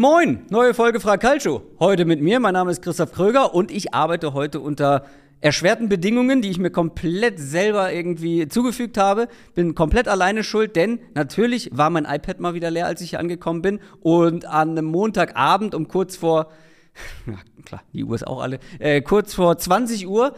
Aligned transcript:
Moin, 0.00 0.46
neue 0.48 0.74
Folge 0.74 1.00
Frag 1.00 1.20
Calcio. 1.22 1.60
Heute 1.80 2.04
mit 2.04 2.20
mir, 2.20 2.38
mein 2.38 2.52
Name 2.52 2.70
ist 2.70 2.82
Christoph 2.82 3.10
Kröger 3.10 3.52
und 3.52 3.72
ich 3.72 3.94
arbeite 3.94 4.32
heute 4.32 4.60
unter 4.60 5.04
erschwerten 5.40 5.88
Bedingungen, 5.88 6.40
die 6.40 6.50
ich 6.50 6.58
mir 6.60 6.70
komplett 6.70 7.40
selber 7.40 7.92
irgendwie 7.92 8.46
zugefügt 8.46 8.96
habe. 8.96 9.26
Bin 9.56 9.74
komplett 9.74 10.06
alleine 10.06 10.44
schuld, 10.44 10.76
denn 10.76 11.00
natürlich 11.14 11.70
war 11.72 11.90
mein 11.90 12.04
iPad 12.04 12.38
mal 12.38 12.54
wieder 12.54 12.70
leer, 12.70 12.86
als 12.86 13.00
ich 13.00 13.10
hier 13.10 13.18
angekommen 13.18 13.60
bin. 13.60 13.80
Und 13.98 14.44
an 14.44 14.70
einem 14.78 14.84
Montagabend 14.84 15.74
um 15.74 15.88
kurz 15.88 16.14
vor, 16.14 16.52
ja 17.26 17.34
klar, 17.64 17.82
die 17.92 18.04
Uhr 18.04 18.14
ist 18.14 18.24
auch 18.24 18.40
alle, 18.40 18.60
äh, 18.78 19.00
kurz 19.00 19.34
vor 19.34 19.58
20 19.58 20.06
Uhr 20.06 20.32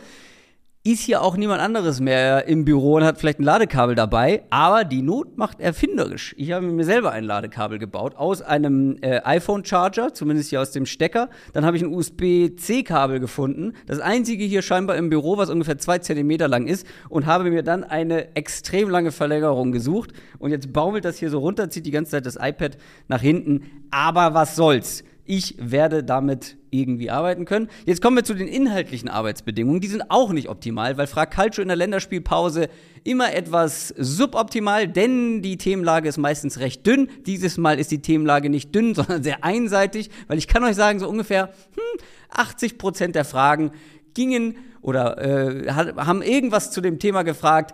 ist 0.83 1.03
hier 1.03 1.21
auch 1.21 1.37
niemand 1.37 1.61
anderes 1.61 2.01
mehr 2.01 2.47
im 2.47 2.65
Büro 2.65 2.95
und 2.95 3.05
hat 3.05 3.19
vielleicht 3.19 3.39
ein 3.39 3.43
Ladekabel 3.43 3.95
dabei, 3.95 4.45
aber 4.49 4.85
die 4.85 5.03
Not 5.03 5.37
macht 5.37 5.61
erfinderisch. 5.61 6.35
Ich 6.39 6.53
habe 6.53 6.67
mir 6.67 6.85
selber 6.85 7.13
ein 7.13 7.25
Ladekabel 7.25 7.79
gebaut 7.79 8.17
aus 8.17 8.41
einem 8.41 8.97
äh, 9.03 9.21
iPhone-Charger, 9.23 10.15
zumindest 10.15 10.49
hier 10.49 10.63
aus 10.63 10.71
dem 10.71 10.87
Stecker. 10.87 11.29
Dann 11.53 11.67
habe 11.67 11.77
ich 11.77 11.83
ein 11.83 11.93
USB-C-Kabel 11.93 13.21
gefunden, 13.21 13.75
das 13.87 14.01
einzige 14.01 14.45
hier 14.45 14.63
scheinbar 14.63 14.97
im 14.97 15.11
Büro, 15.11 15.37
was 15.37 15.51
ungefähr 15.51 15.77
zwei 15.77 15.99
Zentimeter 15.99 16.49
lang 16.49 16.67
ist, 16.67 16.87
und 17.11 17.27
habe 17.27 17.51
mir 17.51 17.63
dann 17.63 17.85
eine 17.85 18.35
extrem 18.35 18.89
lange 18.89 19.13
Verlängerung 19.13 19.73
gesucht. 19.73 20.15
Und 20.39 20.51
jetzt 20.51 20.73
baumelt 20.73 21.05
das 21.05 21.19
hier 21.19 21.29
so 21.29 21.41
runter, 21.41 21.69
zieht 21.69 21.85
die 21.85 21.91
ganze 21.91 22.13
Zeit 22.13 22.25
das 22.25 22.37
iPad 22.41 22.79
nach 23.07 23.21
hinten. 23.21 23.85
Aber 23.91 24.33
was 24.33 24.57
soll's? 24.57 25.05
Ich 25.33 25.55
werde 25.61 26.03
damit 26.03 26.57
irgendwie 26.71 27.09
arbeiten 27.09 27.45
können. 27.45 27.69
Jetzt 27.87 28.03
kommen 28.03 28.17
wir 28.17 28.25
zu 28.25 28.35
den 28.35 28.49
inhaltlichen 28.49 29.09
Arbeitsbedingungen. 29.09 29.81
Die 29.81 29.87
sind 29.87 30.11
auch 30.11 30.33
nicht 30.33 30.49
optimal, 30.49 30.99
weil 30.99 31.07
Frag 31.07 31.31
Calcio 31.31 31.63
in 31.63 31.69
der 31.69 31.77
Länderspielpause 31.77 32.69
immer 33.05 33.33
etwas 33.33 33.95
suboptimal, 33.97 34.89
denn 34.89 35.41
die 35.41 35.57
Themenlage 35.57 36.09
ist 36.09 36.19
meistens 36.19 36.59
recht 36.59 36.85
dünn. 36.85 37.11
Dieses 37.27 37.59
Mal 37.59 37.79
ist 37.79 37.93
die 37.93 38.03
Themenlage 38.03 38.51
nicht 38.51 38.75
dünn, 38.75 38.93
sondern 38.97 39.23
sehr 39.23 39.45
einseitig, 39.45 40.11
weil 40.27 40.37
ich 40.37 40.49
kann 40.49 40.65
euch 40.65 40.75
sagen, 40.75 40.99
so 40.99 41.09
ungefähr 41.09 41.51
hm, 41.77 42.01
80 42.31 42.77
Prozent 42.77 43.15
der 43.15 43.25
Fragen 43.25 43.71
gingen 44.15 44.57
oder 44.83 45.19
äh, 45.23 45.69
haben 45.71 46.23
irgendwas 46.23 46.73
zu 46.73 46.81
dem 46.81 46.99
Thema 46.99 47.23
gefragt. 47.23 47.73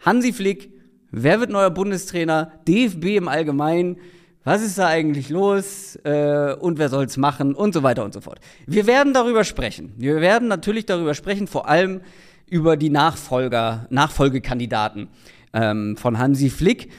Hansi 0.00 0.32
Flick, 0.32 0.72
wer 1.12 1.38
wird 1.38 1.50
neuer 1.50 1.70
Bundestrainer? 1.70 2.54
DFB 2.66 3.18
im 3.18 3.28
Allgemeinen 3.28 3.98
was 4.44 4.62
ist 4.62 4.78
da 4.78 4.86
eigentlich 4.86 5.28
los 5.28 5.96
äh, 6.04 6.54
und 6.54 6.78
wer 6.78 6.88
soll 6.88 7.04
es 7.04 7.16
machen 7.16 7.54
und 7.54 7.74
so 7.74 7.82
weiter 7.82 8.04
und 8.04 8.14
so 8.14 8.20
fort. 8.20 8.40
Wir 8.66 8.86
werden 8.86 9.12
darüber 9.12 9.44
sprechen. 9.44 9.92
Wir 9.96 10.20
werden 10.20 10.48
natürlich 10.48 10.86
darüber 10.86 11.14
sprechen, 11.14 11.46
vor 11.46 11.68
allem 11.68 12.00
über 12.46 12.76
die 12.76 12.90
Nachfolger, 12.90 13.86
Nachfolgekandidaten 13.90 15.08
ähm, 15.52 15.96
von 15.96 16.18
Hansi 16.18 16.50
Flick. 16.50 16.90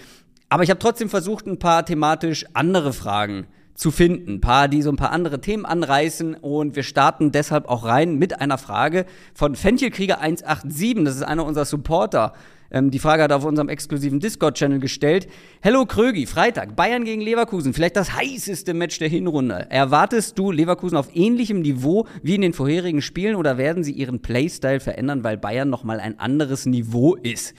Aber 0.50 0.64
ich 0.64 0.70
habe 0.70 0.80
trotzdem 0.80 1.10
versucht, 1.10 1.48
ein 1.48 1.60
paar 1.60 1.86
thematisch 1.86 2.46
andere 2.54 2.94
Fragen 2.94 3.48
zu 3.76 3.92
finden. 3.92 4.36
Ein 4.36 4.42
paar, 4.42 4.68
die 4.68 4.82
so 4.82 4.92
ein 4.92 4.98
paar 4.98 5.12
andere 5.12 5.42
Themen 5.42 5.66
anreißen. 5.66 6.36
Und 6.36 6.76
wir 6.76 6.84
starten 6.84 7.32
deshalb 7.32 7.68
auch 7.68 7.86
rein 7.86 8.16
mit 8.16 8.42
einer 8.42 8.58
Frage 8.58 9.06
von 9.34 9.56
Fenchelkrieger 9.56 10.20
187. 10.20 11.06
Das 11.06 11.16
ist 11.16 11.24
einer 11.24 11.46
unserer 11.46 11.66
Supporter 11.66 12.34
ähm, 12.72 12.92
die 12.92 13.00
Frage 13.00 13.24
hat 13.24 13.32
er 13.32 13.38
auf 13.38 13.46
unserem 13.46 13.70
exklusiven 13.70 14.20
Discord-Channel 14.20 14.80
gestellt. 14.80 15.28
Hello 15.62 15.86
Krögi, 15.86 16.26
Freitag, 16.26 16.76
Bayern 16.76 17.04
gegen 17.04 17.22
Leverkusen, 17.22 17.74
vielleicht 17.74 17.96
das 17.96 18.14
heißeste 18.14 18.74
Match 18.74 19.00
der 19.00 19.10
Hinrunde. 19.10 19.68
Erwartest 19.70 20.38
du 20.38 20.52
Leverkusen 20.52 20.98
auf 20.98 21.16
ähnlichem 21.16 21.62
Niveau 21.62 22.08
wie 22.22 22.36
in 22.36 22.42
den 22.42 22.54
vorherigen 22.54 23.02
Spielen 23.02 23.36
oder 23.36 23.58
werden 23.58 23.84
sie 23.84 23.94
ihren 23.94 24.22
Playstyle 24.22 24.80
verändern, 24.80 25.24
weil 25.24 25.38
Bayern 25.38 25.70
nochmal 25.70 26.00
ein 26.00 26.20
anderes 26.20 26.66
Niveau 26.66 27.16
ist? 27.16 27.54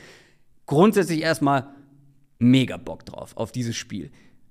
Grundsätzlich 0.67 1.23
erstmal 1.23 1.69
mega 2.39 2.77
Bock 2.77 3.05
drauf, 3.05 3.37
auf 3.37 3.53
dieses 3.53 3.77
Spiel. 3.77 4.11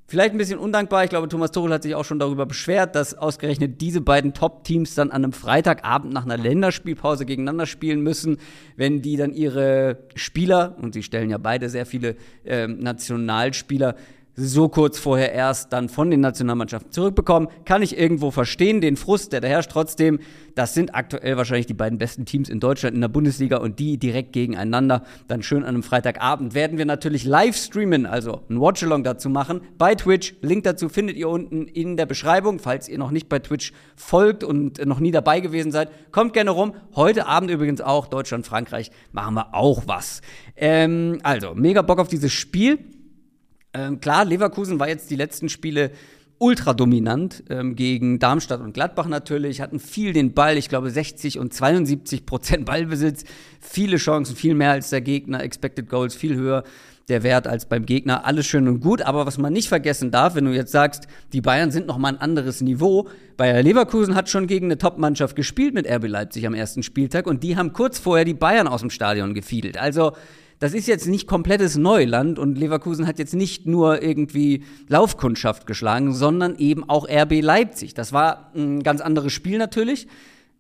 Vielleicht 0.10 0.32
ein 0.32 0.40
bisschen 0.40 0.58
undankbar. 0.58 1.04
Ich 1.04 1.12
glaube, 1.12 1.28
Thomas 1.28 1.52
Tuchel 1.52 1.72
hat 1.72 1.84
sich 1.84 1.94
auch 1.94 2.04
schon 2.04 2.18
darüber 2.18 2.48
beschwert, 2.48 2.96
dass 2.96 3.14
ausgerechnet 3.14 3.80
diese 3.80 4.02
beiden 4.02 4.34
Top-Teams 4.34 4.96
dann 4.96 5.12
an 5.12 5.24
einem 5.24 5.34
Freitagabend 5.34 6.12
nach 6.12 6.26
einer 6.26 6.36
Länderspielpause 6.36 7.28
gegeneinander 7.28 7.68
spielen 7.68 8.02
müssen, 8.02 8.40
wenn 8.76 9.04
die 9.04 9.18
dann 9.18 9.34
ihre 9.34 10.00
Spieler, 10.16 10.76
und 10.82 10.96
sie 10.96 11.04
stellen 11.04 11.30
ja 11.30 11.38
beide 11.38 11.70
sehr 11.70 11.86
viele 11.86 12.16
äh, 12.44 12.66
Nationalspieler, 12.66 13.94
so 14.36 14.70
kurz 14.70 14.98
vorher 14.98 15.34
erst 15.34 15.74
dann 15.74 15.90
von 15.90 16.10
den 16.10 16.22
Nationalmannschaften 16.22 16.92
zurückbekommen. 16.92 17.50
Kann 17.66 17.82
ich 17.82 17.98
irgendwo 17.98 18.32
verstehen, 18.32 18.82
den 18.82 18.96
Frust, 18.96 19.34
der 19.34 19.42
da 19.42 19.48
herrscht. 19.48 19.72
Trotzdem, 19.72 20.20
das 20.56 20.74
sind 20.74 20.96
aktuell 20.96 21.36
wahrscheinlich 21.38 21.66
die 21.66 21.74
beiden 21.74 21.98
besten 21.98 22.26
Teams 22.26 22.50
in 22.50 22.60
Deutschland 22.60 22.96
in 22.96 23.02
der 23.02 23.10
Bundesliga 23.10 23.58
und 23.58 23.80
die 23.80 23.98
direkt 23.98 24.34
gegeneinander. 24.34 25.04
Dann 25.28 25.44
schön 25.44 25.64
an 25.64 25.70
einem 25.70 25.84
Freitagabend 25.84 26.54
werden 26.54 26.78
wir 26.78 26.86
natürlich 26.86 27.26
live 27.26 27.56
streamen, 27.56 28.06
also 28.06 28.42
ein 28.50 28.60
Watchalong 28.60 29.04
dazu 29.04 29.30
machen 29.30 29.62
bei 29.78 29.96
Twitch. 29.96 30.36
Link 30.42 30.64
dazu 30.64 30.90
findet 30.90 31.18
ihr 31.18 31.30
unten 31.30 31.68
in 31.68 31.98
der 31.98 32.06
Beschreibung, 32.06 32.60
falls 32.60 32.88
ihr 32.88 32.98
noch 32.98 33.12
nicht 33.12 33.30
bei 33.30 33.40
Twitch 33.40 33.74
folgt 33.96 34.44
und 34.44 34.84
noch 34.86 35.00
nie 35.00 35.12
dabei 35.12 35.42
gewesen 35.42 35.72
seid. 35.72 35.90
Kommt 36.12 36.34
gerne 36.34 36.52
rum. 36.52 36.74
Heute 36.96 37.28
Abend 37.28 37.52
übrigens 37.52 37.82
auch 37.82 38.08
Deutschland, 38.08 38.46
Frankreich 38.46 38.92
machen 39.12 39.36
wir 39.36 39.54
auch 39.54 39.84
was. 39.86 40.22
Ähm, 40.56 41.20
also, 41.24 41.54
mega 41.56 41.82
Bock 41.82 42.00
auf 42.00 42.08
dieses 42.08 42.32
Spiel. 42.32 42.80
Ähm, 43.74 44.00
klar, 44.00 44.26
Leverkusen 44.26 44.80
war 44.80 44.88
jetzt 44.88 45.10
die 45.10 45.16
letzten 45.16 45.50
Spiele 45.50 45.92
ultra 46.40 46.74
dominant 46.74 47.44
ähm, 47.50 47.76
gegen 47.76 48.18
Darmstadt 48.18 48.62
und 48.62 48.74
Gladbach 48.74 49.08
natürlich, 49.08 49.62
hatten 49.62 49.80
viel 49.80 50.14
den 50.14 50.34
Ball, 50.34 50.58
ich 50.58 50.70
glaube 50.70 50.90
60 50.90 51.38
und 51.38 51.54
72 51.54 52.26
Prozent 52.26 52.66
Ballbesitz, 52.66 53.26
viele 53.60 53.98
Chancen, 53.98 54.36
viel 54.36 54.56
mehr 54.56 54.72
als 54.72 54.90
der 54.90 55.02
Gegner, 55.02 55.44
Expected 55.44 55.90
Goals 55.90 56.16
viel 56.16 56.36
höher 56.36 56.64
der 57.10 57.24
Wert 57.24 57.48
als 57.48 57.66
beim 57.68 57.86
Gegner, 57.86 58.26
alles 58.26 58.46
schön 58.46 58.68
und 58.68 58.82
gut, 58.82 59.02
aber 59.02 59.26
was 59.26 59.38
man 59.38 59.52
nicht 59.52 59.68
vergessen 59.68 60.12
darf, 60.12 60.36
wenn 60.36 60.46
du 60.46 60.52
jetzt 60.52 60.72
sagst, 60.72 61.08
die 61.34 61.42
Bayern 61.42 61.72
sind 61.72 61.88
noch 61.88 61.98
mal 61.98 62.10
ein 62.10 62.22
anderes 62.22 62.62
Niveau, 62.62 63.10
Bayer 63.36 63.64
Leverkusen 63.64 64.16
hat 64.16 64.30
schon 64.30 64.48
gegen 64.48 64.68
eine 64.68 64.78
Top-Mannschaft 64.78 65.36
gespielt 65.36 65.74
mit 65.74 65.90
RB 65.90 66.08
Leipzig 66.08 66.46
am 66.46 66.54
ersten 66.54 66.84
Spieltag 66.84 67.28
und 67.28 67.44
die 67.44 67.58
haben 67.58 67.74
kurz 67.74 68.00
vorher 68.00 68.26
die 68.26 68.34
Bayern 68.34 68.68
aus 68.68 68.82
dem 68.82 68.92
Stadion 68.92 69.34
gefiedelt. 69.34 69.78
Also 69.78 70.14
das 70.60 70.74
ist 70.74 70.88
jetzt 70.88 71.08
nicht 71.08 71.26
komplettes 71.28 71.78
Neuland 71.78 72.38
und 72.38 72.58
Leverkusen 72.58 73.08
hat 73.08 73.18
jetzt 73.18 73.34
nicht 73.34 73.66
nur 73.66 74.04
irgendwie 74.04 74.64
Laufkundschaft 74.88 75.66
geschlagen, 75.66 76.14
sondern 76.14 76.58
eben 76.58 76.88
auch 76.90 77.08
RB 77.10 77.42
Leipzig. 77.42 77.94
Das 77.94 78.12
war 78.12 78.52
ein 78.54 78.84
ganz 78.84 79.00
anderes 79.00 79.32
Spiel 79.32 79.58
natürlich. 79.58 80.08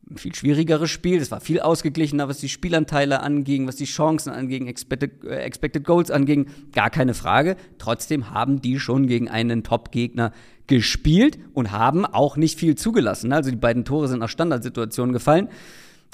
Ein 0.09 0.17
viel 0.17 0.33
schwierigeres 0.33 0.89
Spiel. 0.89 1.21
Es 1.21 1.31
war 1.31 1.41
viel 1.41 1.59
ausgeglichener, 1.59 2.29
was 2.29 2.39
die 2.39 2.49
Spielanteile 2.49 3.21
anging, 3.21 3.67
was 3.67 3.75
die 3.75 3.85
Chancen 3.85 4.31
anging, 4.31 4.67
Expected, 4.67 5.23
äh, 5.25 5.41
Expected 5.41 5.83
Goals 5.83 6.09
anging. 6.09 6.47
Gar 6.71 6.89
keine 6.89 7.13
Frage. 7.13 7.57
Trotzdem 7.77 8.31
haben 8.31 8.61
die 8.61 8.79
schon 8.79 9.05
gegen 9.05 9.27
einen 9.29 9.63
Top-Gegner 9.63 10.31
gespielt 10.67 11.37
und 11.53 11.71
haben 11.71 12.05
auch 12.05 12.37
nicht 12.37 12.57
viel 12.57 12.75
zugelassen. 12.75 13.33
Also 13.33 13.49
die 13.49 13.57
beiden 13.57 13.83
Tore 13.83 14.07
sind 14.07 14.19
nach 14.19 14.29
Standardsituationen 14.29 15.11
gefallen. 15.11 15.49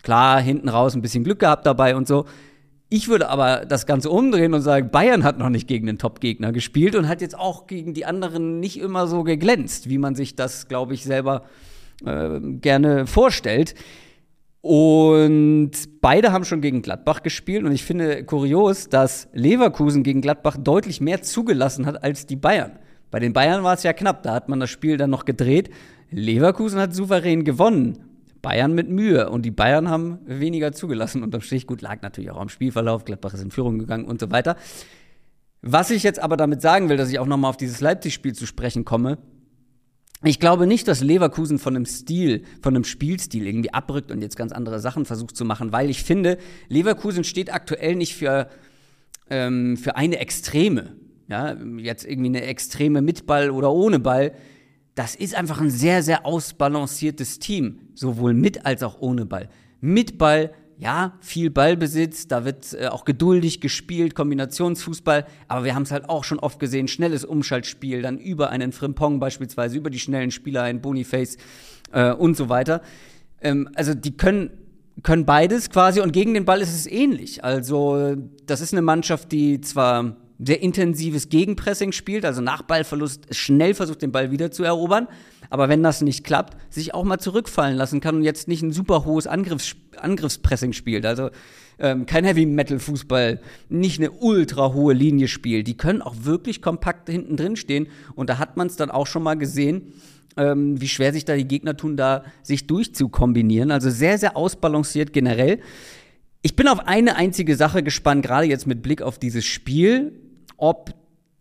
Klar, 0.01 0.41
hinten 0.41 0.69
raus 0.69 0.95
ein 0.95 1.01
bisschen 1.01 1.23
Glück 1.23 1.39
gehabt 1.39 1.65
dabei 1.65 1.95
und 1.95 2.07
so. 2.07 2.25
Ich 2.87 3.07
würde 3.07 3.29
aber 3.29 3.65
das 3.65 3.87
Ganze 3.87 4.11
umdrehen 4.11 4.53
und 4.53 4.61
sagen, 4.61 4.91
Bayern 4.91 5.23
hat 5.23 5.39
noch 5.39 5.49
nicht 5.49 5.67
gegen 5.67 5.87
den 5.87 5.97
Top-Gegner 5.97 6.51
gespielt 6.51 6.95
und 6.95 7.07
hat 7.07 7.19
jetzt 7.19 7.37
auch 7.37 7.65
gegen 7.65 7.95
die 7.95 8.05
anderen 8.05 8.59
nicht 8.59 8.79
immer 8.79 9.07
so 9.07 9.23
geglänzt, 9.23 9.89
wie 9.89 9.97
man 9.97 10.13
sich 10.13 10.35
das, 10.35 10.67
glaube 10.67 10.93
ich, 10.93 11.03
selber 11.03 11.43
äh, 12.05 12.39
gerne 12.39 13.07
vorstellt. 13.07 13.73
Und 14.61 15.71
beide 16.01 16.31
haben 16.31 16.45
schon 16.45 16.61
gegen 16.61 16.83
Gladbach 16.83 17.23
gespielt 17.23 17.63
und 17.65 17.71
ich 17.71 17.83
finde 17.83 18.23
kurios, 18.23 18.87
dass 18.87 19.29
Leverkusen 19.33 20.03
gegen 20.03 20.21
Gladbach 20.21 20.57
deutlich 20.57 21.01
mehr 21.01 21.21
zugelassen 21.21 21.85
hat 21.87 22.03
als 22.03 22.27
die 22.27 22.35
Bayern. 22.35 22.79
Bei 23.09 23.19
den 23.19 23.33
Bayern 23.33 23.63
war 23.63 23.73
es 23.73 23.83
ja 23.83 23.93
knapp, 23.93 24.23
da 24.23 24.33
hat 24.33 24.49
man 24.49 24.59
das 24.59 24.69
Spiel 24.69 24.97
dann 24.97 25.09
noch 25.09 25.25
gedreht. 25.25 25.69
Leverkusen 26.11 26.79
hat 26.79 26.93
souverän 26.93 27.43
gewonnen 27.43 28.04
Bayern 28.45 28.73
mit 28.73 28.89
Mühe. 28.89 29.29
Und 29.29 29.43
die 29.43 29.51
Bayern 29.51 29.89
haben 29.89 30.19
weniger 30.25 30.71
zugelassen 30.71 31.23
unterm 31.23 31.41
Strich. 31.41 31.65
Gut, 31.65 31.81
lag 31.81 32.01
natürlich 32.03 32.29
auch 32.29 32.39
am 32.39 32.49
Spielverlauf. 32.49 33.03
Gladbach 33.03 33.33
ist 33.33 33.41
in 33.41 33.49
Führung 33.49 33.79
gegangen 33.79 34.05
und 34.05 34.19
so 34.19 34.29
weiter. 34.29 34.55
Was 35.61 35.89
ich 35.89 36.03
jetzt 36.03 36.19
aber 36.19 36.37
damit 36.37 36.61
sagen 36.61 36.89
will, 36.89 36.95
dass 36.95 37.09
ich 37.09 37.17
auch 37.17 37.25
nochmal 37.25 37.49
auf 37.49 37.57
dieses 37.57 37.81
Leipzig-Spiel 37.81 38.33
zu 38.33 38.45
sprechen 38.45 38.85
komme. 38.85 39.17
Ich 40.23 40.39
glaube 40.39 40.67
nicht, 40.67 40.87
dass 40.87 41.01
Leverkusen 41.01 41.57
von 41.57 41.75
einem 41.75 41.87
Stil, 41.87 42.43
von 42.61 42.75
einem 42.75 42.83
Spielstil 42.83 43.47
irgendwie 43.47 43.73
abrückt 43.73 44.11
und 44.11 44.21
jetzt 44.21 44.37
ganz 44.37 44.51
andere 44.51 44.79
Sachen 44.79 45.05
versucht 45.05 45.35
zu 45.35 45.43
machen, 45.43 45.71
weil 45.71 45.89
ich 45.89 46.03
finde, 46.03 46.37
Leverkusen 46.69 47.23
steht 47.23 47.51
aktuell 47.51 47.95
nicht 47.95 48.15
für, 48.15 48.47
ähm, 49.29 49.75
für 49.75 49.95
eine 49.95 50.19
Extreme. 50.19 50.95
Ja, 51.27 51.55
jetzt 51.77 52.05
irgendwie 52.05 52.29
eine 52.29 52.43
Extreme 52.43 53.01
mit 53.01 53.25
Ball 53.25 53.49
oder 53.49 53.71
ohne 53.71 53.99
Ball 53.99 54.33
das 54.95 55.13
ist 55.15 55.35
einfach 55.35 55.59
ein 55.59 55.69
sehr, 55.69 56.01
sehr 56.01 56.25
ausbalanciertes 56.25 57.39
Team, 57.39 57.79
sowohl 57.93 58.33
mit 58.33 58.65
als 58.65 58.81
auch 58.81 58.99
ohne 58.99 59.25
Ball. 59.25 59.49
Mit 59.81 60.17
Ball, 60.17 60.53
ja, 60.77 61.17
viel 61.19 61.49
Ballbesitz, 61.49 62.27
da 62.27 62.45
wird 62.45 62.73
äh, 62.73 62.87
auch 62.87 63.05
geduldig 63.05 63.61
gespielt, 63.61 64.15
Kombinationsfußball, 64.15 65.25
aber 65.47 65.65
wir 65.65 65.75
haben 65.75 65.83
es 65.83 65.91
halt 65.91 66.09
auch 66.09 66.23
schon 66.23 66.39
oft 66.39 66.59
gesehen, 66.59 66.87
schnelles 66.87 67.25
Umschaltspiel, 67.25 68.01
dann 68.01 68.17
über 68.17 68.49
einen 68.49 68.71
Frimpong 68.71 69.19
beispielsweise, 69.19 69.77
über 69.77 69.89
die 69.89 69.99
schnellen 69.99 70.31
Spieler, 70.31 70.63
ein 70.63 70.81
Boniface 70.81 71.37
äh, 71.91 72.11
und 72.11 72.35
so 72.37 72.49
weiter. 72.49 72.81
Ähm, 73.41 73.69
also 73.75 73.93
die 73.93 74.15
können 74.15 74.49
können 75.03 75.25
beides 75.25 75.69
quasi 75.69 75.99
und 75.99 76.13
gegen 76.13 76.33
den 76.33 76.45
Ball 76.45 76.61
ist 76.61 76.73
es 76.73 76.87
ähnlich. 76.87 77.43
Also 77.43 78.15
das 78.45 78.61
ist 78.61 78.73
eine 78.73 78.81
Mannschaft, 78.81 79.31
die 79.33 79.59
zwar 79.59 80.15
sehr 80.39 80.61
intensives 80.61 81.29
Gegenpressing 81.29 81.91
spielt, 81.91 82.25
also 82.25 82.41
nach 82.41 82.61
Ballverlust 82.61 83.33
schnell 83.33 83.73
versucht, 83.73 84.01
den 84.01 84.11
Ball 84.11 84.31
wieder 84.31 84.51
zu 84.51 84.63
erobern. 84.63 85.07
Aber 85.49 85.69
wenn 85.69 85.83
das 85.83 86.01
nicht 86.01 86.23
klappt, 86.23 86.57
sich 86.73 86.93
auch 86.93 87.03
mal 87.03 87.19
zurückfallen 87.19 87.77
lassen 87.77 88.01
kann 88.01 88.15
und 88.15 88.23
jetzt 88.23 88.47
nicht 88.47 88.61
ein 88.61 88.71
super 88.71 89.05
hohes 89.05 89.27
Angriffs 89.27 89.75
Angriffspressing 89.97 90.73
spielt. 90.73 91.05
Also 91.05 91.29
ähm, 91.79 92.05
kein 92.05 92.25
Heavy-Metal-Fußball, 92.25 93.39
nicht 93.69 93.99
eine 93.99 94.11
ultra 94.11 94.73
hohe 94.73 94.93
Linie 94.93 95.27
spielt. 95.27 95.67
Die 95.67 95.77
können 95.77 96.01
auch 96.01 96.15
wirklich 96.21 96.61
kompakt 96.61 97.09
hinten 97.09 97.37
drin 97.37 97.55
stehen. 97.55 97.87
Und 98.15 98.29
da 98.29 98.37
hat 98.37 98.57
man 98.57 98.67
es 98.67 98.75
dann 98.75 98.91
auch 98.91 99.07
schon 99.07 99.23
mal 99.23 99.35
gesehen, 99.35 99.93
ähm, 100.37 100.79
wie 100.81 100.87
schwer 100.87 101.13
sich 101.13 101.25
da 101.25 101.35
die 101.35 101.47
Gegner 101.47 101.77
tun, 101.77 101.97
da 101.97 102.23
sich 102.43 102.67
durchzukombinieren. 102.67 103.71
Also 103.71 103.89
sehr, 103.89 104.17
sehr 104.17 104.35
ausbalanciert 104.35 105.13
generell. 105.13 105.59
Ich 106.41 106.55
bin 106.55 106.67
auf 106.67 106.87
eine 106.87 107.15
einzige 107.15 107.55
Sache 107.55 107.83
gespannt, 107.83 108.25
gerade 108.25 108.45
jetzt 108.45 108.67
mit 108.67 108.81
Blick 108.81 109.01
auf 109.01 109.17
dieses 109.17 109.45
Spiel, 109.45 110.11
ob 110.57 110.93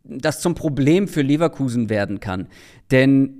das 0.04 0.40
zum 0.40 0.54
Problem 0.54 1.08
für 1.08 1.22
Leverkusen 1.22 1.88
werden 1.88 2.20
kann. 2.20 2.48
Denn 2.90 3.34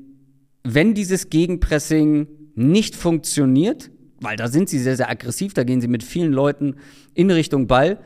wenn 0.62 0.94
dieses 0.94 1.28
Gegenpressing 1.28 2.26
nicht 2.54 2.96
funktioniert, 2.96 3.90
weil 4.20 4.36
da 4.36 4.48
sind 4.48 4.68
sie 4.68 4.78
sehr, 4.78 4.96
sehr 4.96 5.10
aggressiv, 5.10 5.52
da 5.54 5.64
gehen 5.64 5.80
sie 5.80 5.88
mit 5.88 6.02
vielen 6.02 6.32
Leuten 6.32 6.76
in 7.12 7.30
Richtung 7.30 7.66
Ball, 7.66 7.98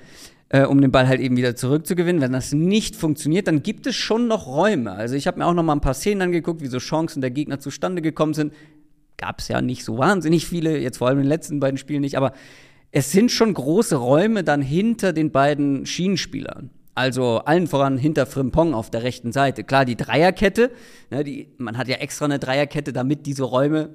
äh, 0.48 0.64
um 0.64 0.80
den 0.80 0.90
Ball 0.90 1.06
halt 1.06 1.20
eben 1.20 1.36
wieder 1.36 1.54
zurückzugewinnen. 1.54 2.20
Wenn 2.20 2.32
das 2.32 2.52
nicht 2.52 2.96
funktioniert, 2.96 3.46
dann 3.46 3.62
gibt 3.62 3.86
es 3.86 3.94
schon 3.94 4.26
noch 4.26 4.46
Räume. 4.46 4.92
Also 4.92 5.14
ich 5.14 5.26
habe 5.26 5.38
mir 5.38 5.46
auch 5.46 5.54
noch 5.54 5.62
mal 5.62 5.74
ein 5.74 5.80
paar 5.80 5.94
Szenen 5.94 6.22
angeguckt, 6.22 6.62
wie 6.62 6.66
so 6.66 6.78
Chancen 6.78 7.20
der 7.20 7.30
Gegner 7.30 7.60
zustande 7.60 8.02
gekommen 8.02 8.34
sind. 8.34 8.52
Gab 9.16 9.40
es 9.40 9.48
ja 9.48 9.60
nicht 9.60 9.84
so 9.84 9.98
wahnsinnig 9.98 10.46
viele, 10.46 10.78
jetzt 10.78 10.98
vor 10.98 11.08
allem 11.08 11.18
in 11.18 11.24
den 11.24 11.28
letzten 11.28 11.60
beiden 11.60 11.76
Spielen 11.76 12.00
nicht, 12.00 12.16
aber 12.16 12.32
es 12.90 13.12
sind 13.12 13.30
schon 13.30 13.52
große 13.52 13.96
Räume 13.96 14.42
dann 14.44 14.62
hinter 14.62 15.12
den 15.12 15.30
beiden 15.30 15.84
Schienenspielern. 15.86 16.70
Also 16.98 17.38
allen 17.44 17.68
voran 17.68 17.96
hinter 17.96 18.26
Frimpong 18.26 18.74
auf 18.74 18.90
der 18.90 19.04
rechten 19.04 19.30
Seite. 19.30 19.62
Klar, 19.62 19.84
die 19.84 19.94
Dreierkette, 19.94 20.72
ne, 21.10 21.22
die, 21.22 21.48
man 21.56 21.78
hat 21.78 21.86
ja 21.86 21.98
extra 21.98 22.24
eine 22.24 22.40
Dreierkette, 22.40 22.92
damit 22.92 23.24
diese 23.24 23.44
Räume, 23.44 23.90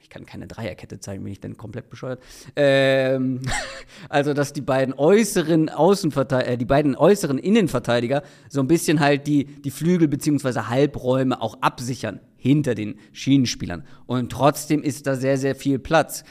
ich 0.00 0.10
kann 0.10 0.26
keine 0.26 0.48
Dreierkette 0.48 0.98
zeigen, 0.98 1.22
bin 1.22 1.32
ich 1.32 1.38
denn 1.38 1.56
komplett 1.56 1.88
bescheuert. 1.88 2.20
Ähm, 2.56 3.42
also, 4.08 4.34
dass 4.34 4.52
die 4.54 4.60
beiden 4.60 4.92
äußeren 4.92 5.68
Außenverteidiger, 5.68 6.52
äh, 6.52 6.58
die 6.58 6.64
beiden 6.64 6.96
äußeren 6.96 7.38
Innenverteidiger 7.38 8.24
so 8.48 8.58
ein 8.58 8.66
bisschen 8.66 8.98
halt 8.98 9.28
die, 9.28 9.44
die 9.44 9.70
Flügel 9.70 10.08
bzw. 10.08 10.62
Halbräume 10.62 11.40
auch 11.40 11.62
absichern 11.62 12.18
hinter 12.38 12.74
den 12.74 12.98
Schienenspielern. 13.12 13.84
Und 14.06 14.32
trotzdem 14.32 14.82
ist 14.82 15.06
da 15.06 15.14
sehr, 15.14 15.38
sehr 15.38 15.54
viel 15.54 15.78
Platz. 15.78 16.24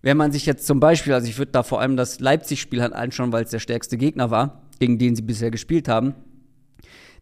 Wenn 0.00 0.16
man 0.16 0.32
sich 0.32 0.46
jetzt 0.46 0.66
zum 0.66 0.80
Beispiel, 0.80 1.12
also 1.12 1.28
ich 1.28 1.36
würde 1.36 1.52
da 1.52 1.62
vor 1.62 1.82
allem 1.82 1.98
das 1.98 2.20
Leipzig-Spiel 2.20 2.80
halt 2.80 2.94
anschauen, 2.94 3.32
weil 3.32 3.44
es 3.44 3.50
der 3.50 3.58
stärkste 3.58 3.98
Gegner 3.98 4.30
war, 4.30 4.63
gegen 4.78 4.98
den 4.98 5.16
sie 5.16 5.22
bisher 5.22 5.50
gespielt 5.50 5.88
haben, 5.88 6.14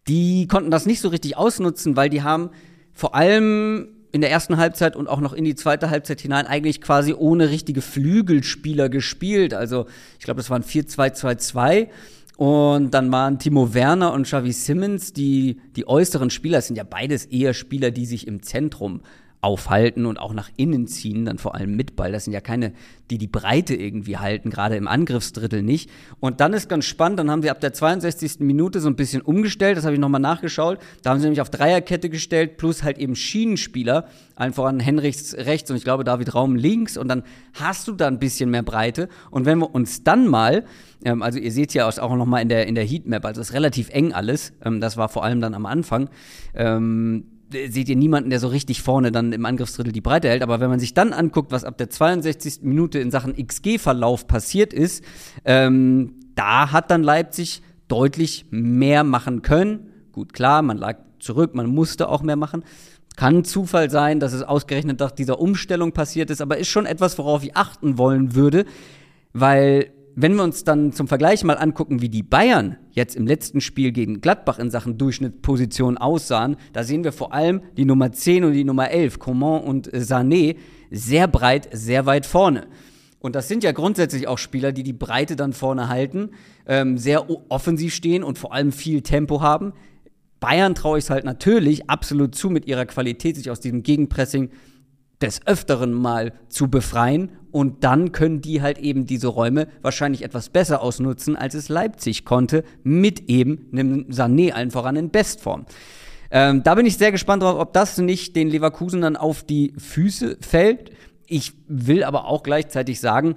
die 0.07 0.47
konnten 0.47 0.71
das 0.71 0.85
nicht 0.85 1.01
so 1.01 1.09
richtig 1.09 1.37
ausnutzen, 1.37 1.95
weil 1.95 2.09
die 2.09 2.23
haben 2.23 2.49
vor 2.91 3.15
allem 3.15 3.87
in 4.11 4.21
der 4.21 4.29
ersten 4.29 4.57
Halbzeit 4.57 4.95
und 4.95 5.07
auch 5.07 5.19
noch 5.19 5.33
in 5.33 5.43
die 5.43 5.55
zweite 5.55 5.89
Halbzeit 5.89 6.21
hinein 6.21 6.45
eigentlich 6.45 6.81
quasi 6.81 7.13
ohne 7.13 7.49
richtige 7.49 7.81
Flügelspieler 7.81 8.89
gespielt. 8.89 9.53
Also 9.53 9.87
ich 10.19 10.25
glaube, 10.25 10.37
das 10.39 10.49
waren 10.51 10.63
4-2-2-2. 10.63 11.87
Und 12.37 12.91
dann 12.91 13.11
waren 13.11 13.39
Timo 13.39 13.73
Werner 13.73 14.11
und 14.13 14.23
Xavi 14.23 14.51
Simmons, 14.51 15.13
die, 15.13 15.61
die 15.75 15.87
äußeren 15.87 16.29
Spieler, 16.29 16.57
das 16.57 16.67
sind 16.67 16.75
ja 16.75 16.83
beides 16.83 17.25
eher 17.25 17.53
Spieler, 17.53 17.91
die 17.91 18.05
sich 18.05 18.27
im 18.27 18.41
Zentrum 18.41 19.01
aufhalten 19.43 20.05
und 20.05 20.17
auch 20.17 20.33
nach 20.33 20.49
innen 20.55 20.87
ziehen, 20.87 21.25
dann 21.25 21.37
vor 21.37 21.55
allem 21.55 21.75
mit 21.75 21.95
Ball. 21.95 22.11
Das 22.11 22.23
sind 22.23 22.33
ja 22.33 22.41
keine, 22.41 22.73
die 23.09 23.17
die 23.17 23.27
Breite 23.27 23.75
irgendwie 23.75 24.17
halten, 24.17 24.49
gerade 24.49 24.75
im 24.75 24.87
Angriffsdrittel 24.87 25.61
nicht. 25.61 25.89
Und 26.19 26.39
dann 26.39 26.53
ist 26.53 26.69
ganz 26.69 26.85
spannend, 26.85 27.19
dann 27.19 27.29
haben 27.29 27.41
sie 27.41 27.49
ab 27.49 27.59
der 27.59 27.73
62. 27.73 28.39
Minute 28.39 28.79
so 28.79 28.89
ein 28.89 28.95
bisschen 28.95 29.21
umgestellt, 29.21 29.77
das 29.77 29.85
habe 29.85 29.95
ich 29.95 29.99
nochmal 29.99 30.21
nachgeschaut. 30.21 30.79
Da 31.01 31.09
haben 31.09 31.19
sie 31.19 31.25
nämlich 31.25 31.41
auf 31.41 31.49
Dreierkette 31.49 32.09
gestellt, 32.09 32.57
plus 32.57 32.83
halt 32.83 32.97
eben 32.97 33.15
Schienenspieler, 33.15 34.07
allen 34.35 34.53
voran 34.53 34.79
Henrichs 34.79 35.35
rechts 35.35 35.69
und 35.69 35.77
ich 35.77 35.83
glaube 35.83 36.03
David 36.03 36.33
Raum 36.33 36.55
links. 36.55 36.97
Und 36.97 37.07
dann 37.09 37.23
hast 37.53 37.87
du 37.87 37.91
da 37.91 38.07
ein 38.07 38.19
bisschen 38.19 38.49
mehr 38.49 38.63
Breite. 38.63 39.09
Und 39.29 39.45
wenn 39.45 39.59
wir 39.59 39.75
uns 39.75 40.03
dann 40.03 40.27
mal 40.27 40.63
ähm, 41.05 41.21
also 41.21 41.39
ihr 41.39 41.51
seht 41.51 41.73
ja 41.73 41.87
auch 41.87 42.15
noch 42.15 42.25
mal 42.25 42.39
in 42.39 42.49
der, 42.49 42.67
in 42.67 42.75
der 42.75 42.85
Heatmap, 42.85 43.25
also 43.25 43.41
ist 43.41 43.53
relativ 43.53 43.89
eng 43.89 44.13
alles. 44.13 44.53
Ähm, 44.63 44.79
das 44.79 44.97
war 44.97 45.09
vor 45.09 45.23
allem 45.23 45.41
dann 45.41 45.53
am 45.53 45.65
Anfang. 45.65 46.09
Ähm, 46.55 47.25
seht 47.53 47.89
ihr 47.89 47.95
niemanden, 47.95 48.29
der 48.29 48.39
so 48.39 48.47
richtig 48.47 48.81
vorne 48.81 49.11
dann 49.11 49.31
im 49.31 49.45
Angriffsdrittel 49.45 49.91
die 49.91 50.01
Breite 50.01 50.29
hält. 50.29 50.41
Aber 50.41 50.59
wenn 50.59 50.69
man 50.69 50.79
sich 50.79 50.93
dann 50.93 51.13
anguckt, 51.13 51.51
was 51.51 51.63
ab 51.63 51.77
der 51.77 51.89
62. 51.89 52.59
Minute 52.63 52.99
in 52.99 53.11
Sachen 53.11 53.35
XG-Verlauf 53.35 54.27
passiert 54.27 54.73
ist, 54.73 55.03
ähm, 55.45 56.15
da 56.35 56.71
hat 56.71 56.91
dann 56.91 57.03
Leipzig 57.03 57.61
deutlich 57.87 58.45
mehr 58.49 59.03
machen 59.03 59.41
können. 59.41 59.91
Gut, 60.11 60.33
klar, 60.33 60.61
man 60.61 60.77
lag 60.77 60.97
zurück, 61.19 61.55
man 61.55 61.67
musste 61.67 62.09
auch 62.09 62.21
mehr 62.21 62.35
machen. 62.35 62.63
Kann 63.15 63.43
Zufall 63.43 63.89
sein, 63.89 64.19
dass 64.19 64.33
es 64.33 64.41
ausgerechnet 64.41 64.99
nach 64.99 65.11
dieser 65.11 65.39
Umstellung 65.39 65.91
passiert 65.91 66.29
ist, 66.31 66.41
aber 66.41 66.57
ist 66.57 66.69
schon 66.69 66.85
etwas, 66.85 67.17
worauf 67.17 67.43
ich 67.43 67.55
achten 67.55 67.97
wollen 67.97 68.33
würde, 68.33 68.65
weil 69.33 69.91
wenn 70.15 70.35
wir 70.35 70.43
uns 70.43 70.63
dann 70.63 70.91
zum 70.91 71.07
Vergleich 71.07 71.43
mal 71.43 71.57
angucken, 71.57 72.01
wie 72.01 72.09
die 72.09 72.23
Bayern 72.23 72.77
jetzt 72.91 73.15
im 73.15 73.25
letzten 73.25 73.61
Spiel 73.61 73.91
gegen 73.91 74.21
Gladbach 74.21 74.59
in 74.59 74.69
Sachen 74.69 74.97
Durchschnittsposition 74.97 75.97
aussahen, 75.97 76.57
da 76.71 76.83
sehen 76.83 77.03
wir 77.03 77.11
vor 77.11 77.33
allem 77.33 77.61
die 77.77 77.85
Nummer 77.85 78.11
10 78.11 78.43
und 78.43 78.53
die 78.53 78.63
Nummer 78.63 78.91
11, 78.91 79.19
Coman 79.19 79.61
und 79.61 79.91
Sané, 79.91 80.57
sehr 80.91 81.27
breit, 81.27 81.69
sehr 81.71 82.05
weit 82.05 82.25
vorne. 82.25 82.67
Und 83.19 83.35
das 83.35 83.47
sind 83.47 83.63
ja 83.63 83.71
grundsätzlich 83.71 84.27
auch 84.27 84.37
Spieler, 84.37 84.71
die 84.71 84.83
die 84.83 84.93
Breite 84.93 85.35
dann 85.35 85.53
vorne 85.53 85.87
halten, 85.87 86.31
ähm, 86.67 86.97
sehr 86.97 87.29
offensiv 87.49 87.93
stehen 87.95 88.23
und 88.23 88.37
vor 88.37 88.53
allem 88.53 88.71
viel 88.71 89.01
Tempo 89.01 89.41
haben. 89.41 89.73
Bayern 90.39 90.75
traue 90.75 90.97
ich 90.97 91.05
es 91.05 91.09
halt 91.09 91.23
natürlich 91.23 91.89
absolut 91.89 92.35
zu, 92.35 92.49
mit 92.49 92.67
ihrer 92.67 92.85
Qualität 92.85 93.37
sich 93.37 93.49
aus 93.49 93.61
diesem 93.61 93.81
Gegenpressing 93.81 94.49
des 95.23 95.45
Öfteren 95.47 95.93
mal 95.93 96.33
zu 96.49 96.69
befreien 96.69 97.29
und 97.51 97.83
dann 97.83 98.11
können 98.11 98.41
die 98.41 98.61
halt 98.61 98.77
eben 98.77 99.05
diese 99.05 99.27
Räume 99.27 99.67
wahrscheinlich 99.81 100.23
etwas 100.23 100.49
besser 100.49 100.81
ausnutzen, 100.81 101.35
als 101.35 101.53
es 101.53 101.69
Leipzig 101.69 102.25
konnte, 102.25 102.63
mit 102.83 103.29
eben 103.29 103.67
einem 103.71 104.05
Sané 104.09 104.51
allen 104.51 104.71
voran 104.71 104.95
in 104.95 105.11
Bestform. 105.11 105.65
Ähm, 106.31 106.63
da 106.63 106.75
bin 106.75 106.85
ich 106.85 106.97
sehr 106.97 107.11
gespannt 107.11 107.43
drauf, 107.43 107.59
ob 107.59 107.73
das 107.73 107.97
nicht 107.99 108.35
den 108.35 108.49
Leverkusen 108.49 109.01
dann 109.01 109.15
auf 109.15 109.43
die 109.43 109.73
Füße 109.77 110.37
fällt. 110.41 110.91
Ich 111.27 111.53
will 111.67 112.03
aber 112.03 112.25
auch 112.25 112.43
gleichzeitig 112.43 112.99
sagen, 112.99 113.35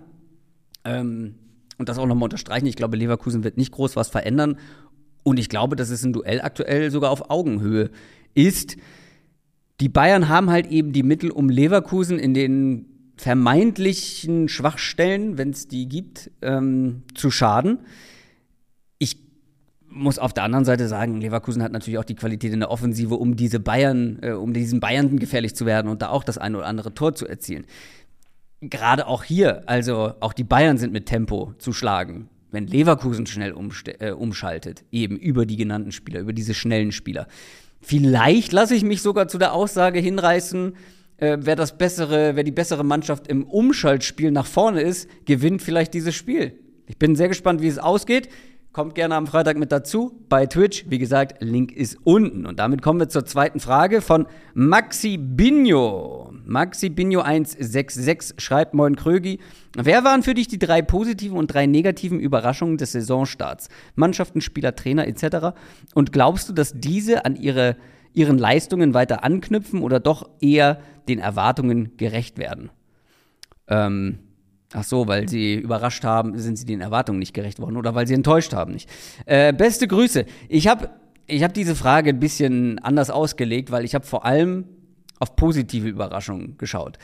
ähm, 0.85 1.35
und 1.79 1.91
das 1.91 1.99
auch 1.99 2.07
nochmal 2.07 2.25
unterstreichen, 2.25 2.67
ich 2.67 2.77
glaube, 2.77 2.97
Leverkusen 2.97 3.45
wird 3.45 3.59
nicht 3.59 3.73
groß 3.73 3.97
was 3.97 4.09
verändern. 4.09 4.59
Und 5.25 5.39
ich 5.39 5.51
glaube, 5.51 5.77
dass 5.77 5.91
es 5.91 6.05
ein 6.05 6.15
Duell 6.15 6.41
aktuell 6.41 6.91
sogar 6.91 7.11
auf 7.11 7.31
Augenhöhe 7.31 7.91
ist 8.35 8.77
die 9.81 9.89
Bayern 9.89 10.29
haben 10.29 10.51
halt 10.51 10.67
eben 10.69 10.93
die 10.93 11.03
Mittel, 11.03 11.31
um 11.31 11.49
Leverkusen 11.49 12.19
in 12.19 12.35
den 12.35 12.87
vermeintlichen 13.17 14.49
Schwachstellen, 14.49 15.39
wenn 15.39 15.51
es 15.51 15.69
die 15.69 15.89
gibt, 15.89 16.31
ähm, 16.43 17.03
zu 17.15 17.31
schaden. 17.31 17.81
Ich 18.99 19.19
muss 19.89 20.19
auf 20.19 20.33
der 20.33 20.45
anderen 20.45 20.65
Seite 20.65 20.89
sagen, 20.89 21.21
Leverkusen 21.21 21.63
hat 21.63 21.73
natürlich 21.73 21.99
auch 21.99 22.05
die 22.05 22.15
Qualität 22.15 22.53
in 22.53 22.61
der 22.61 22.71
Offensive, 22.71 23.15
um 23.15 23.37
diese 23.37 23.61
Bayern, 23.61 24.19
äh, 24.23 24.33
um 24.33 24.53
diesen 24.53 24.81
Bayern 24.81 25.19
gefährlich 25.19 25.55
zu 25.55 25.67
werden 25.67 25.91
und 25.91 26.03
da 26.03 26.09
auch 26.09 26.25
das 26.25 26.39
eine 26.39 26.59
oder 26.59 26.67
andere 26.67 26.95
Tor 26.95 27.15
zu 27.15 27.27
erzielen. 27.27 27.65
Gerade 28.61 29.07
auch 29.07 29.25
hier, 29.25 29.69
also 29.69 30.15
auch 30.21 30.33
die 30.33 30.45
Bayern 30.45 30.79
sind 30.79 30.93
mit 30.93 31.07
Tempo 31.07 31.55
zu 31.59 31.73
schlagen. 31.73 32.29
Wenn 32.51 32.67
Leverkusen 32.67 33.27
schnell 33.27 33.55
äh, 33.99 34.11
umschaltet, 34.13 34.85
eben 34.91 35.19
über 35.19 35.47
die 35.47 35.57
genannten 35.57 35.93
Spieler, 35.93 36.21
über 36.21 36.33
diese 36.33 36.55
schnellen 36.55 36.93
Spieler, 36.93 37.27
Vielleicht 37.81 38.53
lasse 38.53 38.75
ich 38.75 38.83
mich 38.83 39.03
sogar 39.03 39.29
zu 39.29 39.39
der 39.39 39.53
Aussage 39.53 39.99
hinreißen, 40.01 40.75
äh, 41.19 41.39
wer 41.41 41.57
das 41.57 41.79
bessere, 41.79 42.37
wer 42.37 42.45
die 42.45 42.53
bessere 42.53 42.85
Mannschaft 42.85 43.29
im 43.29 43.45
Umschaltspiel 43.45 44.31
nach 44.31 44.47
vorne 44.47 44.83
ist, 44.83 45.09
gewinnt 45.25 45.63
vielleicht 45.63 45.95
dieses 45.95 46.15
Spiel. 46.15 46.59
Ich 46.87 46.99
bin 46.99 47.17
sehr 47.17 47.29
gespannt, 47.29 47.63
wie 47.63 47.69
es 47.69 47.79
ausgeht. 47.79 48.29
Kommt 48.77 48.95
gerne 48.95 49.15
am 49.15 49.27
Freitag 49.27 49.57
mit 49.57 49.73
dazu 49.73 50.13
bei 50.29 50.45
Twitch. 50.45 50.85
Wie 50.91 50.99
gesagt, 50.99 51.43
Link 51.43 51.73
ist 51.73 51.97
unten. 52.05 52.45
Und 52.45 52.59
damit 52.59 52.83
kommen 52.83 53.01
wir 53.01 53.09
zur 53.09 53.25
zweiten 53.25 53.59
Frage 53.59 54.03
von 54.03 54.27
Maxi 54.53 55.17
Binho. 55.17 56.31
Maxi 56.45 56.91
Binho 56.91 57.23
166 57.23 58.39
schreibt 58.39 58.75
Moin 58.75 58.95
Krögi. 58.95 59.41
Wer 59.75 60.05
waren 60.05 60.23
für 60.23 60.35
dich 60.35 60.49
die 60.49 60.59
drei 60.59 60.83
positiven 60.83 61.39
und 61.39 61.47
drei 61.47 61.65
negativen 61.65 62.21
Überraschungen 62.21 62.77
des 62.77 62.93
Saisonstarts? 62.93 63.71
Mannschaften, 63.95 64.43
Spieler, 64.43 64.77
Trainer 64.77 65.09
etc. 65.09 65.57
Und 65.95 66.13
glaubst 66.13 66.51
du, 66.51 66.53
dass 66.53 66.75
diese 66.75 67.25
an 67.25 67.35
ihre, 67.35 67.77
ihren 68.13 68.37
Leistungen 68.37 68.93
weiter 68.93 69.25
anknüpfen 69.25 69.81
oder 69.81 70.01
doch 70.01 70.29
eher 70.39 70.83
den 71.09 71.19
Erwartungen 71.19 71.97
gerecht 71.97 72.37
werden? 72.37 72.69
Ähm, 73.69 74.19
Ach 74.73 74.85
so, 74.85 75.07
weil 75.07 75.29
sie 75.29 75.55
überrascht 75.55 76.05
haben, 76.05 76.39
sind 76.39 76.57
sie 76.57 76.67
den 76.67 76.81
Erwartungen 76.81 77.19
nicht 77.19 77.35
gerecht 77.35 77.61
worden 77.61 77.77
oder 77.77 77.95
weil 77.95 78.07
sie 78.07 78.15
enttäuscht 78.15 78.53
haben 78.53 78.73
nicht. 78.73 78.91
Äh, 79.25 79.53
beste 79.53 79.87
Grüße. 79.87 80.27
Ich 80.49 80.67
habe 80.67 80.91
ich 81.27 81.43
hab 81.43 81.55
diese 81.55 81.75
Frage 81.75 82.11
ein 82.11 82.21
bisschen 82.21 82.79
anders 82.81 83.11
ausgelegt, 83.11 83.71
weil 83.71 83.85
ich 83.85 83.95
habe 83.95 84.07
vor 84.07 84.25
allem 84.25 84.65
auf 85.19 85.37
positive 85.37 85.89
Überraschungen 85.89 86.57
geschaut. 86.59 86.99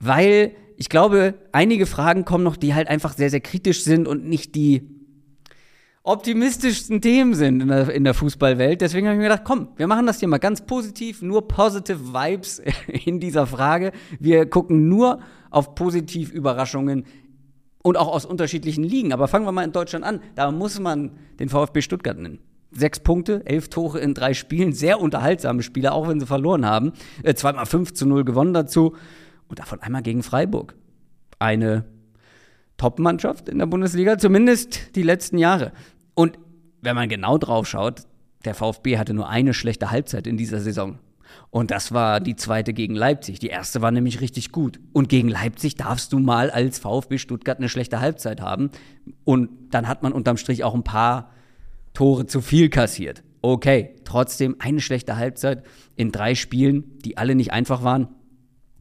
Weil 0.00 0.52
ich 0.76 0.88
glaube, 0.88 1.34
einige 1.52 1.86
Fragen 1.86 2.24
kommen 2.24 2.44
noch, 2.44 2.56
die 2.56 2.74
halt 2.74 2.88
einfach 2.88 3.14
sehr, 3.14 3.30
sehr 3.30 3.40
kritisch 3.40 3.84
sind 3.84 4.08
und 4.08 4.26
nicht 4.26 4.54
die 4.54 4.88
optimistischsten 6.04 7.00
Themen 7.00 7.34
sind 7.34 7.62
in 7.62 7.68
der, 7.68 7.90
in 7.90 8.04
der 8.04 8.14
Fußballwelt. 8.14 8.82
Deswegen 8.82 9.06
habe 9.06 9.14
ich 9.16 9.18
mir 9.18 9.28
gedacht, 9.30 9.44
komm, 9.44 9.68
wir 9.76 9.86
machen 9.86 10.06
das 10.06 10.20
hier 10.20 10.28
mal 10.28 10.38
ganz 10.38 10.64
positiv, 10.64 11.22
nur 11.22 11.48
positive 11.48 12.12
Vibes 12.12 12.62
in 13.06 13.18
dieser 13.20 13.46
Frage. 13.46 13.90
Wir 14.20 14.46
gucken 14.46 14.88
nur 14.88 15.20
auf 15.50 15.74
positiv 15.74 16.30
Überraschungen 16.30 17.04
und 17.82 17.96
auch 17.96 18.08
aus 18.08 18.26
unterschiedlichen 18.26 18.84
Ligen. 18.84 19.12
Aber 19.12 19.28
fangen 19.28 19.46
wir 19.46 19.52
mal 19.52 19.64
in 19.64 19.72
Deutschland 19.72 20.04
an. 20.04 20.20
Da 20.34 20.50
muss 20.52 20.78
man 20.78 21.12
den 21.40 21.48
VfB 21.48 21.80
Stuttgart 21.80 22.18
nennen. 22.18 22.38
Sechs 22.70 23.00
Punkte, 23.00 23.42
elf 23.46 23.68
Tore 23.68 24.00
in 24.00 24.14
drei 24.14 24.34
Spielen, 24.34 24.72
sehr 24.72 25.00
unterhaltsame 25.00 25.62
Spiele, 25.62 25.92
auch 25.92 26.08
wenn 26.08 26.20
sie 26.20 26.26
verloren 26.26 26.66
haben. 26.66 26.92
Äh, 27.22 27.34
zweimal 27.34 27.66
5 27.66 27.94
zu 27.94 28.04
0 28.04 28.24
gewonnen 28.24 28.52
dazu 28.52 28.94
und 29.48 29.58
davon 29.58 29.80
einmal 29.80 30.02
gegen 30.02 30.22
Freiburg. 30.22 30.74
Eine 31.38 31.84
Top-Mannschaft 32.76 33.48
in 33.48 33.58
der 33.58 33.66
Bundesliga, 33.66 34.18
zumindest 34.18 34.96
die 34.96 35.02
letzten 35.02 35.38
Jahre. 35.38 35.72
Und 36.14 36.38
wenn 36.80 36.94
man 36.94 37.08
genau 37.08 37.38
drauf 37.38 37.66
schaut, 37.66 38.02
der 38.44 38.54
VfB 38.54 38.98
hatte 38.98 39.14
nur 39.14 39.28
eine 39.28 39.54
schlechte 39.54 39.90
Halbzeit 39.90 40.26
in 40.26 40.36
dieser 40.36 40.60
Saison. 40.60 40.98
Und 41.50 41.70
das 41.70 41.92
war 41.92 42.20
die 42.20 42.36
zweite 42.36 42.72
gegen 42.72 42.94
Leipzig. 42.94 43.38
Die 43.38 43.48
erste 43.48 43.80
war 43.80 43.90
nämlich 43.90 44.20
richtig 44.20 44.52
gut. 44.52 44.80
Und 44.92 45.08
gegen 45.08 45.28
Leipzig 45.28 45.76
darfst 45.76 46.12
du 46.12 46.18
mal 46.18 46.50
als 46.50 46.78
VfB 46.78 47.18
Stuttgart 47.18 47.58
eine 47.58 47.68
schlechte 47.68 48.00
Halbzeit 48.00 48.40
haben. 48.40 48.70
Und 49.24 49.50
dann 49.70 49.88
hat 49.88 50.02
man 50.02 50.12
unterm 50.12 50.36
Strich 50.36 50.64
auch 50.64 50.74
ein 50.74 50.84
paar 50.84 51.30
Tore 51.92 52.26
zu 52.26 52.40
viel 52.40 52.68
kassiert. 52.68 53.22
Okay, 53.40 53.94
trotzdem 54.04 54.56
eine 54.58 54.80
schlechte 54.80 55.16
Halbzeit 55.16 55.64
in 55.96 56.12
drei 56.12 56.34
Spielen, 56.34 56.98
die 57.04 57.18
alle 57.18 57.34
nicht 57.34 57.52
einfach 57.52 57.82
waren. 57.82 58.08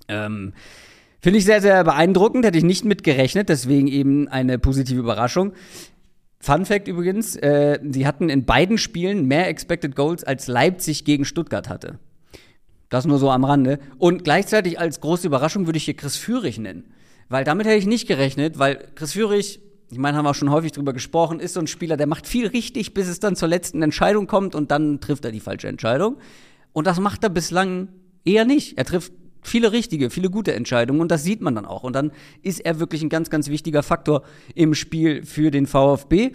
Ähm, 0.08 0.54
Finde 1.20 1.40
ich 1.40 1.46
sehr, 1.46 1.62
sehr 1.62 1.84
beeindruckend, 1.84 2.46
hätte 2.46 2.58
ich 2.58 2.64
nicht 2.66 2.84
mit 2.84 3.04
gerechnet, 3.04 3.48
deswegen 3.48 3.88
eben 3.88 4.28
eine 4.28 4.60
positive 4.60 5.00
Überraschung. 5.00 5.54
Fun 6.44 6.66
Fact 6.66 6.90
übrigens, 6.90 7.38
äh, 7.38 7.80
sie 7.90 8.06
hatten 8.06 8.28
in 8.28 8.44
beiden 8.44 8.78
Spielen 8.78 9.28
mehr 9.30 9.48
Expected 9.48 9.96
Goals 9.96 10.26
als 10.26 10.48
Leipzig 10.48 11.06
gegen 11.06 11.24
Stuttgart 11.24 11.70
hatte. 11.70 12.00
Das 12.90 13.06
nur 13.06 13.18
so 13.18 13.32
am 13.32 13.46
Rande. 13.46 13.80
Und 13.98 14.26
gleichzeitig 14.26 14.78
als 14.78 15.00
große 15.00 15.26
Überraschung 15.26 15.68
würde 15.68 15.78
ich 15.78 15.86
hier 15.86 15.94
Chris 15.94 16.18
Führig 16.18 16.60
nennen. 16.60 16.92
Weil 17.30 17.46
damit 17.46 17.66
hätte 17.66 17.78
ich 17.78 17.86
nicht 17.86 18.10
gerechnet, 18.10 18.60
weil 18.60 18.90
Chris 18.94 19.14
Führig, 19.14 19.62
ich 19.90 19.98
meine, 19.98 20.18
haben 20.18 20.26
wir 20.26 20.32
auch 20.32 20.36
schon 20.36 20.52
häufig 20.52 20.74
drüber 20.74 20.92
gesprochen, 20.92 21.40
ist 21.40 21.54
so 21.54 21.62
ein 21.62 21.68
Spieler, 21.68 21.96
der 21.96 22.08
macht 22.08 22.28
viel 22.28 22.48
richtig, 22.48 22.94
bis 22.94 23.08
es 23.08 23.22
dann 23.22 23.38
zur 23.38 23.48
letzten 23.48 23.82
Entscheidung 23.82 24.28
kommt 24.28 24.54
und 24.54 24.70
dann 24.70 25.00
trifft 25.00 25.24
er 25.24 25.32
die 25.32 25.40
falsche 25.40 25.70
Entscheidung. 25.70 26.18
Und 26.74 26.88
das 26.88 27.00
macht 27.00 27.24
er 27.24 27.30
bislang 27.30 27.88
eher 28.26 28.44
nicht. 28.44 28.78
Er 28.78 28.84
trifft 28.84 29.14
viele 29.44 29.72
richtige, 29.72 30.10
viele 30.10 30.30
gute 30.30 30.54
Entscheidungen 30.54 31.02
und 31.02 31.12
das 31.12 31.24
sieht 31.24 31.42
man 31.42 31.56
dann 31.56 31.66
auch. 31.66 31.84
Und 31.84 31.94
dann 31.94 32.12
ist 32.42 32.60
er 32.60 32.80
wirklich 32.80 33.02
ein 33.02 33.10
ganz, 33.10 33.30
ganz 33.30 33.50
wichtiger 33.50 33.84
Faktor 33.84 34.24
im 34.56 34.74
Spiel 34.74 35.26
für 35.26 35.52
den 35.52 35.68
VfB. 35.68 36.32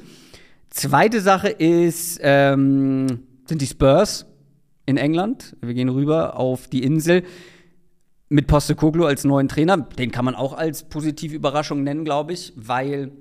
Zweite 0.70 1.20
Sache 1.20 1.48
ist, 1.48 2.20
ähm, 2.22 3.20
sind 3.46 3.62
die 3.62 3.66
Spurs 3.66 4.26
in 4.86 4.96
England. 4.96 5.56
Wir 5.60 5.74
gehen 5.74 5.88
rüber 5.88 6.36
auf 6.36 6.68
die 6.68 6.82
Insel 6.82 7.22
mit 8.28 8.46
Postecoglou 8.46 9.04
als 9.04 9.24
neuen 9.24 9.48
Trainer. 9.48 9.76
Den 9.76 10.10
kann 10.10 10.24
man 10.24 10.34
auch 10.34 10.52
als 10.52 10.84
positive 10.84 11.34
Überraschung 11.34 11.82
nennen, 11.82 12.04
glaube 12.04 12.32
ich, 12.32 12.52
weil 12.56 13.12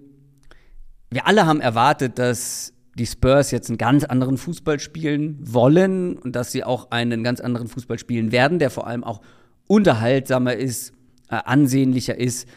wir 1.09 1.27
alle 1.27 1.45
haben 1.45 1.61
erwartet, 1.61 2.19
dass 2.19 2.73
die 2.95 3.05
Spurs 3.05 3.51
jetzt 3.51 3.69
einen 3.69 3.77
ganz 3.77 4.03
anderen 4.03 4.37
Fußball 4.37 4.79
spielen 4.79 5.37
wollen 5.41 6.17
und 6.17 6.35
dass 6.35 6.51
sie 6.51 6.63
auch 6.63 6.91
einen 6.91 7.23
ganz 7.23 7.39
anderen 7.39 7.67
Fußball 7.67 7.99
spielen 7.99 8.31
werden, 8.31 8.59
der 8.59 8.69
vor 8.69 8.87
allem 8.87 9.03
auch 9.03 9.21
unterhaltsamer 9.67 10.55
ist, 10.55 10.93
äh, 11.29 11.35
ansehnlicher 11.45 12.17
ist. 12.17 12.47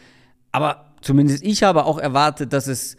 Aber 0.51 0.93
zumindest 1.01 1.43
ich 1.43 1.63
habe 1.63 1.85
auch 1.85 1.97
erwartet, 1.97 2.53
dass 2.53 2.67
es 2.67 2.97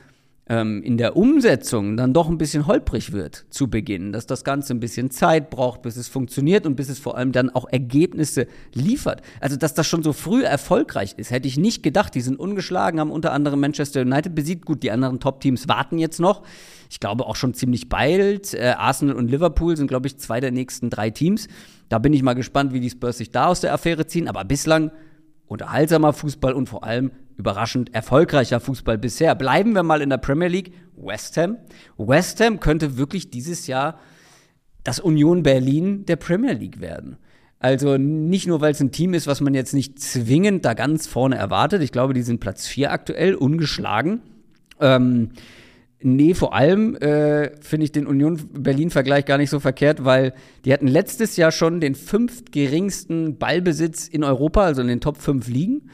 ähm, 0.48 0.82
in 0.82 0.98
der 0.98 1.16
Umsetzung 1.16 1.96
dann 1.96 2.12
doch 2.12 2.28
ein 2.28 2.36
bisschen 2.36 2.66
holprig 2.66 3.12
wird 3.12 3.46
zu 3.50 3.70
Beginn, 3.70 4.12
dass 4.12 4.26
das 4.26 4.42
Ganze 4.44 4.74
ein 4.74 4.80
bisschen 4.80 5.10
Zeit 5.10 5.50
braucht, 5.50 5.82
bis 5.82 5.96
es 5.96 6.08
funktioniert 6.08 6.66
und 6.66 6.74
bis 6.74 6.88
es 6.88 6.98
vor 6.98 7.16
allem 7.16 7.32
dann 7.32 7.48
auch 7.50 7.66
Ergebnisse 7.70 8.48
liefert. 8.74 9.22
Also, 9.40 9.56
dass 9.56 9.74
das 9.74 9.86
schon 9.86 10.02
so 10.02 10.12
früh 10.12 10.42
erfolgreich 10.42 11.14
ist, 11.16 11.30
hätte 11.30 11.46
ich 11.46 11.56
nicht 11.56 11.82
gedacht. 11.82 12.14
Die 12.14 12.20
sind 12.20 12.38
ungeschlagen, 12.38 12.98
haben 12.98 13.10
unter 13.10 13.32
anderem 13.32 13.60
Manchester 13.60 14.02
United 14.02 14.34
besiegt. 14.34 14.66
Gut, 14.66 14.82
die 14.82 14.90
anderen 14.90 15.20
Top-Teams 15.20 15.68
warten 15.68 15.98
jetzt 15.98 16.18
noch. 16.18 16.42
Ich 16.90 17.00
glaube 17.00 17.26
auch 17.26 17.36
schon 17.36 17.54
ziemlich 17.54 17.88
bald. 17.88 18.52
Äh, 18.52 18.74
Arsenal 18.76 19.16
und 19.16 19.30
Liverpool 19.30 19.76
sind, 19.76 19.86
glaube 19.86 20.08
ich, 20.08 20.18
zwei 20.18 20.40
der 20.40 20.50
nächsten 20.50 20.90
drei 20.90 21.10
Teams. 21.10 21.46
Da 21.92 21.98
bin 21.98 22.14
ich 22.14 22.22
mal 22.22 22.32
gespannt, 22.32 22.72
wie 22.72 22.80
die 22.80 22.88
Spurs 22.88 23.18
sich 23.18 23.32
da 23.32 23.48
aus 23.48 23.60
der 23.60 23.74
Affäre 23.74 24.06
ziehen. 24.06 24.26
Aber 24.26 24.46
bislang 24.46 24.92
unterhaltsamer 25.44 26.14
Fußball 26.14 26.54
und 26.54 26.70
vor 26.70 26.84
allem 26.84 27.10
überraschend 27.36 27.94
erfolgreicher 27.94 28.60
Fußball 28.60 28.96
bisher. 28.96 29.34
Bleiben 29.34 29.74
wir 29.74 29.82
mal 29.82 30.00
in 30.00 30.08
der 30.08 30.16
Premier 30.16 30.48
League. 30.48 30.72
West 30.96 31.36
Ham. 31.36 31.58
West 31.98 32.40
Ham 32.40 32.60
könnte 32.60 32.96
wirklich 32.96 33.28
dieses 33.28 33.66
Jahr 33.66 33.98
das 34.84 35.00
Union 35.00 35.42
Berlin 35.42 36.06
der 36.06 36.16
Premier 36.16 36.54
League 36.54 36.80
werden. 36.80 37.18
Also 37.58 37.98
nicht 37.98 38.46
nur, 38.46 38.62
weil 38.62 38.72
es 38.72 38.80
ein 38.80 38.90
Team 38.90 39.12
ist, 39.12 39.26
was 39.26 39.42
man 39.42 39.52
jetzt 39.52 39.74
nicht 39.74 40.00
zwingend 40.00 40.64
da 40.64 40.72
ganz 40.72 41.06
vorne 41.06 41.36
erwartet. 41.36 41.82
Ich 41.82 41.92
glaube, 41.92 42.14
die 42.14 42.22
sind 42.22 42.40
Platz 42.40 42.66
4 42.66 42.90
aktuell, 42.90 43.34
ungeschlagen. 43.34 44.22
Ähm, 44.80 45.32
Nee, 46.04 46.34
vor 46.34 46.54
allem 46.54 46.96
äh, 46.96 47.50
finde 47.60 47.84
ich 47.84 47.92
den 47.92 48.06
Union 48.06 48.40
Berlin-Vergleich 48.52 49.24
gar 49.24 49.38
nicht 49.38 49.50
so 49.50 49.60
verkehrt, 49.60 50.04
weil 50.04 50.34
die 50.64 50.72
hatten 50.72 50.88
letztes 50.88 51.36
Jahr 51.36 51.52
schon 51.52 51.80
den 51.80 51.94
fünftgeringsten 51.94 53.38
Ballbesitz 53.38 54.08
in 54.08 54.24
Europa, 54.24 54.62
also 54.62 54.82
in 54.82 54.88
den 54.88 55.00
Top 55.00 55.16
5 55.16 55.48
Ligen. 55.48 55.90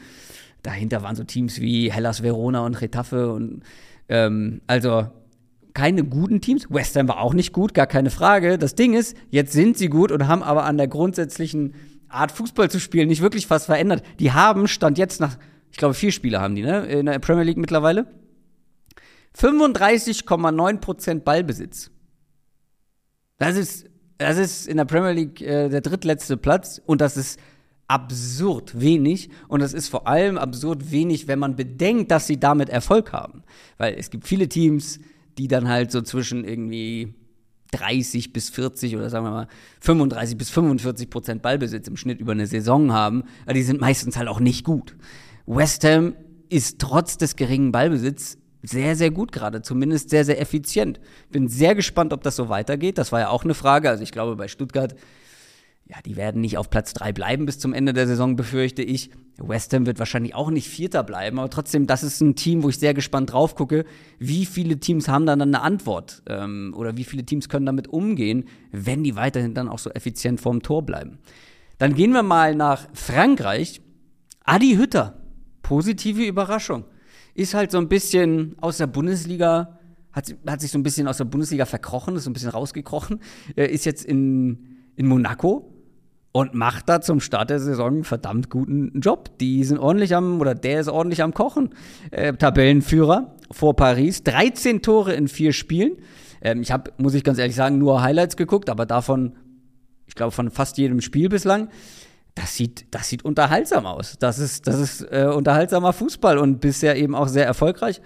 Dahinter 0.63 1.03
waren 1.03 1.15
so 1.15 1.23
Teams 1.23 1.61
wie 1.61 1.91
Hellas 1.91 2.23
Verona 2.23 2.65
und 2.65 2.81
Retafe 2.81 3.31
und 3.31 3.61
ähm, 4.09 4.61
also 4.67 5.07
keine 5.73 6.03
guten 6.03 6.41
Teams. 6.41 6.67
West 6.69 6.95
Ham 6.95 7.07
war 7.07 7.21
auch 7.21 7.33
nicht 7.33 7.53
gut, 7.53 7.73
gar 7.73 7.87
keine 7.87 8.09
Frage. 8.09 8.57
Das 8.57 8.75
Ding 8.75 8.93
ist, 8.93 9.15
jetzt 9.29 9.53
sind 9.53 9.77
sie 9.77 9.89
gut 9.89 10.11
und 10.11 10.27
haben 10.27 10.43
aber 10.43 10.65
an 10.65 10.77
der 10.77 10.87
grundsätzlichen 10.87 11.73
Art 12.09 12.31
Fußball 12.31 12.69
zu 12.69 12.79
spielen 12.79 13.07
nicht 13.07 13.21
wirklich 13.21 13.49
was 13.49 13.65
verändert. 13.65 14.03
Die 14.19 14.31
haben 14.31 14.67
Stand 14.67 14.97
jetzt 14.97 15.21
nach, 15.21 15.37
ich 15.71 15.77
glaube, 15.77 15.93
vier 15.93 16.11
Spiele 16.11 16.41
haben 16.41 16.55
die, 16.55 16.63
ne? 16.63 16.85
In 16.87 17.05
der 17.05 17.19
Premier 17.19 17.43
League 17.43 17.57
mittlerweile. 17.57 18.07
35,9% 19.37 21.19
Ballbesitz. 21.21 21.91
Das 23.37 23.55
ist, 23.55 23.89
das 24.17 24.37
ist 24.37 24.67
in 24.67 24.77
der 24.77 24.85
Premier 24.85 25.11
League 25.11 25.41
äh, 25.41 25.69
der 25.69 25.81
drittletzte 25.81 26.37
Platz 26.37 26.81
und 26.85 27.01
das 27.01 27.17
ist 27.17 27.39
absurd 27.87 28.79
wenig 28.79 29.29
und 29.47 29.61
das 29.61 29.73
ist 29.73 29.89
vor 29.89 30.07
allem 30.07 30.37
absurd 30.37 30.91
wenig, 30.91 31.27
wenn 31.27 31.39
man 31.39 31.55
bedenkt, 31.55 32.11
dass 32.11 32.27
sie 32.27 32.39
damit 32.39 32.69
Erfolg 32.69 33.13
haben. 33.13 33.43
Weil 33.77 33.95
es 33.95 34.09
gibt 34.09 34.27
viele 34.27 34.47
Teams, 34.47 34.99
die 35.37 35.47
dann 35.47 35.67
halt 35.67 35.91
so 35.91 36.01
zwischen 36.01 36.43
irgendwie 36.43 37.15
30 37.71 38.33
bis 38.33 38.49
40 38.49 38.95
oder 38.95 39.09
sagen 39.09 39.25
wir 39.25 39.31
mal 39.31 39.47
35 39.81 40.37
bis 40.37 40.49
45 40.49 41.09
Prozent 41.09 41.41
Ballbesitz 41.41 41.87
im 41.87 41.97
Schnitt 41.97 42.19
über 42.19 42.31
eine 42.31 42.47
Saison 42.47 42.91
haben, 42.91 43.23
die 43.53 43.63
sind 43.63 43.81
meistens 43.81 44.17
halt 44.17 44.27
auch 44.27 44.39
nicht 44.39 44.63
gut. 44.63 44.95
West 45.45 45.83
Ham 45.83 46.15
ist 46.49 46.79
trotz 46.79 47.17
des 47.17 47.35
geringen 47.35 47.71
Ballbesitz 47.71 48.37
sehr, 48.61 48.95
sehr 48.95 49.11
gut 49.11 49.31
gerade, 49.31 49.61
zumindest 49.61 50.09
sehr, 50.09 50.25
sehr 50.25 50.41
effizient. 50.41 50.99
Bin 51.31 51.47
sehr 51.47 51.75
gespannt, 51.75 52.13
ob 52.13 52.23
das 52.23 52.35
so 52.35 52.49
weitergeht. 52.49 52.97
Das 52.97 53.11
war 53.11 53.19
ja 53.21 53.29
auch 53.29 53.43
eine 53.43 53.53
Frage. 53.53 53.89
Also 53.89 54.03
ich 54.03 54.11
glaube, 54.11 54.35
bei 54.35 54.47
Stuttgart, 54.47 54.95
ja, 55.85 55.97
die 56.05 56.17
werden 56.17 56.41
nicht 56.41 56.57
auf 56.57 56.69
Platz 56.69 56.93
3 56.93 57.13
bleiben 57.13 57.45
bis 57.45 57.57
zum 57.57 57.73
Ende 57.73 57.93
der 57.93 58.05
Saison, 58.05 58.35
befürchte 58.35 58.83
ich. 58.83 59.11
West 59.37 59.73
Ham 59.73 59.85
wird 59.85 59.97
wahrscheinlich 59.97 60.35
auch 60.35 60.51
nicht 60.51 60.67
Vierter 60.67 61.03
bleiben, 61.03 61.39
aber 61.39 61.49
trotzdem, 61.49 61.87
das 61.87 62.03
ist 62.03 62.19
ein 62.19 62.35
Team, 62.35 62.61
wo 62.63 62.69
ich 62.69 62.77
sehr 62.77 62.93
gespannt 62.93 63.31
drauf 63.31 63.55
gucke, 63.55 63.85
wie 64.19 64.45
viele 64.45 64.79
Teams 64.79 65.07
haben 65.07 65.25
dann 65.25 65.41
eine 65.41 65.61
Antwort 65.61 66.21
ähm, 66.27 66.73
oder 66.75 66.97
wie 66.97 67.05
viele 67.05 67.25
Teams 67.25 67.47
können 67.47 67.65
damit 67.65 67.87
umgehen, 67.87 68.45
wenn 68.71 69.03
die 69.03 69.15
weiterhin 69.15 69.53
dann 69.53 69.69
auch 69.69 69.79
so 69.79 69.89
effizient 69.91 70.41
vorm 70.41 70.61
Tor 70.61 70.85
bleiben. 70.85 71.19
Dann 71.77 71.95
gehen 71.95 72.11
wir 72.11 72.23
mal 72.23 72.53
nach 72.53 72.87
Frankreich. 72.93 73.81
Adi 74.43 74.75
Hütter, 74.75 75.21
positive 75.61 76.25
Überraschung 76.25 76.83
ist 77.39 77.53
halt 77.53 77.71
so 77.71 77.77
ein 77.77 77.87
bisschen 77.87 78.55
aus 78.59 78.77
der 78.77 78.87
Bundesliga, 78.87 79.79
hat, 80.11 80.35
hat 80.45 80.61
sich 80.61 80.71
so 80.71 80.77
ein 80.77 80.83
bisschen 80.83 81.07
aus 81.07 81.17
der 81.17 81.25
Bundesliga 81.25 81.65
verkrochen, 81.65 82.15
ist 82.15 82.25
so 82.25 82.29
ein 82.29 82.33
bisschen 82.33 82.49
rausgekrochen, 82.49 83.21
er 83.55 83.69
ist 83.69 83.85
jetzt 83.85 84.03
in, 84.03 84.77
in 84.95 85.07
Monaco 85.07 85.73
und 86.31 86.53
macht 86.53 86.89
da 86.89 87.01
zum 87.01 87.21
Start 87.21 87.49
der 87.49 87.59
Saison 87.59 87.87
einen 87.87 88.03
verdammt 88.03 88.49
guten 88.49 88.99
Job. 88.99 89.37
Die 89.39 89.63
sind 89.63 89.79
ordentlich 89.79 90.15
am, 90.15 90.39
oder 90.41 90.53
der 90.53 90.81
ist 90.81 90.89
ordentlich 90.89 91.23
am 91.23 91.33
Kochen. 91.33 91.69
Äh, 92.11 92.33
Tabellenführer 92.33 93.35
vor 93.51 93.75
Paris, 93.75 94.23
13 94.23 94.81
Tore 94.81 95.13
in 95.13 95.27
vier 95.27 95.53
Spielen. 95.53 95.93
Ähm, 96.41 96.61
ich 96.61 96.71
habe, 96.71 96.91
muss 96.97 97.13
ich 97.13 97.23
ganz 97.23 97.39
ehrlich 97.39 97.55
sagen, 97.55 97.77
nur 97.77 98.03
Highlights 98.03 98.37
geguckt, 98.37 98.69
aber 98.69 98.85
davon, 98.85 99.37
ich 100.07 100.15
glaube, 100.15 100.31
von 100.31 100.51
fast 100.51 100.77
jedem 100.77 101.01
Spiel 101.01 101.29
bislang 101.29 101.69
das 102.35 102.55
sieht, 102.55 102.85
das 102.91 103.09
sieht 103.09 103.25
unterhaltsam 103.25 103.85
aus. 103.85 104.17
Das 104.19 104.39
ist, 104.39 104.67
das 104.67 104.79
ist 104.79 105.01
äh, 105.01 105.25
unterhaltsamer 105.25 105.93
Fußball 105.93 106.37
und 106.37 106.59
bisher 106.59 106.95
eben 106.95 107.15
auch 107.15 107.27
sehr 107.27 107.45
erfolgreich. 107.45 108.01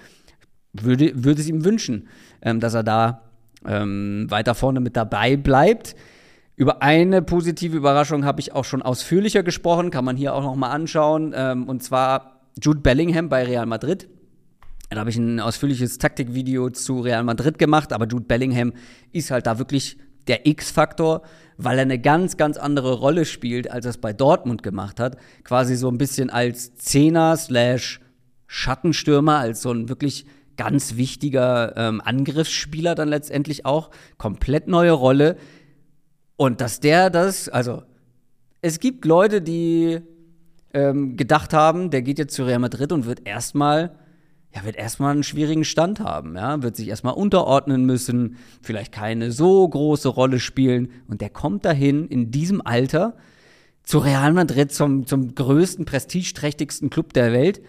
Würde, 0.73 1.11
würde 1.23 1.41
es 1.41 1.47
ihm 1.47 1.63
wünschen, 1.63 2.07
ähm, 2.41 2.59
dass 2.59 2.73
er 2.73 2.83
da 2.83 3.21
ähm, 3.65 4.25
weiter 4.29 4.55
vorne 4.55 4.79
mit 4.79 4.95
dabei 4.95 5.37
bleibt. 5.37 5.95
Über 6.55 6.81
eine 6.81 7.21
positive 7.21 7.75
Überraschung 7.75 8.25
habe 8.25 8.39
ich 8.39 8.53
auch 8.53 8.65
schon 8.65 8.81
ausführlicher 8.81 9.43
gesprochen, 9.43 9.91
kann 9.91 10.05
man 10.05 10.17
hier 10.17 10.33
auch 10.33 10.43
noch 10.43 10.55
mal 10.55 10.69
anschauen. 10.69 11.33
Ähm, 11.35 11.67
und 11.67 11.83
zwar 11.83 12.41
Jude 12.61 12.79
Bellingham 12.79 13.29
bei 13.29 13.43
Real 13.43 13.65
Madrid. 13.65 14.07
Da 14.89 14.99
habe 14.99 15.09
ich 15.09 15.17
ein 15.17 15.39
ausführliches 15.39 15.97
Taktikvideo 15.97 16.69
zu 16.69 16.99
Real 16.99 17.23
Madrid 17.23 17.57
gemacht, 17.57 17.91
aber 17.93 18.05
Jude 18.07 18.25
Bellingham 18.25 18.73
ist 19.11 19.31
halt 19.31 19.47
da 19.47 19.57
wirklich 19.57 19.97
der 20.27 20.45
X-Faktor, 20.45 21.23
weil 21.57 21.77
er 21.77 21.83
eine 21.83 21.99
ganz, 21.99 22.37
ganz 22.37 22.57
andere 22.57 22.93
Rolle 22.93 23.25
spielt, 23.25 23.69
als 23.69 23.85
er 23.85 23.91
es 23.91 23.97
bei 23.97 24.13
Dortmund 24.13 24.63
gemacht 24.63 24.99
hat. 24.99 25.17
Quasi 25.43 25.75
so 25.75 25.89
ein 25.89 25.97
bisschen 25.97 26.29
als 26.29 26.75
Zehner 26.75 27.37
slash 27.37 27.99
Schattenstürmer, 28.47 29.37
als 29.37 29.61
so 29.61 29.71
ein 29.71 29.89
wirklich 29.89 30.25
ganz 30.57 30.95
wichtiger 30.95 31.75
ähm, 31.75 32.01
Angriffsspieler 32.03 32.95
dann 32.95 33.09
letztendlich 33.09 33.65
auch. 33.65 33.89
Komplett 34.17 34.67
neue 34.67 34.91
Rolle. 34.91 35.37
Und 36.35 36.61
dass 36.61 36.79
der 36.79 37.09
das, 37.09 37.49
also 37.49 37.83
es 38.61 38.79
gibt 38.79 39.05
Leute, 39.05 39.41
die 39.41 40.01
ähm, 40.73 41.17
gedacht 41.17 41.53
haben, 41.53 41.89
der 41.89 42.01
geht 42.01 42.19
jetzt 42.19 42.35
zu 42.35 42.43
Real 42.43 42.59
Madrid 42.59 42.91
und 42.91 43.05
wird 43.05 43.27
erstmal 43.27 43.95
ja, 44.55 44.63
wird 44.63 44.75
erstmal 44.75 45.11
einen 45.11 45.23
schwierigen 45.23 45.65
Stand 45.65 45.99
haben, 45.99 46.35
ja, 46.35 46.61
wird 46.61 46.75
sich 46.75 46.87
erstmal 46.87 47.15
unterordnen 47.15 47.85
müssen, 47.85 48.37
vielleicht 48.61 48.91
keine 48.91 49.31
so 49.31 49.67
große 49.67 50.09
Rolle 50.09 50.39
spielen 50.39 50.91
und 51.07 51.21
der 51.21 51.29
kommt 51.29 51.65
dahin 51.65 52.07
in 52.07 52.29
diesem 52.31 52.61
Alter 52.65 53.15
zu 53.83 53.97
Real 53.97 54.31
Madrid 54.33 54.71
zum, 54.71 55.05
zum 55.07 55.35
größten, 55.35 55.85
prestigeträchtigsten 55.85 56.89
Club 56.89 57.13
der 57.13 57.33
Welt 57.33 57.61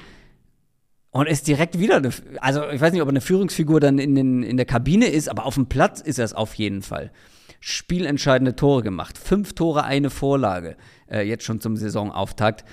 und 1.10 1.26
ist 1.26 1.48
direkt 1.48 1.78
wieder 1.78 1.96
eine, 1.96 2.10
also 2.40 2.68
ich 2.68 2.80
weiß 2.80 2.92
nicht, 2.92 3.02
ob 3.02 3.08
er 3.08 3.12
eine 3.12 3.20
Führungsfigur 3.20 3.80
dann 3.80 3.98
in, 3.98 4.14
den, 4.14 4.42
in 4.42 4.56
der 4.56 4.66
Kabine 4.66 5.06
ist, 5.06 5.28
aber 5.28 5.46
auf 5.46 5.54
dem 5.54 5.66
Platz 5.66 6.00
ist 6.00 6.18
er 6.18 6.24
es 6.24 6.34
auf 6.34 6.54
jeden 6.54 6.82
Fall. 6.82 7.12
Spielentscheidende 7.60 8.56
Tore 8.56 8.82
gemacht, 8.82 9.16
fünf 9.16 9.54
Tore, 9.54 9.84
eine 9.84 10.10
Vorlage, 10.10 10.76
äh, 11.10 11.26
jetzt 11.26 11.44
schon 11.44 11.60
zum 11.60 11.76
Saisonauftakt. 11.76 12.64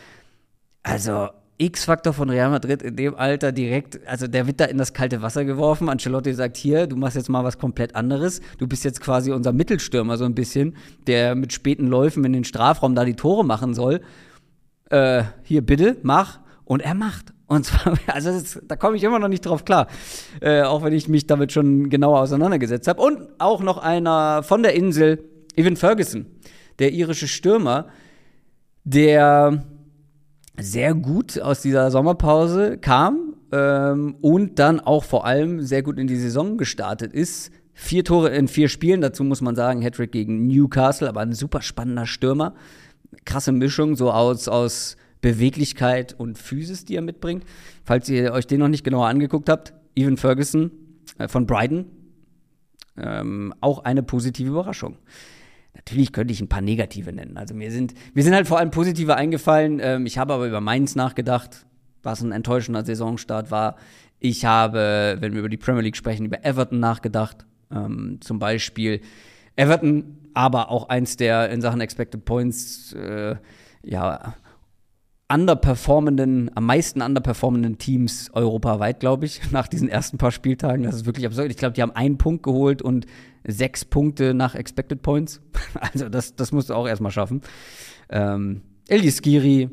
Also 0.83 1.29
X-Faktor 1.61 2.13
von 2.13 2.29
Real 2.29 2.49
Madrid 2.49 2.81
in 2.81 2.95
dem 2.95 3.15
Alter 3.15 3.51
direkt, 3.51 3.99
also 4.07 4.27
der 4.27 4.47
wird 4.47 4.59
da 4.59 4.65
in 4.65 4.77
das 4.77 4.93
kalte 4.93 5.21
Wasser 5.21 5.45
geworfen. 5.45 5.89
Ancelotti 5.89 6.33
sagt, 6.33 6.57
hier, 6.57 6.87
du 6.87 6.95
machst 6.95 7.15
jetzt 7.15 7.29
mal 7.29 7.43
was 7.43 7.57
komplett 7.59 7.95
anderes. 7.95 8.41
Du 8.57 8.67
bist 8.67 8.83
jetzt 8.83 8.99
quasi 8.99 9.31
unser 9.31 9.53
Mittelstürmer 9.53 10.17
so 10.17 10.25
ein 10.25 10.33
bisschen, 10.33 10.75
der 11.07 11.35
mit 11.35 11.53
späten 11.53 11.87
Läufen 11.87 12.25
in 12.25 12.33
den 12.33 12.43
Strafraum 12.43 12.95
da 12.95 13.05
die 13.05 13.15
Tore 13.15 13.45
machen 13.45 13.73
soll. 13.73 14.01
Äh, 14.89 15.23
hier, 15.43 15.61
bitte, 15.61 15.97
mach. 16.01 16.39
Und 16.65 16.81
er 16.81 16.95
macht. 16.95 17.33
Und 17.45 17.65
zwar, 17.65 17.93
also 18.07 18.31
das, 18.31 18.59
da 18.67 18.75
komme 18.75 18.97
ich 18.97 19.03
immer 19.03 19.19
noch 19.19 19.27
nicht 19.27 19.45
drauf 19.45 19.63
klar, 19.63 19.87
äh, 20.39 20.61
auch 20.61 20.83
wenn 20.83 20.93
ich 20.93 21.07
mich 21.07 21.27
damit 21.27 21.51
schon 21.51 21.89
genauer 21.89 22.21
auseinandergesetzt 22.21 22.87
habe. 22.87 23.01
Und 23.01 23.27
auch 23.39 23.61
noch 23.61 23.77
einer 23.77 24.41
von 24.41 24.63
der 24.63 24.73
Insel, 24.73 25.23
Evan 25.55 25.75
Ferguson, 25.75 26.25
der 26.79 26.91
irische 26.91 27.27
Stürmer, 27.27 27.87
der 28.83 29.63
sehr 30.59 30.93
gut 30.93 31.39
aus 31.39 31.61
dieser 31.61 31.91
Sommerpause 31.91 32.77
kam 32.77 33.35
ähm, 33.51 34.15
und 34.21 34.59
dann 34.59 34.79
auch 34.79 35.03
vor 35.03 35.25
allem 35.25 35.61
sehr 35.61 35.83
gut 35.83 35.97
in 35.97 36.07
die 36.07 36.17
Saison 36.17 36.57
gestartet 36.57 37.13
ist. 37.13 37.51
Vier 37.73 38.03
Tore 38.03 38.29
in 38.29 38.47
vier 38.47 38.67
Spielen, 38.67 39.01
dazu 39.01 39.23
muss 39.23 39.41
man 39.41 39.55
sagen, 39.55 39.81
Hattrick 39.81 40.11
gegen 40.11 40.47
Newcastle, 40.47 41.07
aber 41.07 41.21
ein 41.21 41.33
super 41.33 41.61
spannender 41.61 42.05
Stürmer. 42.05 42.53
Krasse 43.25 43.51
Mischung, 43.51 43.95
so 43.95 44.11
aus, 44.11 44.47
aus 44.47 44.97
Beweglichkeit 45.21 46.13
und 46.17 46.37
Physis, 46.37 46.85
die 46.85 46.95
er 46.95 47.01
mitbringt. 47.01 47.45
Falls 47.83 48.09
ihr 48.09 48.33
euch 48.33 48.47
den 48.47 48.59
noch 48.59 48.67
nicht 48.67 48.83
genauer 48.83 49.07
angeguckt 49.07 49.49
habt, 49.49 49.73
Evan 49.95 50.17
Ferguson 50.17 50.71
äh, 51.17 51.27
von 51.27 51.45
Brighton, 51.45 51.85
ähm, 52.97 53.53
auch 53.61 53.83
eine 53.83 54.03
positive 54.03 54.49
Überraschung. 54.49 54.97
Natürlich 55.73 56.11
könnte 56.11 56.33
ich 56.33 56.41
ein 56.41 56.49
paar 56.49 56.61
negative 56.61 57.13
nennen. 57.13 57.37
Also 57.37 57.53
mir 57.53 57.71
sind, 57.71 57.93
mir 58.13 58.23
sind 58.23 58.33
halt 58.33 58.47
vor 58.47 58.59
allem 58.59 58.71
positive 58.71 59.15
eingefallen. 59.15 59.79
Ähm, 59.81 60.05
ich 60.05 60.17
habe 60.17 60.33
aber 60.33 60.47
über 60.47 60.61
Mainz 60.61 60.95
nachgedacht, 60.95 61.65
was 62.03 62.21
ein 62.21 62.31
enttäuschender 62.31 62.85
Saisonstart 62.85 63.51
war. 63.51 63.77
Ich 64.19 64.45
habe, 64.45 65.17
wenn 65.19 65.33
wir 65.33 65.39
über 65.39 65.49
die 65.49 65.57
Premier 65.57 65.81
League 65.81 65.95
sprechen, 65.95 66.25
über 66.25 66.43
Everton 66.45 66.79
nachgedacht. 66.79 67.45
Ähm, 67.71 68.17
zum 68.21 68.37
Beispiel 68.37 69.01
Everton, 69.55 70.17
aber 70.33 70.69
auch 70.69 70.89
eins 70.89 71.17
der 71.17 71.49
in 71.49 71.61
Sachen 71.61 71.81
Expected 71.81 72.25
Points, 72.25 72.93
äh, 72.93 73.35
ja, 73.83 74.35
underperformenden, 75.31 76.51
am 76.55 76.65
meisten 76.65 77.01
underperformenden 77.01 77.77
Teams 77.77 78.29
europaweit, 78.33 78.99
glaube 78.99 79.25
ich, 79.25 79.39
nach 79.51 79.67
diesen 79.67 79.87
ersten 79.87 80.17
paar 80.17 80.31
Spieltagen. 80.31 80.83
Das 80.83 80.95
ist 80.95 81.05
wirklich 81.05 81.25
absurd. 81.25 81.49
Ich 81.49 81.57
glaube, 81.57 81.73
die 81.73 81.81
haben 81.81 81.95
einen 81.95 82.17
Punkt 82.17 82.43
geholt 82.43 82.81
und 82.81 83.05
sechs 83.45 83.85
Punkte 83.85 84.33
nach 84.33 84.55
Expected 84.55 85.01
Points. 85.01 85.41
Also 85.79 86.09
das, 86.09 86.35
das 86.35 86.51
musst 86.51 86.69
du 86.69 86.73
auch 86.73 86.87
erstmal 86.87 87.11
schaffen. 87.11 87.41
Ähm, 88.09 88.61
Eldis 88.87 89.21
Skiri 89.23 89.69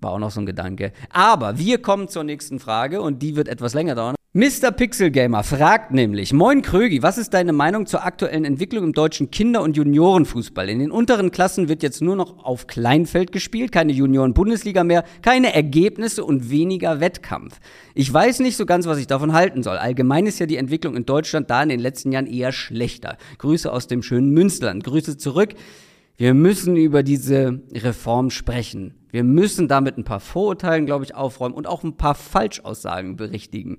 war 0.00 0.12
auch 0.12 0.18
noch 0.18 0.30
so 0.30 0.40
ein 0.40 0.46
Gedanke. 0.46 0.92
Aber 1.10 1.58
wir 1.58 1.78
kommen 1.82 2.08
zur 2.08 2.24
nächsten 2.24 2.58
Frage 2.58 3.00
und 3.00 3.22
die 3.22 3.36
wird 3.36 3.48
etwas 3.48 3.74
länger 3.74 3.94
dauern. 3.94 4.14
Mr. 4.34 4.70
Pixel 4.72 5.10
Gamer 5.10 5.42
fragt 5.42 5.90
nämlich: 5.90 6.34
Moin 6.34 6.60
Krögi, 6.60 7.02
was 7.02 7.16
ist 7.16 7.32
deine 7.32 7.54
Meinung 7.54 7.86
zur 7.86 8.04
aktuellen 8.04 8.44
Entwicklung 8.44 8.84
im 8.84 8.92
deutschen 8.92 9.30
Kinder- 9.30 9.62
und 9.62 9.74
Juniorenfußball? 9.76 10.68
In 10.68 10.80
den 10.80 10.90
unteren 10.90 11.30
Klassen 11.30 11.70
wird 11.70 11.82
jetzt 11.82 12.02
nur 12.02 12.14
noch 12.14 12.44
auf 12.44 12.66
Kleinfeld 12.66 13.32
gespielt, 13.32 13.72
keine 13.72 13.92
Junioren-Bundesliga 13.92 14.84
mehr, 14.84 15.04
keine 15.22 15.54
Ergebnisse 15.54 16.26
und 16.26 16.50
weniger 16.50 17.00
Wettkampf. 17.00 17.58
Ich 17.94 18.12
weiß 18.12 18.40
nicht 18.40 18.58
so 18.58 18.66
ganz, 18.66 18.86
was 18.86 18.98
ich 18.98 19.06
davon 19.06 19.32
halten 19.32 19.62
soll. 19.62 19.78
Allgemein 19.78 20.26
ist 20.26 20.38
ja 20.38 20.46
die 20.46 20.58
Entwicklung 20.58 20.94
in 20.94 21.06
Deutschland 21.06 21.48
da 21.48 21.62
in 21.62 21.70
den 21.70 21.80
letzten 21.80 22.12
Jahren 22.12 22.26
eher 22.26 22.52
schlechter. 22.52 23.16
Grüße 23.38 23.72
aus 23.72 23.86
dem 23.86 24.02
schönen 24.02 24.30
Münsterland. 24.32 24.84
Grüße 24.84 25.16
zurück. 25.16 25.54
Wir 26.18 26.34
müssen 26.34 26.76
über 26.76 27.02
diese 27.02 27.62
Reform 27.72 28.30
sprechen. 28.30 28.97
Wir 29.10 29.24
müssen 29.24 29.68
damit 29.68 29.96
ein 29.96 30.04
paar 30.04 30.20
Vorurteilen, 30.20 30.86
glaube 30.86 31.04
ich, 31.04 31.14
aufräumen 31.14 31.54
und 31.54 31.66
auch 31.66 31.82
ein 31.82 31.96
paar 31.96 32.14
Falschaussagen 32.14 33.16
berichtigen. 33.16 33.78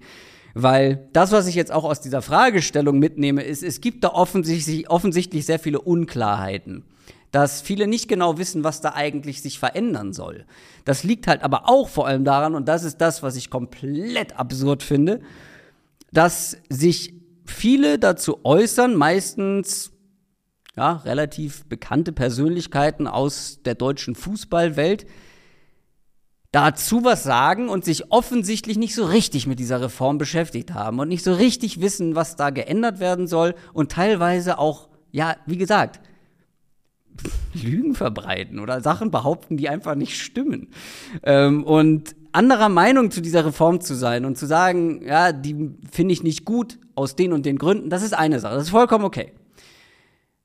Weil 0.54 1.08
das, 1.14 1.32
was 1.32 1.48
ich 1.48 1.56
jetzt 1.56 1.72
auch 1.72 1.84
aus 1.84 2.02
dieser 2.02 2.22
Fragestellung 2.22 3.00
mitnehme, 3.00 3.44
ist, 3.44 3.64
es 3.64 3.82
gibt 3.82 4.04
da 4.04 4.10
offensichtlich, 4.10 4.90
offensichtlich 4.90 5.46
sehr 5.46 5.60
viele 5.60 5.82
Unklarheiten. 5.82 6.84
Dass 7.32 7.62
viele 7.62 7.86
nicht 7.86 8.08
genau 8.08 8.40
wissen, 8.40 8.64
was 8.64 8.82
da 8.82 8.94
eigentlich 8.94 9.44
sich 9.44 9.60
verändern 9.60 10.14
soll. 10.14 10.46
Das 10.86 11.04
liegt 11.04 11.28
halt 11.28 11.44
aber 11.44 11.70
auch 11.70 11.88
vor 11.88 12.08
allem 12.08 12.26
daran, 12.26 12.56
und 12.56 12.68
das 12.68 12.84
ist 12.84 12.98
das, 12.98 13.22
was 13.22 13.36
ich 13.36 13.52
komplett 13.52 14.40
absurd 14.40 14.82
finde, 14.82 15.22
dass 16.12 16.58
sich 16.70 17.14
viele 17.46 18.00
dazu 18.00 18.40
äußern, 18.44 18.96
meistens 18.96 19.92
ja, 20.76 20.94
relativ 20.94 21.66
bekannte 21.66 22.12
Persönlichkeiten 22.12 23.08
aus 23.08 23.60
der 23.64 23.76
deutschen 23.76 24.16
Fußballwelt, 24.16 25.06
dazu 26.52 27.04
was 27.04 27.24
sagen 27.24 27.70
und 27.70 27.86
sich 27.86 28.12
offensichtlich 28.12 28.78
nicht 28.78 28.96
so 28.96 29.06
richtig 29.06 29.46
mit 29.46 29.60
dieser 29.60 29.82
Reform 29.82 30.18
beschäftigt 30.18 30.74
haben 30.74 31.00
und 31.00 31.08
nicht 31.08 31.24
so 31.24 31.34
richtig 31.34 31.80
wissen, 31.80 32.16
was 32.16 32.36
da 32.36 32.50
geändert 32.50 33.00
werden 33.00 33.28
soll 33.28 33.56
und 33.74 33.92
teilweise 33.92 34.58
auch, 34.58 34.90
ja, 35.12 35.36
wie 35.46 35.58
gesagt, 35.58 36.00
Lügen 37.54 37.94
verbreiten 37.94 38.60
oder 38.60 38.82
Sachen 38.82 39.12
behaupten, 39.12 39.58
die 39.58 39.70
einfach 39.70 39.96
nicht 39.96 40.20
stimmen. 40.20 40.70
Ähm, 41.24 41.64
und 41.64 42.16
anderer 42.32 42.70
Meinung 42.70 43.12
zu 43.12 43.22
dieser 43.22 43.46
Reform 43.46 43.82
zu 43.82 43.96
sein 43.96 44.26
und 44.26 44.38
zu 44.38 44.46
sagen, 44.46 45.02
ja, 45.06 45.32
die 45.32 45.72
finde 45.92 46.14
ich 46.14 46.24
nicht 46.24 46.46
gut 46.46 46.80
aus 46.96 47.16
den 47.16 47.34
und 47.34 47.46
den 47.46 47.58
Gründen, 47.58 47.90
das 47.90 48.04
ist 48.04 48.14
eine 48.14 48.40
Sache, 48.40 48.56
das 48.56 48.64
ist 48.64 48.70
vollkommen 48.70 49.06
okay. 49.06 49.34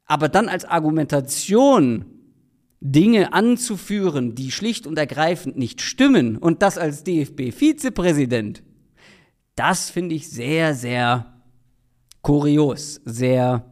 Aber 0.06 0.28
dann 0.28 0.48
als 0.48 0.64
Argumentation 0.64 2.04
Dinge 2.80 3.32
anzuführen, 3.32 4.34
die 4.34 4.50
schlicht 4.50 4.86
und 4.86 4.98
ergreifend 4.98 5.56
nicht 5.56 5.80
stimmen 5.80 6.36
und 6.36 6.60
das 6.60 6.76
als 6.76 7.02
DFB-Vizepräsident, 7.04 8.62
das 9.56 9.88
finde 9.88 10.14
ich 10.14 10.28
sehr, 10.28 10.74
sehr 10.74 11.34
kurios, 12.20 13.00
sehr 13.04 13.64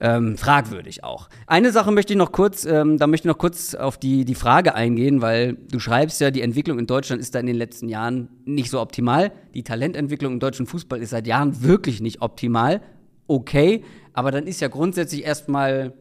ähm, 0.00 0.36
fragwürdig 0.36 1.04
auch. 1.04 1.28
Eine 1.46 1.72
Sache 1.72 1.90
möchte 1.90 2.12
ich 2.12 2.18
noch 2.18 2.32
kurz, 2.32 2.64
ähm, 2.64 2.98
da 2.98 3.06
möchte 3.06 3.28
ich 3.28 3.32
noch 3.32 3.38
kurz 3.38 3.74
auf 3.74 3.98
die, 3.98 4.24
die 4.24 4.34
Frage 4.34 4.74
eingehen, 4.74 5.22
weil 5.22 5.54
du 5.54 5.80
schreibst 5.80 6.20
ja, 6.20 6.30
die 6.30 6.42
Entwicklung 6.42 6.78
in 6.78 6.86
Deutschland 6.86 7.20
ist 7.20 7.34
da 7.34 7.40
in 7.40 7.46
den 7.46 7.56
letzten 7.56 7.88
Jahren 7.88 8.28
nicht 8.44 8.70
so 8.70 8.80
optimal. 8.80 9.32
Die 9.54 9.64
Talententwicklung 9.64 10.34
im 10.34 10.40
deutschen 10.40 10.66
Fußball 10.66 11.00
ist 11.00 11.10
seit 11.10 11.26
Jahren 11.26 11.62
wirklich 11.62 12.00
nicht 12.00 12.20
optimal. 12.22 12.80
Okay, 13.28 13.84
aber 14.12 14.32
dann 14.32 14.46
ist 14.48 14.60
ja 14.60 14.66
grundsätzlich 14.68 15.24
erstmal 15.24 15.92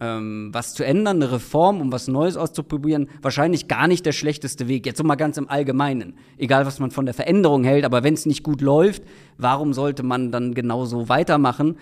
ähm, 0.00 0.50
was 0.52 0.74
zu 0.74 0.84
ändern, 0.84 1.16
eine 1.16 1.32
Reform, 1.32 1.80
um 1.80 1.90
was 1.90 2.06
Neues 2.06 2.36
auszuprobieren, 2.36 3.08
wahrscheinlich 3.22 3.66
gar 3.66 3.88
nicht 3.88 4.04
der 4.04 4.12
schlechteste 4.12 4.68
Weg. 4.68 4.86
Jetzt 4.86 4.98
so 4.98 5.04
mal 5.04 5.16
ganz 5.16 5.38
im 5.38 5.48
Allgemeinen. 5.48 6.18
Egal, 6.36 6.66
was 6.66 6.78
man 6.78 6.90
von 6.90 7.06
der 7.06 7.14
Veränderung 7.14 7.64
hält, 7.64 7.84
aber 7.84 8.04
wenn 8.04 8.14
es 8.14 8.26
nicht 8.26 8.42
gut 8.42 8.60
läuft, 8.60 9.02
warum 9.38 9.72
sollte 9.72 10.02
man 10.02 10.30
dann 10.30 10.54
genauso 10.54 11.08
weitermachen? 11.08 11.76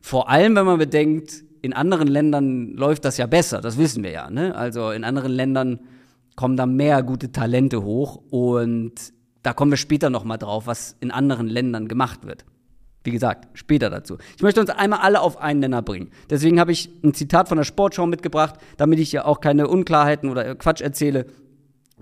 Vor 0.00 0.28
allem, 0.28 0.56
wenn 0.56 0.66
man 0.66 0.78
bedenkt, 0.78 1.44
in 1.62 1.72
anderen 1.72 2.08
Ländern 2.08 2.74
läuft 2.74 3.04
das 3.04 3.18
ja 3.18 3.26
besser, 3.26 3.60
das 3.60 3.78
wissen 3.78 4.02
wir 4.02 4.10
ja. 4.10 4.30
Ne? 4.30 4.54
Also 4.54 4.90
in 4.90 5.04
anderen 5.04 5.32
Ländern 5.32 5.80
kommen 6.34 6.56
da 6.56 6.66
mehr 6.66 7.02
gute 7.02 7.30
Talente 7.32 7.84
hoch 7.84 8.20
und 8.30 8.94
da 9.42 9.52
kommen 9.52 9.70
wir 9.70 9.76
später 9.76 10.10
noch 10.10 10.24
mal 10.24 10.38
drauf, 10.38 10.66
was 10.66 10.96
in 11.00 11.10
anderen 11.10 11.48
Ländern 11.48 11.86
gemacht 11.86 12.26
wird. 12.26 12.44
Wie 13.02 13.10
gesagt, 13.10 13.48
später 13.54 13.88
dazu. 13.88 14.18
Ich 14.36 14.42
möchte 14.42 14.60
uns 14.60 14.68
einmal 14.68 15.00
alle 15.00 15.20
auf 15.20 15.38
einen 15.38 15.60
Nenner 15.60 15.80
bringen. 15.80 16.10
Deswegen 16.28 16.60
habe 16.60 16.72
ich 16.72 16.90
ein 17.02 17.14
Zitat 17.14 17.48
von 17.48 17.56
der 17.56 17.64
Sportschau 17.64 18.06
mitgebracht, 18.06 18.56
damit 18.76 18.98
ich 18.98 19.10
ja 19.12 19.24
auch 19.24 19.40
keine 19.40 19.68
Unklarheiten 19.68 20.28
oder 20.28 20.54
Quatsch 20.54 20.82
erzähle. 20.82 21.26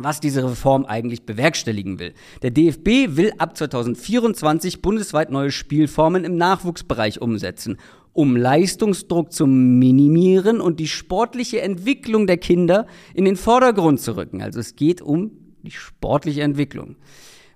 was 0.00 0.20
diese 0.20 0.44
Reform 0.48 0.84
eigentlich 0.84 1.26
bewerkstelligen 1.26 1.98
will. 1.98 2.14
Der 2.42 2.52
DFB 2.52 3.16
will 3.16 3.32
ab 3.38 3.56
2024 3.56 4.80
bundesweit 4.80 5.30
neue 5.32 5.50
Spielformen 5.50 6.24
im 6.24 6.36
Nachwuchsbereich 6.36 7.20
umsetzen, 7.20 7.78
um 8.12 8.36
Leistungsdruck 8.36 9.32
zu 9.32 9.48
minimieren 9.48 10.60
und 10.60 10.78
die 10.78 10.86
sportliche 10.86 11.62
Entwicklung 11.62 12.28
der 12.28 12.38
Kinder 12.38 12.86
in 13.12 13.24
den 13.24 13.34
Vordergrund 13.34 14.00
zu 14.00 14.16
rücken. 14.16 14.40
Also 14.40 14.60
es 14.60 14.76
geht 14.76 15.02
um 15.02 15.32
die 15.62 15.72
sportliche 15.72 16.42
Entwicklung. 16.42 16.96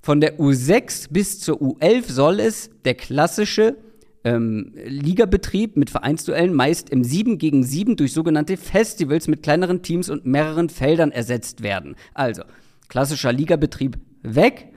Von 0.03 0.21
der 0.21 0.41
U6 0.41 1.12
bis 1.12 1.38
zur 1.38 1.62
U11 1.62 2.11
soll 2.11 2.41
es 2.41 2.71
der 2.85 2.95
klassische 2.95 3.77
ähm, 4.25 4.73
Ligabetrieb 4.75 5.77
mit 5.77 5.91
Vereinsduellen 5.91 6.55
meist 6.55 6.91
im 6.91 7.05
7 7.05 7.38
gegen 7.38 7.62
7 7.62 7.95
durch 7.95 8.12
sogenannte 8.12 8.57
Festivals 8.57 9.29
mit 9.29 9.45
kleineren 9.45 9.83
Teams 9.83 10.11
und 10.11 10.27
mehreren 10.27 10.71
Feldern 10.71 11.12
ersetzt 11.12 11.62
werden. 11.62 11.95
Also, 12.15 12.43
klassischer 12.88 13.33
Ligabetrieb 13.33 13.97
weg, 14.23 14.73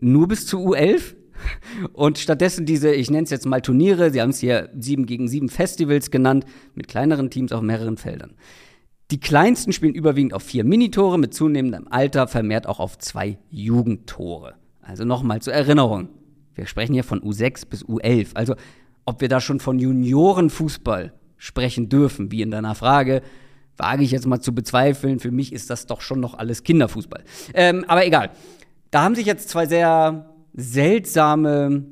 nur 0.00 0.28
bis 0.28 0.46
zu 0.46 0.58
U11. 0.58 1.14
Und 1.92 2.18
stattdessen 2.18 2.64
diese, 2.64 2.94
ich 2.94 3.10
nenne 3.10 3.24
es 3.24 3.30
jetzt 3.30 3.46
mal 3.46 3.60
Turniere, 3.60 4.10
sie 4.10 4.20
haben 4.22 4.30
es 4.30 4.38
hier 4.38 4.70
7 4.78 5.06
gegen 5.06 5.28
7 5.28 5.48
Festivals 5.48 6.10
genannt, 6.10 6.44
mit 6.74 6.88
kleineren 6.88 7.30
Teams 7.30 7.52
auf 7.52 7.62
mehreren 7.62 7.96
Feldern. 7.96 8.34
Die 9.12 9.20
kleinsten 9.20 9.72
spielen 9.72 9.94
überwiegend 9.94 10.34
auf 10.34 10.42
vier 10.42 10.64
Minitore, 10.64 11.18
mit 11.18 11.32
zunehmendem 11.32 11.86
Alter 11.88 12.26
vermehrt 12.26 12.66
auch 12.66 12.80
auf 12.80 12.98
zwei 12.98 13.38
Jugendtore. 13.50 14.54
Also 14.82 15.04
nochmal 15.04 15.40
zur 15.40 15.52
Erinnerung. 15.52 16.08
Wir 16.54 16.66
sprechen 16.66 16.94
hier 16.94 17.04
von 17.04 17.20
U6 17.20 17.68
bis 17.68 17.84
U11. 17.84 18.34
Also, 18.34 18.56
ob 19.04 19.20
wir 19.20 19.28
da 19.28 19.40
schon 19.40 19.60
von 19.60 19.78
Juniorenfußball 19.78 21.12
sprechen 21.36 21.88
dürfen, 21.88 22.32
wie 22.32 22.42
in 22.42 22.50
deiner 22.50 22.74
Frage, 22.74 23.22
wage 23.76 24.02
ich 24.02 24.10
jetzt 24.10 24.26
mal 24.26 24.40
zu 24.40 24.54
bezweifeln. 24.54 25.20
Für 25.20 25.30
mich 25.30 25.52
ist 25.52 25.70
das 25.70 25.86
doch 25.86 26.00
schon 26.00 26.18
noch 26.18 26.34
alles 26.34 26.64
Kinderfußball. 26.64 27.22
Ähm, 27.54 27.84
aber 27.86 28.06
egal. 28.06 28.30
Da 28.90 29.02
haben 29.02 29.14
sich 29.14 29.26
jetzt 29.26 29.50
zwei 29.50 29.66
sehr 29.66 30.34
seltsame 30.54 31.84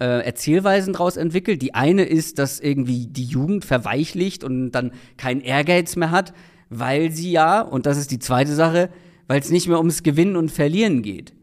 äh, 0.00 0.24
Erzählweisen 0.24 0.92
daraus 0.92 1.16
entwickelt. 1.16 1.62
Die 1.62 1.74
eine 1.74 2.04
ist, 2.04 2.38
dass 2.38 2.60
irgendwie 2.60 3.06
die 3.06 3.24
Jugend 3.24 3.64
verweichlicht 3.64 4.44
und 4.44 4.70
dann 4.72 4.92
keinen 5.16 5.40
Ehrgeiz 5.40 5.96
mehr 5.96 6.10
hat, 6.10 6.32
weil 6.70 7.10
sie 7.10 7.32
ja, 7.32 7.60
und 7.60 7.86
das 7.86 7.98
ist 7.98 8.10
die 8.10 8.18
zweite 8.18 8.54
Sache, 8.54 8.90
weil 9.26 9.40
es 9.40 9.50
nicht 9.50 9.68
mehr 9.68 9.78
ums 9.78 10.02
Gewinnen 10.02 10.36
und 10.36 10.50
Verlieren 10.50 11.02
geht. 11.02 11.34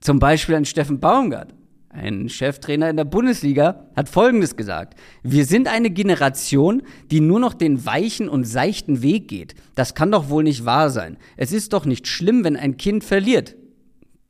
Zum 0.00 0.18
Beispiel 0.18 0.54
ein 0.54 0.64
Steffen 0.64 1.00
Baumgart, 1.00 1.54
ein 1.90 2.28
Cheftrainer 2.28 2.88
in 2.88 2.96
der 2.96 3.04
Bundesliga, 3.04 3.88
hat 3.96 4.08
Folgendes 4.08 4.56
gesagt. 4.56 4.98
Wir 5.22 5.44
sind 5.44 5.66
eine 5.66 5.90
Generation, 5.90 6.82
die 7.10 7.20
nur 7.20 7.40
noch 7.40 7.54
den 7.54 7.84
weichen 7.84 8.28
und 8.28 8.44
seichten 8.44 9.02
Weg 9.02 9.28
geht. 9.28 9.54
Das 9.74 9.94
kann 9.94 10.12
doch 10.12 10.28
wohl 10.28 10.44
nicht 10.44 10.64
wahr 10.64 10.90
sein. 10.90 11.16
Es 11.36 11.52
ist 11.52 11.72
doch 11.72 11.84
nicht 11.84 12.06
schlimm, 12.06 12.44
wenn 12.44 12.56
ein 12.56 12.76
Kind 12.76 13.02
verliert. 13.04 13.56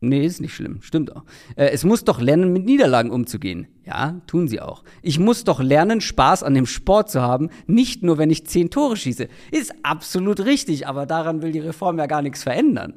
Nee, 0.01 0.25
ist 0.25 0.41
nicht 0.41 0.55
schlimm, 0.55 0.81
stimmt 0.81 1.15
auch. 1.15 1.25
Äh, 1.57 1.71
es 1.71 1.83
muss 1.83 2.05
doch 2.05 2.21
lernen, 2.21 2.53
mit 2.53 2.65
Niederlagen 2.65 3.11
umzugehen. 3.11 3.67
Ja, 3.85 4.21
tun 4.29 4.47
sie 4.47 4.61
auch. 4.61 4.85
Ich 5.03 5.19
muss 5.19 5.43
doch 5.43 5.61
lernen, 5.61 6.01
Spaß 6.01 6.45
an 6.45 6.55
dem 6.55 6.67
Sport 6.67 7.11
zu 7.11 7.21
haben, 7.21 7.51
nicht 7.67 8.05
nur, 8.05 8.17
wenn 8.17 8.31
ich 8.31 8.47
zehn 8.47 8.71
Tore 8.71 8.97
schieße. 8.97 9.27
Ist 9.51 9.75
absolut 9.83 10.45
richtig, 10.45 10.87
aber 10.87 11.05
daran 11.05 11.43
will 11.43 11.51
die 11.51 11.59
Reform 11.59 11.99
ja 11.99 12.07
gar 12.07 12.23
nichts 12.23 12.45
verändern. 12.45 12.95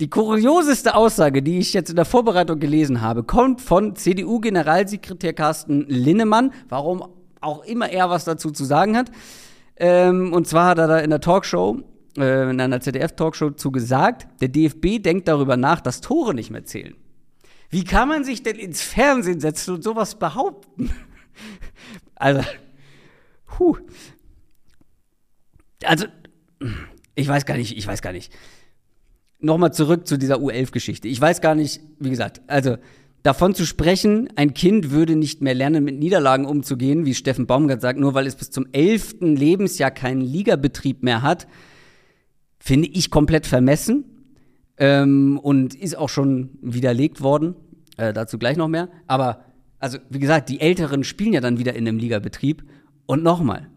Die 0.00 0.10
kurioseste 0.10 0.96
Aussage, 0.96 1.40
die 1.40 1.60
ich 1.60 1.72
jetzt 1.72 1.90
in 1.90 1.96
der 1.96 2.04
Vorbereitung 2.04 2.58
gelesen 2.58 3.00
habe, 3.00 3.22
kommt 3.22 3.60
von 3.60 3.94
CDU-Generalsekretär 3.94 5.32
Carsten 5.32 5.86
Linnemann, 5.86 6.52
warum 6.68 7.04
auch 7.40 7.64
immer 7.64 7.88
er 7.88 8.10
was 8.10 8.24
dazu 8.24 8.50
zu 8.50 8.64
sagen 8.64 8.96
hat. 8.96 9.12
Ähm, 9.76 10.32
und 10.32 10.48
zwar 10.48 10.70
hat 10.70 10.78
er 10.78 10.88
da 10.88 10.98
in 10.98 11.10
der 11.10 11.20
Talkshow, 11.20 11.84
äh, 12.16 12.50
in 12.50 12.60
einer 12.60 12.80
ZDF-Talkshow 12.80 13.50
zu 13.50 13.70
gesagt, 13.70 14.26
der 14.40 14.48
DFB 14.48 15.02
denkt 15.02 15.28
darüber 15.28 15.56
nach, 15.56 15.80
dass 15.80 16.00
Tore 16.00 16.34
nicht 16.34 16.50
mehr 16.50 16.64
zählen. 16.64 16.94
Wie 17.70 17.84
kann 17.84 18.08
man 18.08 18.24
sich 18.24 18.42
denn 18.42 18.56
ins 18.56 18.82
Fernsehen 18.82 19.40
setzen 19.40 19.74
und 19.74 19.84
sowas 19.84 20.18
behaupten? 20.18 20.90
also, 22.14 22.42
puh. 23.46 23.78
Also, 25.84 26.06
ich 27.14 27.28
weiß 27.28 27.46
gar 27.46 27.56
nicht, 27.56 27.76
ich 27.76 27.86
weiß 27.86 28.00
gar 28.00 28.12
nicht 28.12 28.32
nochmal 29.44 29.72
zurück 29.72 30.06
zu 30.06 30.16
dieser 30.16 30.38
U11-Geschichte. 30.38 31.06
Ich 31.06 31.20
weiß 31.20 31.40
gar 31.40 31.54
nicht, 31.54 31.80
wie 32.00 32.10
gesagt, 32.10 32.40
also 32.46 32.76
davon 33.22 33.54
zu 33.54 33.66
sprechen, 33.66 34.28
ein 34.36 34.54
Kind 34.54 34.90
würde 34.90 35.16
nicht 35.16 35.42
mehr 35.42 35.54
lernen, 35.54 35.84
mit 35.84 35.98
Niederlagen 35.98 36.46
umzugehen, 36.46 37.04
wie 37.04 37.14
Steffen 37.14 37.46
Baumgart 37.46 37.80
sagt, 37.80 37.98
nur 37.98 38.14
weil 38.14 38.26
es 38.26 38.36
bis 38.36 38.50
zum 38.50 38.66
elften 38.72 39.36
Lebensjahr 39.36 39.90
keinen 39.90 40.20
Ligabetrieb 40.20 41.02
mehr 41.02 41.22
hat, 41.22 41.46
finde 42.64 42.88
ich 42.88 43.10
komplett 43.10 43.46
vermessen 43.46 44.04
ähm, 44.78 45.38
und 45.42 45.74
ist 45.74 45.98
auch 45.98 46.08
schon 46.08 46.58
widerlegt 46.62 47.20
worden. 47.20 47.56
Äh, 47.98 48.14
dazu 48.14 48.38
gleich 48.38 48.56
noch 48.56 48.68
mehr. 48.68 48.88
Aber, 49.06 49.44
also, 49.78 49.98
wie 50.08 50.18
gesagt, 50.18 50.48
die 50.48 50.62
Älteren 50.62 51.04
spielen 51.04 51.34
ja 51.34 51.42
dann 51.42 51.58
wieder 51.58 51.74
in 51.74 51.86
einem 51.86 51.98
Ligabetrieb. 51.98 52.64
Und 53.04 53.22
nochmal, 53.22 53.68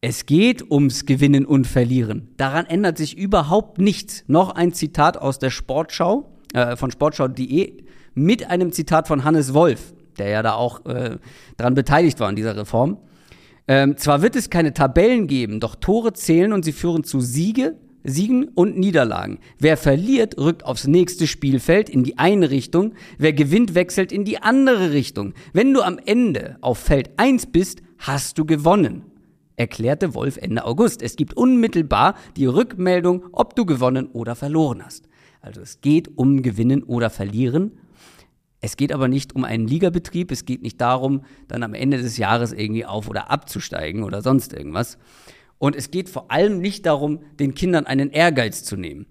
es 0.00 0.24
geht 0.24 0.70
ums 0.70 1.04
Gewinnen 1.04 1.44
und 1.44 1.66
Verlieren. 1.66 2.28
Daran 2.36 2.66
ändert 2.66 2.96
sich 2.96 3.18
überhaupt 3.18 3.78
nichts. 3.78 4.22
Noch 4.28 4.54
ein 4.54 4.72
Zitat 4.72 5.16
aus 5.18 5.40
der 5.40 5.50
Sportschau, 5.50 6.32
äh, 6.54 6.76
von 6.76 6.92
sportschau.de, 6.92 7.82
mit 8.14 8.48
einem 8.48 8.70
Zitat 8.70 9.08
von 9.08 9.24
Hannes 9.24 9.52
Wolf, 9.52 9.94
der 10.16 10.28
ja 10.28 10.42
da 10.44 10.54
auch 10.54 10.86
äh, 10.86 11.18
daran 11.56 11.74
beteiligt 11.74 12.20
war 12.20 12.28
an 12.28 12.36
dieser 12.36 12.56
Reform. 12.56 12.98
Ähm, 13.66 13.96
zwar 13.96 14.22
wird 14.22 14.36
es 14.36 14.48
keine 14.48 14.74
Tabellen 14.74 15.26
geben, 15.26 15.58
doch 15.58 15.74
Tore 15.74 16.12
zählen 16.12 16.52
und 16.52 16.64
sie 16.64 16.72
führen 16.72 17.02
zu 17.02 17.20
Siege, 17.20 17.76
Siegen 18.04 18.48
und 18.48 18.78
Niederlagen. 18.78 19.38
Wer 19.58 19.76
verliert, 19.76 20.38
rückt 20.38 20.64
aufs 20.64 20.86
nächste 20.86 21.26
Spielfeld 21.26 21.88
in 21.88 22.04
die 22.04 22.18
eine 22.18 22.50
Richtung, 22.50 22.94
wer 23.18 23.32
gewinnt, 23.32 23.74
wechselt 23.74 24.12
in 24.12 24.24
die 24.24 24.38
andere 24.38 24.92
Richtung. 24.92 25.34
Wenn 25.52 25.72
du 25.72 25.82
am 25.82 25.98
Ende 26.04 26.56
auf 26.60 26.78
Feld 26.78 27.10
1 27.16 27.46
bist, 27.46 27.82
hast 27.98 28.38
du 28.38 28.44
gewonnen 28.44 29.04
erklärte 29.56 30.14
Wolf 30.14 30.36
Ende 30.36 30.64
August. 30.64 31.02
Es 31.02 31.16
gibt 31.16 31.34
unmittelbar 31.34 32.14
die 32.36 32.46
Rückmeldung, 32.46 33.24
ob 33.32 33.54
du 33.54 33.64
gewonnen 33.64 34.08
oder 34.12 34.34
verloren 34.34 34.84
hast. 34.84 35.08
Also 35.40 35.60
es 35.60 35.80
geht 35.80 36.16
um 36.16 36.42
Gewinnen 36.42 36.82
oder 36.82 37.10
Verlieren. 37.10 37.72
Es 38.60 38.76
geht 38.76 38.92
aber 38.92 39.08
nicht 39.08 39.34
um 39.34 39.44
einen 39.44 39.66
Ligabetrieb. 39.66 40.30
Es 40.30 40.44
geht 40.44 40.62
nicht 40.62 40.80
darum, 40.80 41.22
dann 41.48 41.62
am 41.62 41.74
Ende 41.74 41.98
des 41.98 42.16
Jahres 42.16 42.52
irgendwie 42.52 42.84
auf 42.84 43.08
oder 43.08 43.30
abzusteigen 43.30 44.04
oder 44.04 44.22
sonst 44.22 44.52
irgendwas. 44.52 44.98
Und 45.62 45.76
es 45.76 45.92
geht 45.92 46.08
vor 46.08 46.28
allem 46.32 46.58
nicht 46.58 46.86
darum, 46.86 47.20
den 47.38 47.54
Kindern 47.54 47.86
einen 47.86 48.10
Ehrgeiz 48.10 48.64
zu 48.64 48.76
nehmen. 48.76 49.06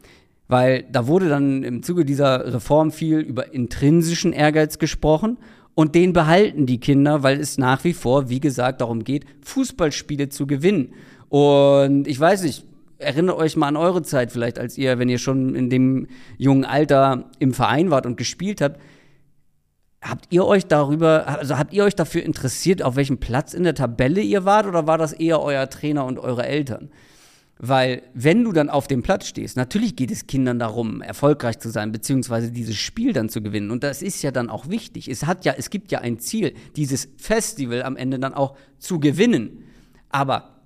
Weil 0.50 0.84
da 0.92 1.08
wurde 1.08 1.30
dann 1.30 1.64
im 1.64 1.82
Zuge 1.82 2.04
dieser 2.04 2.54
Reform 2.54 2.92
viel 2.92 3.20
über 3.20 3.54
intrinsischen 3.54 4.34
Ehrgeiz 4.34 4.78
gesprochen 4.78 5.38
und 5.76 5.96
den 5.96 6.12
behalten 6.12 6.66
die 6.66 6.82
Kinder, 6.82 7.24
weil 7.24 7.40
es 7.40 7.58
nach 7.58 7.86
wie 7.86 7.94
vor, 7.94 8.28
wie 8.28 8.42
gesagt, 8.42 8.82
darum 8.82 9.06
geht, 9.06 9.24
Fußballspiele 9.46 10.28
zu 10.28 10.46
gewinnen. 10.46 10.90
Und 11.30 12.06
ich 12.06 12.20
weiß 12.20 12.44
nicht, 12.44 12.66
erinnert 12.98 13.38
euch 13.38 13.56
mal 13.56 13.70
an 13.70 13.78
eure 13.78 14.02
Zeit 14.02 14.34
vielleicht, 14.34 14.60
als 14.60 14.78
ihr, 14.78 15.00
wenn 15.00 15.08
ihr 15.08 15.20
schon 15.20 15.56
in 15.56 15.70
dem 15.70 16.08
jungen 16.38 16.66
Alter 16.66 17.30
im 17.40 17.54
Verein 17.54 17.92
wart 17.92 18.06
und 18.06 18.18
gespielt 18.18 18.60
habt. 18.60 18.78
Habt 20.02 20.28
ihr 20.32 20.46
euch 20.46 20.66
darüber, 20.66 21.28
also 21.28 21.60
habt 21.60 21.74
ihr 21.74 21.84
euch 21.84 21.96
dafür 21.96 22.24
interessiert, 22.24 22.82
auf 22.82 22.96
welchem 22.96 23.20
Platz 23.20 23.54
in 23.54 23.64
der 23.64 23.76
Tabelle 23.76 24.22
ihr 24.22 24.46
wart, 24.46 24.66
oder 24.66 24.88
war 24.88 24.98
das 24.98 25.14
eher 25.14 25.40
euer 25.42 25.70
Trainer 25.70 26.06
und 26.06 26.18
eure 26.18 26.46
Eltern? 26.46 26.90
Weil 27.64 28.02
wenn 28.16 28.44
du 28.44 28.52
dann 28.52 28.72
auf 28.72 28.88
dem 28.88 29.04
Platz 29.04 29.28
stehst, 29.28 29.56
natürlich 29.56 29.96
geht 29.96 30.10
es 30.10 30.26
Kindern 30.26 30.58
darum, 30.58 31.04
erfolgreich 31.04 31.60
zu 31.60 31.70
sein, 31.70 31.92
beziehungsweise 31.92 32.52
dieses 32.52 32.76
Spiel 32.76 33.14
dann 33.14 33.30
zu 33.30 33.44
gewinnen. 33.44 33.70
Und 33.70 33.84
das 33.84 34.02
ist 34.02 34.24
ja 34.24 34.32
dann 34.32 34.50
auch 34.50 34.68
wichtig. 34.70 35.08
Es 35.08 35.28
hat 35.28 35.46
ja, 35.46 35.54
es 35.56 35.70
gibt 35.70 35.92
ja 35.92 36.00
ein 36.00 36.18
Ziel, 36.18 36.56
dieses 36.76 37.08
Festival 37.18 37.84
am 37.84 37.96
Ende 37.96 38.18
dann 38.18 38.34
auch 38.34 38.58
zu 38.80 39.00
gewinnen. 39.00 39.66
Aber 40.10 40.62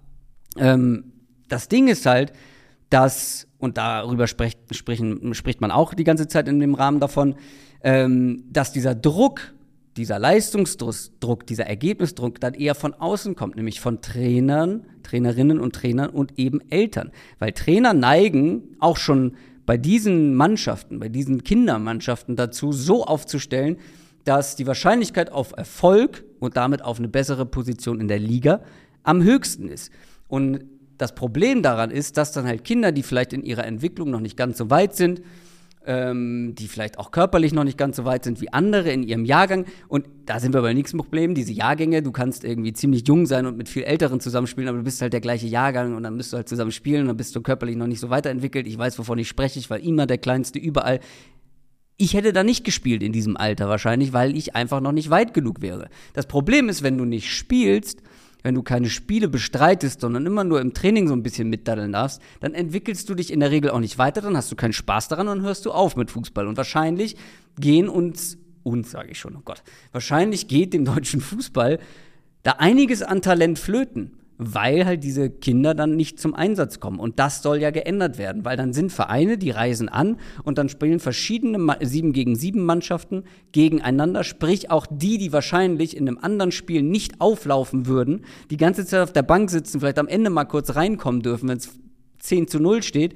ähm, 0.58 1.12
das 1.50 1.68
Ding 1.68 1.90
ist 1.90 2.06
halt, 2.06 2.32
dass, 2.90 3.50
und 3.58 3.78
darüber 3.78 4.28
spricht, 4.28 4.74
sprechen, 4.74 5.34
spricht 5.34 5.60
man 5.60 5.72
auch 5.72 5.94
die 5.94 6.06
ganze 6.06 6.30
Zeit 6.30 6.48
in 6.48 6.62
dem 6.62 6.76
Rahmen 6.76 7.02
davon, 7.02 7.36
ähm, 7.86 8.44
dass 8.52 8.74
dieser 8.74 8.96
Druck 8.96 9.54
dieser 9.98 10.20
Leistungsdruck, 10.20 11.48
dieser 11.48 11.68
Ergebnisdruck 11.68 12.42
dann 12.42 12.54
eher 12.54 12.76
von 12.76 12.94
außen 12.94 13.36
kommt, 13.36 13.56
nämlich 13.56 13.80
von 13.80 14.02
Trainern, 14.02 14.86
Trainerinnen 15.04 15.58
und 15.58 15.74
Trainern 15.74 16.10
und 16.10 16.38
eben 16.38 16.60
Eltern. 16.70 17.12
Weil 17.40 17.54
Trainer 17.54 17.94
neigen 17.94 18.76
auch 18.80 18.98
schon 18.98 19.36
bei 19.66 19.78
diesen 19.78 20.36
Mannschaften, 20.36 21.00
bei 21.00 21.08
diesen 21.08 21.46
Kindermannschaften 21.46 22.36
dazu, 22.36 22.74
so 22.74 23.06
aufzustellen, 23.06 23.78
dass 24.26 24.58
die 24.58 24.68
Wahrscheinlichkeit 24.68 25.32
auf 25.32 25.54
Erfolg 25.56 26.26
und 26.40 26.58
damit 26.58 26.84
auf 26.84 27.00
eine 27.00 27.08
bessere 27.08 27.46
Position 27.46 28.02
in 28.02 28.10
der 28.10 28.20
Liga 28.20 28.62
am 29.04 29.24
höchsten 29.24 29.70
ist. 29.70 29.94
Und 30.28 30.66
das 30.98 31.16
Problem 31.16 31.62
daran 31.62 31.90
ist, 31.90 32.18
dass 32.18 32.34
dann 32.34 32.46
halt 32.46 32.66
Kinder, 32.66 32.92
die 32.92 33.04
vielleicht 33.04 33.32
in 33.32 33.44
ihrer 33.44 33.66
Entwicklung 33.66 34.10
noch 34.10 34.20
nicht 34.20 34.36
ganz 34.36 34.58
so 34.58 34.70
weit 34.70 34.96
sind, 34.96 35.22
ähm, 35.86 36.56
die 36.56 36.68
vielleicht 36.68 37.00
auch 37.00 37.12
körperlich 37.12 37.54
noch 37.54 37.64
nicht 37.64 37.78
ganz 37.78 37.98
so 37.98 38.06
weit 38.06 38.24
sind 38.24 38.42
wie 38.42 38.52
andere 38.52 38.92
in 38.92 39.04
ihrem 39.04 39.26
Jahrgang. 39.26 39.66
Und 39.88 40.08
da 40.26 40.40
sind 40.40 40.54
wir 40.54 40.62
beim 40.62 40.76
nächsten 40.76 40.98
Problem. 40.98 41.36
Diese 41.36 41.54
Jahrgänge, 41.54 42.02
du 42.02 42.12
kannst 42.12 42.44
irgendwie 42.44 42.74
ziemlich 42.74 43.08
jung 43.08 43.26
sein 43.26 43.46
und 43.46 43.58
mit 43.58 43.70
viel 43.70 43.84
Älteren 43.84 44.20
zusammenspielen, 44.20 44.68
aber 44.68 44.80
du 44.80 44.84
bist 44.84 45.02
halt 45.02 45.14
der 45.14 45.22
gleiche 45.22 45.48
Jahrgang 45.48 45.96
und 45.96 46.04
dann 46.04 46.16
müsst 46.16 46.34
du 46.34 46.38
halt 46.38 46.50
zusammen 46.50 46.72
spielen 46.72 47.02
und 47.02 47.08
dann 47.08 47.18
bist 47.18 47.36
du 47.36 47.42
körperlich 47.42 47.76
noch 47.76 47.88
nicht 47.88 48.00
so 48.00 48.10
weiterentwickelt. 48.10 48.68
Ich 48.68 48.78
weiß, 48.78 48.98
wovon 49.00 49.18
ich 49.20 49.28
spreche. 49.28 49.60
Ich 49.60 49.70
war 49.70 49.80
immer 49.80 50.06
der 50.06 50.18
Kleinste 50.18 50.60
überall. 50.60 51.00
Ich 51.98 52.14
hätte 52.14 52.34
da 52.34 52.44
nicht 52.44 52.66
gespielt 52.66 53.02
in 53.04 53.14
diesem 53.14 53.38
Alter 53.38 53.70
wahrscheinlich, 53.70 54.12
weil 54.12 54.36
ich 54.36 54.56
einfach 54.56 54.82
noch 54.82 54.92
nicht 54.92 55.10
weit 55.10 55.34
genug 55.34 55.62
wäre. 55.62 55.90
Das 56.14 56.28
Problem 56.28 56.68
ist, 56.68 56.84
wenn 56.84 56.98
du 56.98 57.06
nicht 57.06 57.32
spielst, 57.32 58.02
wenn 58.46 58.54
du 58.54 58.62
keine 58.62 58.92
Spiele 58.92 59.28
bestreitest, 59.28 60.02
sondern 60.02 60.28
immer 60.28 60.44
nur 60.44 60.62
im 60.62 60.76
Training 60.76 61.08
so 61.08 61.16
ein 61.16 61.24
bisschen 61.24 61.50
mitdaddeln 61.50 61.92
darfst, 61.92 62.22
dann 62.42 62.54
entwickelst 62.54 63.10
du 63.10 63.16
dich 63.16 63.34
in 63.34 63.40
der 63.40 63.50
Regel 63.50 63.72
auch 63.72 63.80
nicht 63.80 63.98
weiter, 63.98 64.22
dann 64.22 64.38
hast 64.38 64.52
du 64.52 64.56
keinen 64.56 64.72
Spaß 64.72 65.08
daran 65.08 65.28
und 65.30 65.42
hörst 65.42 65.66
du 65.66 65.72
auf 65.72 65.96
mit 65.96 66.12
Fußball. 66.12 66.46
Und 66.46 66.56
wahrscheinlich 66.56 67.18
gehen 67.60 67.90
uns, 67.90 68.38
uns 68.62 68.92
sage 68.92 69.10
ich 69.10 69.18
schon, 69.18 69.36
oh 69.36 69.42
Gott, 69.44 69.64
wahrscheinlich 69.94 70.48
geht 70.48 70.76
dem 70.76 70.86
deutschen 70.86 71.22
Fußball 71.22 71.80
da 72.44 72.52
einiges 72.60 73.02
an 73.02 73.24
Talent 73.24 73.58
flöten 73.58 74.12
weil 74.38 74.86
halt 74.86 75.04
diese 75.04 75.30
Kinder 75.30 75.74
dann 75.74 75.96
nicht 75.96 76.20
zum 76.20 76.34
Einsatz 76.34 76.80
kommen. 76.80 77.00
Und 77.00 77.20
das 77.20 77.42
soll 77.42 77.62
ja 77.62 77.72
geändert 77.72 78.18
werden, 78.18 78.44
weil 78.46 78.58
dann 78.58 78.74
sind 78.74 78.92
Vereine, 78.92 79.38
die 79.38 79.52
reisen 79.52 79.90
an 79.90 80.18
und 80.44 80.58
dann 80.58 80.70
spielen 80.70 81.00
verschiedene 81.00 81.78
sieben 81.82 82.14
gegen 82.14 82.36
sieben 82.36 82.66
Mannschaften 82.66 83.24
gegeneinander, 83.52 84.24
sprich 84.24 84.72
auch 84.72 84.86
die, 84.90 85.18
die 85.18 85.32
wahrscheinlich 85.32 85.96
in 85.96 86.08
einem 86.08 86.18
anderen 86.18 86.52
Spiel 86.52 86.82
nicht 86.82 87.22
auflaufen 87.22 87.86
würden, 87.88 88.26
die 88.50 88.58
ganze 88.58 88.86
Zeit 88.86 89.02
auf 89.02 89.14
der 89.14 89.24
Bank 89.24 89.50
sitzen, 89.50 89.80
vielleicht 89.80 90.00
am 90.00 90.08
Ende 90.08 90.30
mal 90.30 90.46
kurz 90.46 90.76
reinkommen 90.76 91.22
dürfen, 91.22 91.50
wenn 91.50 91.58
es 91.58 91.80
10 92.20 92.48
zu 92.48 92.60
0 92.60 92.84
steht, 92.84 93.16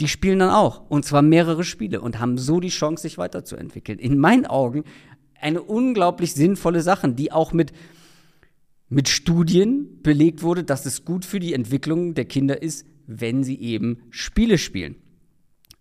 die 0.00 0.08
spielen 0.08 0.38
dann 0.38 0.50
auch. 0.50 0.88
Und 0.88 1.04
zwar 1.04 1.22
mehrere 1.22 1.64
Spiele 1.64 2.00
und 2.00 2.20
haben 2.20 2.38
so 2.38 2.60
die 2.60 2.68
Chance, 2.68 3.02
sich 3.02 3.18
weiterzuentwickeln. 3.18 3.98
In 3.98 4.18
meinen 4.18 4.46
Augen 4.46 4.84
eine 5.40 5.62
unglaublich 5.62 6.34
sinnvolle 6.34 6.82
Sache, 6.82 7.08
die 7.08 7.32
auch 7.32 7.52
mit 7.52 7.72
mit 8.88 9.08
Studien 9.08 10.00
belegt 10.02 10.42
wurde, 10.42 10.64
dass 10.64 10.86
es 10.86 11.04
gut 11.04 11.24
für 11.24 11.40
die 11.40 11.54
Entwicklung 11.54 12.14
der 12.14 12.24
Kinder 12.24 12.62
ist, 12.62 12.86
wenn 13.06 13.44
sie 13.44 13.60
eben 13.60 13.98
Spiele 14.10 14.58
spielen. 14.58 14.96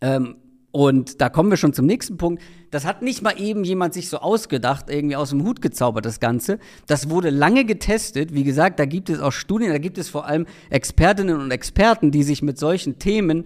Ähm, 0.01 0.35
und 0.71 1.21
da 1.21 1.29
kommen 1.29 1.49
wir 1.49 1.57
schon 1.57 1.73
zum 1.73 1.85
nächsten 1.85 2.17
Punkt. 2.17 2.43
Das 2.69 2.85
hat 2.85 3.01
nicht 3.01 3.21
mal 3.21 3.39
eben 3.39 3.63
jemand 3.63 3.93
sich 3.93 4.09
so 4.09 4.19
ausgedacht, 4.19 4.89
irgendwie 4.89 5.15
aus 5.15 5.31
dem 5.31 5.43
Hut 5.43 5.61
gezaubert, 5.61 6.05
das 6.05 6.19
Ganze. 6.19 6.59
Das 6.85 7.09
wurde 7.09 7.29
lange 7.29 7.65
getestet. 7.65 8.33
Wie 8.33 8.43
gesagt, 8.43 8.79
da 8.79 8.85
gibt 8.85 9.09
es 9.09 9.19
auch 9.19 9.31
Studien, 9.31 9.71
da 9.71 9.79
gibt 9.79 9.97
es 9.97 10.09
vor 10.09 10.27
allem 10.27 10.45
Expertinnen 10.69 11.39
und 11.39 11.51
Experten, 11.51 12.11
die 12.11 12.23
sich 12.23 12.41
mit 12.41 12.59
solchen 12.59 12.99
Themen 12.99 13.45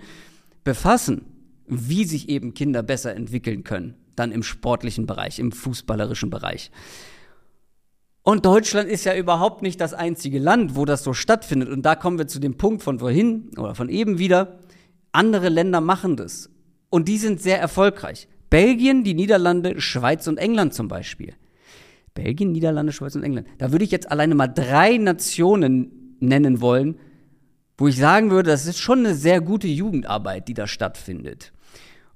befassen, 0.63 1.26
wie 1.67 2.04
sich 2.04 2.28
eben 2.28 2.54
Kinder 2.54 2.84
besser 2.84 3.15
entwickeln 3.15 3.63
können, 3.63 3.95
dann 4.15 4.32
im 4.32 4.43
sportlichen 4.43 5.06
Bereich, 5.06 5.39
im 5.39 5.52
fußballerischen 5.52 6.32
Bereich. 6.32 6.71
Und 8.23 8.45
Deutschland 8.45 8.88
ist 8.88 9.03
ja 9.03 9.15
überhaupt 9.15 9.62
nicht 9.63 9.81
das 9.81 9.93
einzige 9.93 10.39
Land, 10.39 10.75
wo 10.75 10.86
das 10.86 11.03
so 11.03 11.13
stattfindet. 11.13 11.69
Und 11.69 11.84
da 11.84 11.95
kommen 11.95 12.17
wir 12.17 12.27
zu 12.27 12.39
dem 12.39 12.55
Punkt 12.55 12.84
von 12.84 12.99
vorhin 12.99 13.49
oder 13.57 13.73
von 13.73 13.89
eben 13.89 14.19
wieder. 14.19 14.60
Andere 15.12 15.49
Länder 15.49 15.81
machen 15.81 16.15
das. 16.17 16.49
Und 16.89 17.07
die 17.07 17.17
sind 17.17 17.41
sehr 17.41 17.60
erfolgreich. 17.60 18.27
Belgien, 18.49 19.03
die 19.03 19.13
Niederlande, 19.13 19.81
Schweiz 19.81 20.27
und 20.27 20.38
England 20.38 20.73
zum 20.73 20.88
Beispiel. 20.88 21.34
Belgien, 22.13 22.51
Niederlande, 22.51 22.91
Schweiz 22.91 23.15
und 23.15 23.23
England. 23.23 23.47
Da 23.57 23.71
würde 23.71 23.86
ich 23.86 23.91
jetzt 23.91 24.12
alleine 24.12 24.36
mal 24.36 24.47
drei 24.47 24.97
Nationen 24.97 26.15
nennen 26.19 26.62
wollen, 26.62 26.99
wo 27.77 27.88
ich 27.88 27.97
sagen 27.97 28.29
würde, 28.29 28.51
das 28.51 28.67
ist 28.67 28.77
schon 28.77 28.99
eine 28.99 29.15
sehr 29.15 29.41
gute 29.41 29.67
Jugendarbeit, 29.67 30.47
die 30.47 30.53
da 30.53 30.67
stattfindet. 30.67 31.53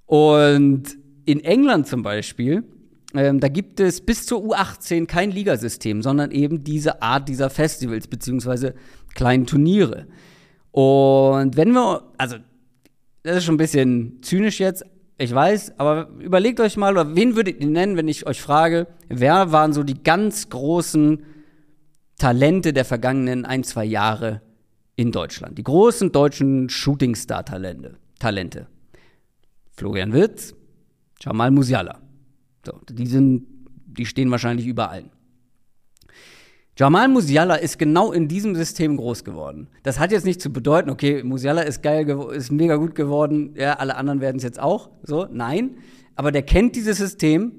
Und 0.06 0.98
in 1.26 1.44
England 1.44 1.88
zum 1.88 2.04
Beispiel 2.04 2.64
ähm, 3.18 3.40
da 3.40 3.48
gibt 3.48 3.80
es 3.80 4.02
bis 4.02 4.26
zur 4.26 4.40
U18 4.42 5.06
kein 5.06 5.32
Ligasystem, 5.32 6.02
sondern 6.02 6.32
eben 6.32 6.64
diese 6.64 7.02
Art 7.02 7.30
dieser 7.30 7.50
Festivals 7.50 8.08
beziehungsweise 8.08 8.76
kleinen 9.14 9.46
Turniere. 9.46 10.08
Und 10.72 11.56
wenn 11.56 11.72
wir, 11.72 12.04
also 12.18 12.38
das 13.24 13.38
ist 13.38 13.46
schon 13.46 13.56
ein 13.56 13.60
bisschen 13.60 14.22
zynisch 14.22 14.60
jetzt, 14.60 14.86
ich 15.18 15.34
weiß, 15.34 15.80
aber 15.80 16.10
überlegt 16.20 16.60
euch 16.60 16.76
mal, 16.76 16.92
oder 16.92 17.16
wen 17.16 17.36
würdet 17.36 17.62
ihr 17.62 17.68
nennen, 17.68 17.96
wenn 17.96 18.08
ich 18.08 18.28
euch 18.28 18.42
frage, 18.42 18.88
wer 19.08 19.52
waren 19.52 19.72
so 19.72 19.84
die 19.84 20.04
ganz 20.04 20.50
großen 20.50 21.24
Talente 22.18 22.74
der 22.74 22.86
vergangenen 22.86 23.46
ein, 23.46 23.64
zwei 23.64 23.86
Jahre 23.86 24.42
in 24.98 25.12
Deutschland? 25.12 25.58
Die 25.58 25.64
großen 25.64 26.12
deutschen 26.12 26.70
Shootingstar-Talente. 26.70 27.98
Talente. 28.20 28.68
Florian 29.72 30.12
Wirtz, 30.12 30.54
Jamal 31.22 31.52
Musiala. 31.52 32.05
So, 32.66 32.80
die 32.90 33.08
sind, 33.08 33.46
die 33.86 34.06
stehen 34.06 34.32
wahrscheinlich 34.32 34.68
überall. 34.68 35.06
Jamal 36.78 37.08
Musiala 37.08 37.56
ist 37.56 37.80
genau 37.80 38.12
in 38.12 38.28
diesem 38.28 38.54
System 38.54 38.98
groß 38.98 39.24
geworden. 39.24 39.70
Das 39.84 39.98
hat 39.98 40.12
jetzt 40.12 40.26
nicht 40.26 40.42
zu 40.42 40.52
bedeuten, 40.52 40.90
okay, 40.90 41.24
Musiala 41.24 41.62
ist 41.62 41.82
geil, 41.82 42.10
ist 42.34 42.52
mega 42.52 42.76
gut 42.76 42.96
geworden, 42.96 43.54
ja, 43.56 43.76
alle 43.76 43.96
anderen 43.96 44.20
werden 44.20 44.38
es 44.38 44.44
jetzt 44.44 44.60
auch. 44.60 44.90
So, 45.04 45.26
nein. 45.32 45.78
Aber 46.16 46.34
der 46.34 46.44
kennt 46.44 46.76
dieses 46.76 46.98
System 46.98 47.54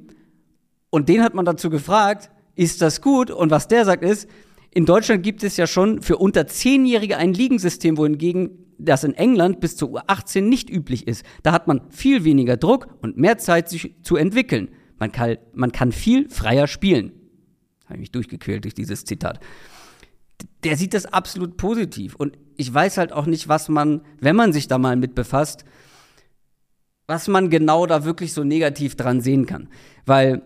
und 0.90 1.08
den 1.08 1.22
hat 1.22 1.34
man 1.34 1.46
dazu 1.46 1.70
gefragt, 1.70 2.30
ist 2.54 2.82
das 2.82 3.00
gut? 3.00 3.30
Und 3.30 3.50
was 3.50 3.68
der 3.68 3.86
sagt 3.86 4.04
ist, 4.04 4.28
in 4.70 4.84
Deutschland 4.84 5.22
gibt 5.22 5.42
es 5.42 5.56
ja 5.56 5.66
schon 5.66 6.02
für 6.02 6.18
unter 6.18 6.46
Zehnjährige 6.46 7.16
ein 7.16 7.32
Ligensystem, 7.32 7.96
wohingegen 7.96 8.66
das 8.78 9.04
in 9.04 9.14
England 9.14 9.60
bis 9.60 9.76
zur 9.76 9.88
U18 9.88 10.42
nicht 10.42 10.68
üblich 10.68 11.08
ist. 11.08 11.24
Da 11.42 11.52
hat 11.52 11.66
man 11.66 11.80
viel 11.88 12.24
weniger 12.24 12.58
Druck 12.58 12.88
und 13.00 13.16
mehr 13.16 13.38
Zeit, 13.38 13.70
sich 13.70 13.94
zu 14.02 14.16
entwickeln. 14.16 14.68
Man 14.98 15.12
kann, 15.12 15.36
man 15.52 15.72
kann 15.72 15.92
viel 15.92 16.28
freier 16.28 16.66
spielen. 16.66 17.12
Habe 17.84 17.94
ich 17.94 18.00
mich 18.00 18.10
durchgequält 18.12 18.64
durch 18.64 18.74
dieses 18.74 19.04
Zitat. 19.04 19.40
Der 20.64 20.76
sieht 20.76 20.94
das 20.94 21.06
absolut 21.06 21.56
positiv. 21.56 22.14
Und 22.14 22.38
ich 22.56 22.72
weiß 22.72 22.98
halt 22.98 23.12
auch 23.12 23.26
nicht, 23.26 23.48
was 23.48 23.68
man, 23.68 24.02
wenn 24.20 24.36
man 24.36 24.52
sich 24.52 24.68
da 24.68 24.78
mal 24.78 24.96
mit 24.96 25.14
befasst, 25.14 25.64
was 27.06 27.28
man 27.28 27.50
genau 27.50 27.86
da 27.86 28.04
wirklich 28.04 28.32
so 28.32 28.42
negativ 28.42 28.96
dran 28.96 29.20
sehen 29.20 29.46
kann. 29.46 29.68
Weil 30.04 30.42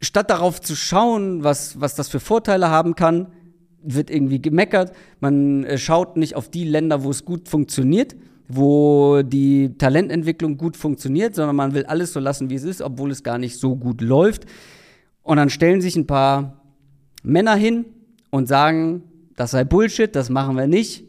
statt 0.00 0.30
darauf 0.30 0.60
zu 0.60 0.76
schauen, 0.76 1.44
was, 1.44 1.80
was 1.80 1.94
das 1.94 2.08
für 2.08 2.20
Vorteile 2.20 2.70
haben 2.70 2.94
kann, 2.94 3.32
wird 3.82 4.10
irgendwie 4.10 4.40
gemeckert. 4.40 4.94
Man 5.20 5.64
äh, 5.64 5.78
schaut 5.78 6.16
nicht 6.16 6.36
auf 6.36 6.50
die 6.50 6.64
Länder, 6.64 7.02
wo 7.02 7.10
es 7.10 7.24
gut 7.24 7.48
funktioniert, 7.48 8.14
wo 8.54 9.22
die 9.22 9.76
Talententwicklung 9.78 10.56
gut 10.56 10.76
funktioniert, 10.76 11.34
sondern 11.34 11.56
man 11.56 11.74
will 11.74 11.86
alles 11.86 12.12
so 12.12 12.20
lassen, 12.20 12.50
wie 12.50 12.54
es 12.54 12.64
ist, 12.64 12.82
obwohl 12.82 13.10
es 13.10 13.22
gar 13.22 13.38
nicht 13.38 13.58
so 13.58 13.76
gut 13.76 14.00
läuft. 14.00 14.46
Und 15.22 15.36
dann 15.36 15.50
stellen 15.50 15.80
sich 15.80 15.96
ein 15.96 16.06
paar 16.06 16.60
Männer 17.22 17.54
hin 17.54 17.84
und 18.30 18.48
sagen, 18.48 19.02
das 19.36 19.52
sei 19.52 19.64
Bullshit, 19.64 20.14
das 20.14 20.30
machen 20.30 20.56
wir 20.56 20.66
nicht. 20.66 21.04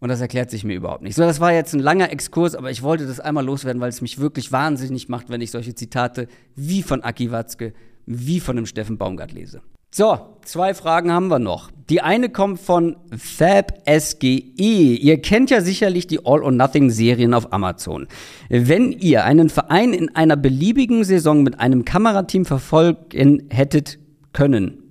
Und 0.00 0.10
das 0.10 0.20
erklärt 0.20 0.50
sich 0.50 0.62
mir 0.62 0.76
überhaupt 0.76 1.02
nicht. 1.02 1.16
So, 1.16 1.22
das 1.22 1.40
war 1.40 1.52
jetzt 1.52 1.74
ein 1.74 1.80
langer 1.80 2.12
Exkurs, 2.12 2.54
aber 2.54 2.70
ich 2.70 2.82
wollte 2.82 3.06
das 3.06 3.18
einmal 3.18 3.44
loswerden, 3.44 3.80
weil 3.80 3.88
es 3.88 4.00
mich 4.00 4.18
wirklich 4.18 4.52
wahnsinnig 4.52 5.08
macht, 5.08 5.28
wenn 5.28 5.40
ich 5.40 5.50
solche 5.50 5.74
Zitate 5.74 6.28
wie 6.54 6.82
von 6.84 7.02
Aki 7.02 7.32
Watzke, 7.32 7.72
wie 8.06 8.38
von 8.38 8.54
dem 8.54 8.66
Steffen 8.66 8.96
Baumgart 8.96 9.32
lese. 9.32 9.60
So, 9.90 10.18
zwei 10.44 10.74
Fragen 10.74 11.12
haben 11.12 11.28
wir 11.28 11.38
noch. 11.38 11.70
Die 11.88 12.02
eine 12.02 12.28
kommt 12.28 12.60
von 12.60 12.96
Fab 13.16 13.72
SGE. 13.88 14.52
Ihr 14.58 15.22
kennt 15.22 15.48
ja 15.48 15.62
sicherlich 15.62 16.06
die 16.06 16.26
All 16.26 16.42
or 16.42 16.52
Nothing 16.52 16.90
Serien 16.90 17.32
auf 17.32 17.54
Amazon. 17.54 18.06
Wenn 18.50 18.92
ihr 18.92 19.24
einen 19.24 19.48
Verein 19.48 19.94
in 19.94 20.14
einer 20.14 20.36
beliebigen 20.36 21.04
Saison 21.04 21.42
mit 21.42 21.58
einem 21.58 21.86
Kamerateam 21.86 22.44
verfolgen 22.44 23.44
hättet 23.48 23.98
können, 24.34 24.82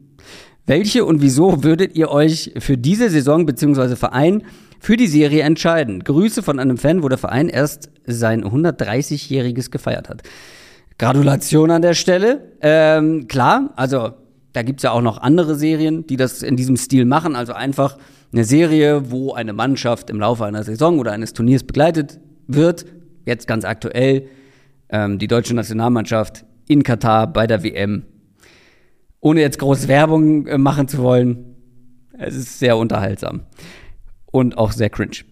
welche 0.66 1.06
und 1.06 1.22
wieso 1.22 1.64
würdet 1.64 1.96
ihr 1.96 2.10
euch 2.10 2.54
für 2.58 2.78
diese 2.78 3.12
Saison 3.12 3.46
bzw. 3.46 3.96
Verein 3.96 4.44
für 4.80 4.98
die 4.98 5.08
Serie 5.08 5.44
entscheiden? 5.44 6.04
Grüße 6.04 6.42
von 6.42 6.58
einem 6.58 6.80
Fan, 6.80 7.04
wo 7.04 7.08
der 7.08 7.20
Verein 7.20 7.50
erst 7.50 7.92
sein 8.08 8.44
130-jähriges 8.44 9.70
gefeiert 9.70 10.10
hat. 10.10 10.24
Gratulation 10.98 11.70
an 11.70 11.84
der 11.84 11.94
Stelle. 11.94 12.54
Ähm, 12.62 13.28
klar, 13.28 13.72
also 13.76 14.14
da 14.54 14.62
gibt 14.64 14.80
es 14.80 14.84
ja 14.84 14.92
auch 14.92 15.02
noch 15.02 15.20
andere 15.20 15.56
Serien, 15.56 16.08
die 16.08 16.18
das 16.18 16.42
in 16.42 16.56
diesem 16.56 16.78
Stil 16.78 17.06
machen. 17.06 17.36
Also 17.36 17.54
einfach 17.54 17.98
eine 18.32 18.44
Serie, 18.44 19.12
wo 19.12 19.34
eine 19.34 19.54
Mannschaft 19.54 20.10
im 20.10 20.20
Laufe 20.20 20.46
einer 20.46 20.64
Saison 20.64 21.00
oder 21.00 21.12
eines 21.12 21.34
Turniers 21.34 21.64
begleitet 21.64 22.20
wird. 22.48 22.86
Jetzt 23.26 23.48
ganz 23.48 23.66
aktuell 23.66 24.28
ähm, 24.90 25.20
die 25.20 25.28
deutsche 25.28 25.54
Nationalmannschaft 25.54 26.46
in 26.68 26.84
Katar 26.84 27.32
bei 27.32 27.48
der 27.48 27.64
WM. 27.64 28.04
Ohne 29.20 29.42
jetzt 29.42 29.60
groß 29.60 29.88
Werbung 29.88 30.48
äh, 30.48 30.58
machen 30.58 30.88
zu 30.88 31.00
wollen. 31.00 31.56
Es 32.18 32.36
ist 32.36 32.60
sehr 32.60 32.78
unterhaltsam. 32.78 33.42
Und 34.26 34.58
auch 34.58 34.72
sehr 34.72 34.90
cringe. 34.90 35.24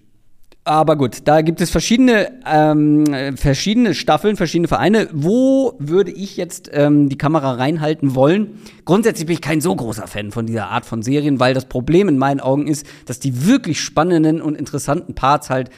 Aber 0.67 0.95
gut, 0.95 1.19
da 1.25 1.41
gibt 1.41 1.61
es 1.61 1.69
verschiedene, 1.69 2.39
ähm, 2.43 3.05
verschiedene 3.37 3.93
Staffeln, 3.93 4.35
verschiedene 4.35 4.67
Vereine. 4.67 5.07
Wo 5.13 5.75
würde 5.77 6.09
ich 6.09 6.37
jetzt 6.37 6.71
ähm, 6.73 7.07
die 7.07 7.19
Kamera 7.19 7.51
reinhalten 7.53 8.15
wollen? 8.15 8.59
Grundsätzlich 8.83 9.27
bin 9.27 9.35
ich 9.35 9.41
kein 9.41 9.61
so 9.61 9.75
großer 9.75 10.07
Fan 10.07 10.31
von 10.31 10.47
dieser 10.47 10.71
Art 10.71 10.87
von 10.87 11.03
Serien, 11.03 11.39
weil 11.39 11.53
das 11.53 11.65
Problem 11.65 12.09
in 12.09 12.17
meinen 12.17 12.39
Augen 12.39 12.65
ist, 12.65 12.87
dass 13.05 13.19
die 13.19 13.45
wirklich 13.45 13.79
spannenden 13.79 14.41
und 14.41 14.55
interessanten 14.55 15.13
Parts 15.13 15.51
halt 15.51 15.69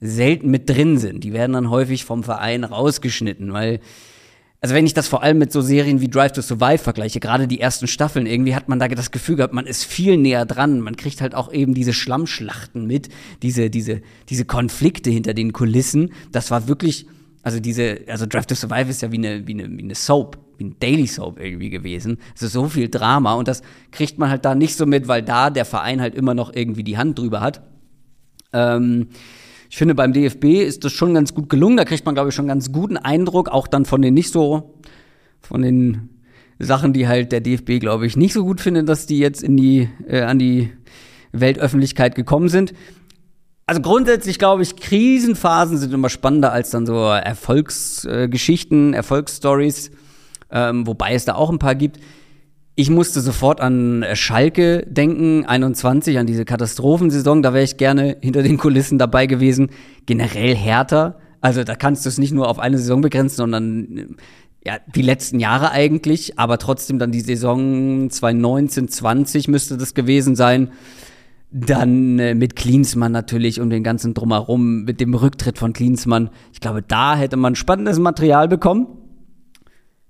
selten 0.00 0.50
mit 0.50 0.68
drin 0.68 0.98
sind. 0.98 1.22
Die 1.22 1.32
werden 1.32 1.52
dann 1.52 1.70
häufig 1.70 2.04
vom 2.04 2.24
Verein 2.24 2.64
rausgeschnitten, 2.64 3.52
weil 3.52 3.78
also 4.62 4.76
wenn 4.76 4.86
ich 4.86 4.94
das 4.94 5.08
vor 5.08 5.24
allem 5.24 5.38
mit 5.38 5.50
so 5.50 5.60
Serien 5.60 6.00
wie 6.00 6.08
Drive 6.08 6.32
to 6.32 6.40
Survive 6.40 6.78
vergleiche, 6.78 7.18
gerade 7.18 7.48
die 7.48 7.60
ersten 7.60 7.88
Staffeln, 7.88 8.26
irgendwie 8.26 8.54
hat 8.54 8.68
man 8.68 8.78
da 8.78 8.86
das 8.86 9.10
Gefühl 9.10 9.34
gehabt, 9.34 9.52
man 9.52 9.66
ist 9.66 9.84
viel 9.84 10.16
näher 10.16 10.46
dran. 10.46 10.78
Man 10.80 10.94
kriegt 10.94 11.20
halt 11.20 11.34
auch 11.34 11.52
eben 11.52 11.74
diese 11.74 11.92
Schlammschlachten 11.92 12.86
mit, 12.86 13.08
diese, 13.42 13.70
diese, 13.70 14.02
diese 14.28 14.44
Konflikte 14.44 15.10
hinter 15.10 15.34
den 15.34 15.52
Kulissen. 15.52 16.12
Das 16.30 16.52
war 16.52 16.68
wirklich, 16.68 17.08
also 17.42 17.58
diese, 17.58 18.02
also 18.06 18.24
Drive 18.24 18.46
to 18.46 18.54
Survive 18.54 18.88
ist 18.88 19.02
ja 19.02 19.10
wie 19.10 19.18
eine, 19.18 19.48
wie 19.48 19.54
eine, 19.54 19.68
wie 19.76 19.82
eine 19.82 19.96
Soap, 19.96 20.38
wie 20.58 20.64
ein 20.66 20.76
Daily 20.78 21.08
Soap 21.08 21.40
irgendwie 21.40 21.70
gewesen. 21.70 22.18
Es 22.36 22.42
ist 22.42 22.52
so 22.52 22.68
viel 22.68 22.88
Drama 22.88 23.34
und 23.34 23.48
das 23.48 23.62
kriegt 23.90 24.18
man 24.18 24.30
halt 24.30 24.44
da 24.44 24.54
nicht 24.54 24.76
so 24.76 24.86
mit, 24.86 25.08
weil 25.08 25.22
da 25.22 25.50
der 25.50 25.64
Verein 25.64 26.00
halt 26.00 26.14
immer 26.14 26.34
noch 26.34 26.54
irgendwie 26.54 26.84
die 26.84 26.98
Hand 26.98 27.18
drüber 27.18 27.40
hat. 27.40 27.62
Ähm, 28.52 29.08
ich 29.72 29.78
finde, 29.78 29.94
beim 29.94 30.12
DFB 30.12 30.44
ist 30.60 30.84
das 30.84 30.92
schon 30.92 31.14
ganz 31.14 31.32
gut 31.32 31.48
gelungen. 31.48 31.78
Da 31.78 31.86
kriegt 31.86 32.04
man, 32.04 32.14
glaube 32.14 32.28
ich, 32.28 32.34
schon 32.34 32.46
ganz 32.46 32.72
guten 32.72 32.98
Eindruck, 32.98 33.48
auch 33.48 33.66
dann 33.66 33.86
von 33.86 34.02
den 34.02 34.12
nicht 34.12 34.30
so, 34.30 34.74
von 35.40 35.62
den 35.62 36.10
Sachen, 36.58 36.92
die 36.92 37.08
halt 37.08 37.32
der 37.32 37.40
DFB, 37.40 37.80
glaube 37.80 38.04
ich, 38.04 38.14
nicht 38.14 38.34
so 38.34 38.44
gut 38.44 38.60
findet, 38.60 38.86
dass 38.86 39.06
die 39.06 39.18
jetzt 39.18 39.42
in 39.42 39.56
die, 39.56 39.88
äh, 40.06 40.20
an 40.20 40.38
die 40.38 40.70
Weltöffentlichkeit 41.32 42.16
gekommen 42.16 42.50
sind. 42.50 42.74
Also 43.64 43.80
grundsätzlich 43.80 44.38
glaube 44.38 44.62
ich, 44.62 44.76
Krisenphasen 44.76 45.78
sind 45.78 45.94
immer 45.94 46.10
spannender 46.10 46.52
als 46.52 46.68
dann 46.68 46.84
so 46.84 47.06
Erfolgsgeschichten, 47.06 48.92
äh, 48.92 48.96
Erfolgsstories, 48.98 49.90
ähm, 50.50 50.86
wobei 50.86 51.14
es 51.14 51.24
da 51.24 51.34
auch 51.34 51.48
ein 51.48 51.58
paar 51.58 51.76
gibt. 51.76 51.98
Ich 52.74 52.88
musste 52.88 53.20
sofort 53.20 53.60
an 53.60 54.02
äh, 54.02 54.16
Schalke 54.16 54.86
denken, 54.88 55.44
21, 55.44 56.18
an 56.18 56.26
diese 56.26 56.44
Katastrophensaison. 56.44 57.42
Da 57.42 57.52
wäre 57.52 57.64
ich 57.64 57.76
gerne 57.76 58.16
hinter 58.22 58.42
den 58.42 58.56
Kulissen 58.56 58.98
dabei 58.98 59.26
gewesen. 59.26 59.70
Generell 60.06 60.56
härter. 60.56 61.18
Also 61.42 61.64
da 61.64 61.74
kannst 61.74 62.04
du 62.04 62.08
es 62.08 62.18
nicht 62.18 62.32
nur 62.32 62.48
auf 62.48 62.58
eine 62.58 62.78
Saison 62.78 63.02
begrenzen, 63.02 63.36
sondern 63.36 63.98
äh, 63.98 64.06
ja, 64.64 64.78
die 64.94 65.02
letzten 65.02 65.40
Jahre 65.40 65.72
eigentlich, 65.72 66.38
aber 66.38 66.56
trotzdem 66.56 66.98
dann 67.00 67.10
die 67.10 67.20
Saison 67.20 68.08
2019, 68.08 68.88
20 68.88 69.48
müsste 69.48 69.76
das 69.76 69.92
gewesen 69.92 70.36
sein. 70.36 70.70
Dann 71.50 72.18
äh, 72.18 72.34
mit 72.34 72.56
Klinsmann 72.56 73.12
natürlich 73.12 73.60
und 73.60 73.68
den 73.68 73.82
ganzen 73.82 74.14
Drumherum, 74.14 74.84
mit 74.84 75.00
dem 75.00 75.12
Rücktritt 75.12 75.58
von 75.58 75.74
Klinsmann. 75.74 76.30
Ich 76.54 76.60
glaube, 76.60 76.80
da 76.80 77.16
hätte 77.16 77.36
man 77.36 77.54
spannendes 77.54 77.98
Material 77.98 78.48
bekommen. 78.48 78.86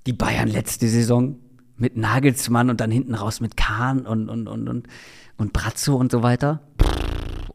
Die 0.07 0.13
Bayern 0.13 0.49
letzte 0.49 0.87
Saison 0.87 1.37
mit 1.83 1.97
Nagelsmann 1.97 2.71
und 2.71 2.81
dann 2.81 2.93
hinten 2.93 3.15
raus 3.15 3.41
mit 3.41 3.57
Kahn 3.57 4.07
und, 4.07 4.31
und, 4.31 4.47
und, 4.47 4.69
und, 4.69 4.87
und 5.37 5.53
Brazzo 5.53 5.97
und 5.97 6.13
so 6.13 6.23
weiter. 6.23 6.63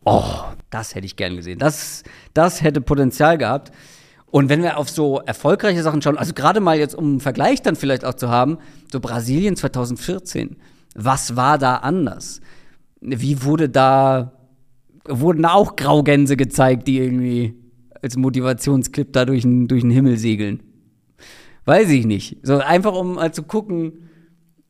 Oh, 0.03 0.43
das 0.69 0.95
hätte 0.95 1.05
ich 1.05 1.15
gern 1.15 1.37
gesehen. 1.37 1.59
Das, 1.59 2.03
das 2.33 2.61
hätte 2.61 2.81
Potenzial 2.81 3.37
gehabt. 3.37 3.71
Und 4.25 4.49
wenn 4.49 4.61
wir 4.61 4.77
auf 4.77 4.89
so 4.89 5.21
erfolgreiche 5.21 5.81
Sachen 5.81 6.01
schauen, 6.01 6.17
also 6.17 6.33
gerade 6.33 6.59
mal 6.59 6.77
jetzt, 6.77 6.93
um 6.93 7.05
einen 7.05 7.19
Vergleich 7.21 7.61
dann 7.61 7.77
vielleicht 7.77 8.03
auch 8.03 8.15
zu 8.15 8.27
haben, 8.27 8.57
so 8.91 8.99
Brasilien 8.99 9.55
2014, 9.55 10.57
was 10.93 11.37
war 11.37 11.57
da 11.57 11.77
anders? 11.77 12.41
Wie 12.99 13.43
wurde 13.43 13.69
da, 13.69 14.33
wurden 15.05 15.43
da 15.43 15.53
auch 15.53 15.77
Graugänse 15.77 16.35
gezeigt, 16.35 16.85
die 16.89 16.97
irgendwie 16.97 17.55
als 18.01 18.17
Motivationsclip 18.17 19.13
da 19.13 19.23
durch 19.23 19.43
den, 19.43 19.69
durch 19.69 19.83
den 19.83 19.91
Himmel 19.91 20.17
segeln? 20.17 20.63
Weiß 21.63 21.89
ich 21.91 22.05
nicht. 22.05 22.39
So 22.43 22.57
einfach, 22.57 22.93
um 22.93 23.15
mal 23.15 23.33
zu 23.33 23.43
gucken, 23.43 24.06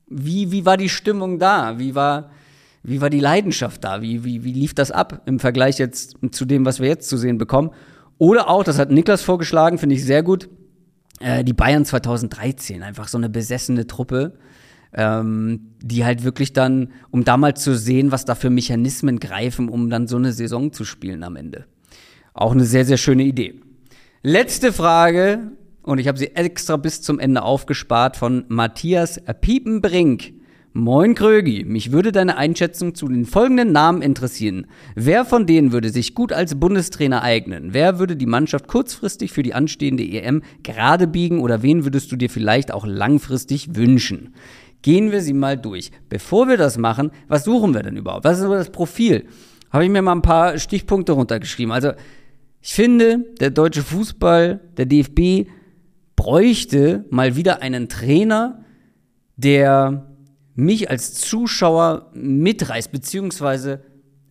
wie, 0.08 0.52
wie 0.52 0.66
war 0.66 0.78
die 0.78 0.90
Stimmung 0.90 1.40
da? 1.40 1.80
Wie 1.80 1.96
war, 1.96 2.32
wie 2.84 3.02
war 3.02 3.10
die 3.10 3.20
Leidenschaft 3.20 3.84
da? 3.84 4.02
Wie, 4.02 4.24
wie, 4.24 4.44
wie 4.44 4.54
lief 4.54 4.74
das 4.74 4.92
ab 4.92 5.22
im 5.26 5.40
Vergleich 5.40 5.78
jetzt 5.78 6.18
zu 6.32 6.46
dem, 6.46 6.66
was 6.66 6.80
wir 6.80 6.88
jetzt 6.88 7.10
zu 7.10 7.18
sehen 7.18 7.38
bekommen? 7.38 7.72
Oder 8.18 8.50
auch, 8.50 8.64
das 8.64 8.80
hat 8.80 8.92
Niklas 8.92 9.22
vorgeschlagen, 9.22 9.78
finde 9.78 9.96
ich 9.96 10.04
sehr 10.04 10.24
gut, 10.24 10.50
äh, 11.20 11.44
die 11.44 11.54
Bayern 11.54 11.86
2013, 11.86 12.84
einfach 12.84 13.08
so 13.08 13.18
eine 13.18 13.30
besessene 13.30 13.86
Truppe, 13.86 14.34
ähm, 14.94 15.74
die 15.82 16.06
halt 16.06 16.24
wirklich 16.24 16.54
dann, 16.54 16.90
um 17.12 17.24
da 17.24 17.38
mal 17.38 17.56
zu 17.56 17.78
sehen, 17.78 18.12
was 18.12 18.26
da 18.26 18.34
für 18.34 18.50
Mechanismen 18.50 19.20
greifen, 19.20 19.70
um 19.70 19.90
dann 19.90 20.08
so 20.08 20.18
eine 20.18 20.32
Saison 20.32 20.72
zu 20.72 20.86
spielen 20.86 21.24
am 21.24 21.36
Ende. 21.36 21.66
Auch 22.34 22.54
eine 22.54 22.66
sehr, 22.66 22.86
sehr 22.86 22.98
schöne 22.98 23.24
Idee. 23.24 23.62
Letzte 24.24 24.74
Frage 24.74 25.52
und 25.88 26.00
ich 26.00 26.08
habe 26.08 26.18
sie 26.18 26.36
extra 26.36 26.76
bis 26.76 27.02
zum 27.02 27.18
Ende 27.18 27.44
aufgespart 27.44 28.18
von 28.18 28.44
Matthias 28.50 29.22
Piepenbrink. 29.40 30.34
Moin 30.74 31.16
Krögi, 31.16 31.64
mich 31.64 31.94
würde 31.94 32.12
deine 32.12 32.38
Einschätzung 32.38 32.94
zu 32.94 33.08
den 33.08 33.26
folgenden 33.26 33.72
Namen 33.72 34.02
interessieren. 34.02 34.68
Wer 34.96 35.24
von 35.24 35.48
denen 35.48 35.72
würde 35.72 35.90
sich 35.90 36.14
gut 36.14 36.34
als 36.34 36.60
Bundestrainer 36.60 37.24
eignen? 37.24 37.74
Wer 37.74 38.00
würde 38.00 38.18
die 38.18 38.26
Mannschaft 38.26 38.68
kurzfristig 38.68 39.32
für 39.32 39.44
die 39.44 39.54
anstehende 39.54 40.04
EM 40.04 40.44
gerade 40.62 41.08
biegen 41.08 41.40
oder 41.40 41.64
wen 41.64 41.86
würdest 41.86 42.12
du 42.12 42.18
dir 42.18 42.30
vielleicht 42.30 42.74
auch 42.74 42.86
langfristig 42.86 43.76
wünschen? 43.76 44.36
Gehen 44.82 45.12
wir 45.12 45.22
sie 45.22 45.34
mal 45.34 45.58
durch. 45.58 45.92
Bevor 46.10 46.50
wir 46.50 46.58
das 46.58 46.78
machen, 46.78 47.12
was 47.30 47.46
suchen 47.46 47.74
wir 47.74 47.82
denn 47.82 47.96
überhaupt? 47.96 48.26
Was 48.26 48.40
ist 48.40 48.46
über 48.46 48.58
das 48.58 48.72
Profil? 48.72 49.26
Habe 49.72 49.86
ich 49.86 49.90
mir 49.90 50.02
mal 50.02 50.12
ein 50.12 50.22
paar 50.22 50.60
Stichpunkte 50.60 51.14
runtergeschrieben. 51.14 51.72
Also, 51.72 51.94
ich 52.62 52.74
finde, 52.74 53.26
der 53.40 53.50
deutsche 53.52 53.82
Fußball, 53.82 54.60
der 54.76 54.86
DFB 54.86 55.48
bräuchte 56.18 57.06
mal 57.10 57.38
wieder 57.38 57.62
einen 57.62 57.88
Trainer, 57.88 58.66
der 59.38 60.14
mich 60.56 60.90
als 60.90 61.14
Zuschauer 61.14 62.12
mitreißt, 62.14 62.92
beziehungsweise 62.92 63.84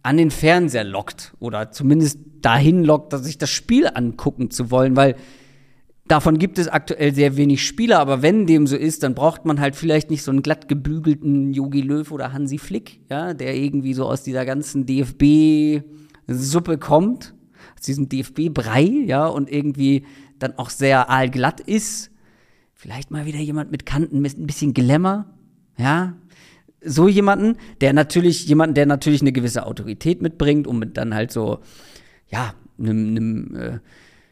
an 0.02 0.18
den 0.18 0.30
Fernseher 0.30 0.84
lockt 0.84 1.34
oder 1.38 1.72
zumindest 1.72 2.18
dahin 2.42 2.84
lockt, 2.84 3.12
dass 3.12 3.26
ich 3.26 3.38
das 3.38 3.50
Spiel 3.50 3.88
angucken 3.92 4.50
zu 4.50 4.70
wollen, 4.70 4.96
weil 4.96 5.16
davon 6.08 6.38
gibt 6.38 6.58
es 6.58 6.68
aktuell 6.68 7.14
sehr 7.14 7.36
wenig 7.36 7.64
Spieler, 7.64 8.00
aber 8.00 8.22
wenn 8.22 8.46
dem 8.46 8.66
so 8.66 8.76
ist, 8.76 9.02
dann 9.02 9.14
braucht 9.14 9.44
man 9.44 9.60
halt 9.60 9.76
vielleicht 9.76 10.10
nicht 10.10 10.22
so 10.22 10.30
einen 10.30 10.42
glatt 10.42 10.68
gebügelten 10.68 11.52
Yogi 11.52 11.80
Löw 11.80 12.10
oder 12.10 12.32
Hansi 12.32 12.58
Flick, 12.58 13.00
ja, 13.08 13.34
der 13.34 13.56
irgendwie 13.56 13.94
so 13.94 14.06
aus 14.06 14.22
dieser 14.22 14.44
ganzen 14.44 14.86
DFB-Suppe 14.86 16.78
kommt, 16.78 17.34
aus 17.76 17.82
diesem 17.82 18.08
DFB-Brei, 18.08 19.04
ja, 19.06 19.26
und 19.26 19.50
irgendwie 19.50 20.04
dann 20.38 20.58
auch 20.58 20.70
sehr 20.70 21.10
aalglatt 21.10 21.60
ist. 21.60 22.10
Vielleicht 22.74 23.10
mal 23.10 23.26
wieder 23.26 23.38
jemand 23.38 23.70
mit 23.70 23.86
Kanten, 23.86 24.20
mit 24.20 24.38
ein 24.38 24.46
bisschen 24.46 24.74
Glamour, 24.74 25.26
ja. 25.78 26.14
So 26.84 27.08
jemanden, 27.08 27.56
der 27.80 27.92
natürlich, 27.92 28.46
jemanden, 28.46 28.74
der 28.74 28.86
natürlich 28.86 29.22
eine 29.22 29.32
gewisse 29.32 29.66
Autorität 29.66 30.22
mitbringt 30.22 30.66
und 30.66 30.78
mit 30.78 30.96
dann 30.96 31.14
halt 31.14 31.32
so, 31.32 31.60
ja, 32.28 32.54
nem, 32.76 33.14
nem, 33.14 33.56
äh, 33.56 33.78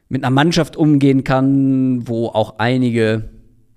mit 0.08 0.22
einer 0.22 0.30
Mannschaft 0.30 0.76
umgehen 0.76 1.24
kann, 1.24 2.06
wo 2.06 2.28
auch 2.28 2.58
einige 2.58 3.30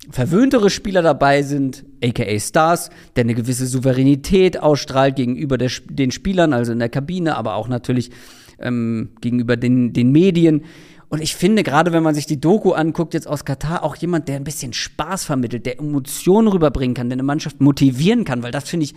verwöhntere 0.10 0.70
Spieler 0.70 1.02
dabei 1.02 1.42
sind, 1.42 1.86
aka 2.04 2.40
Stars, 2.40 2.90
der 3.16 3.24
eine 3.24 3.36
gewisse 3.36 3.66
Souveränität 3.66 4.62
ausstrahlt 4.62 5.16
gegenüber 5.16 5.58
der, 5.58 5.72
den 5.90 6.12
Spielern, 6.12 6.54
also 6.54 6.72
in 6.72 6.80
der 6.80 6.90
Kabine, 6.90 7.36
aber 7.36 7.56
auch 7.56 7.68
natürlich 7.68 8.12
ähm, 8.60 9.10
gegenüber 9.22 9.58
den, 9.58 9.94
den 9.94 10.12
Medien. 10.12 10.64
Und 11.10 11.22
ich 11.22 11.36
finde, 11.36 11.64
gerade 11.64 11.94
wenn 11.94 12.04
man 12.04 12.16
sich 12.16 12.26
die 12.26 12.40
Doku 12.40 12.74
anguckt, 12.74 13.14
jetzt 13.14 13.28
aus 13.28 13.46
Katar, 13.46 13.84
auch 13.84 13.96
jemand, 13.96 14.28
der 14.28 14.36
ein 14.36 14.44
bisschen 14.44 14.74
Spaß 14.74 15.24
vermittelt, 15.24 15.66
der 15.66 15.80
Emotionen 15.80 16.50
rüberbringen 16.50 16.96
kann, 16.96 17.10
der 17.10 17.16
eine 17.16 17.24
Mannschaft 17.24 17.62
motivieren 17.62 18.26
kann, 18.26 18.44
weil 18.44 18.52
das 18.52 18.68
finde 18.68 18.86
ich, 18.86 18.96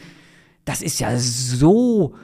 das 0.65 0.83
ist 0.83 0.99
ja 0.99 1.17
so, 1.19 2.15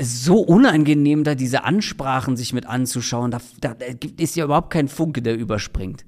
so 0.00 0.40
unangenehm, 0.40 1.24
da 1.24 1.34
diese 1.34 1.64
Ansprachen 1.64 2.36
sich 2.36 2.52
mit 2.52 2.66
anzuschauen. 2.66 3.30
Da, 3.30 3.40
da, 3.60 3.74
da 3.74 3.86
ist 4.18 4.34
ja 4.34 4.44
überhaupt 4.44 4.70
kein 4.70 4.88
Funke, 4.88 5.22
der 5.22 5.36
überspringt. 5.36 6.04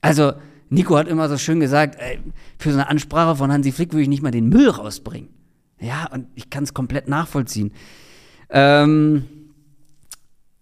Also, 0.00 0.32
Nico 0.70 0.96
hat 0.96 1.08
immer 1.08 1.28
so 1.28 1.36
schön 1.36 1.60
gesagt, 1.60 1.96
ey, 2.00 2.20
für 2.58 2.70
so 2.70 2.78
eine 2.78 2.88
Ansprache 2.88 3.36
von 3.36 3.52
Hansi 3.52 3.72
Flick 3.72 3.92
würde 3.92 4.02
ich 4.02 4.08
nicht 4.08 4.22
mal 4.22 4.30
den 4.30 4.48
Müll 4.48 4.68
rausbringen. 4.68 5.28
Ja, 5.80 6.08
und 6.12 6.26
ich 6.34 6.50
kann 6.50 6.64
es 6.64 6.74
komplett 6.74 7.08
nachvollziehen. 7.08 7.72
Ähm, 8.50 9.24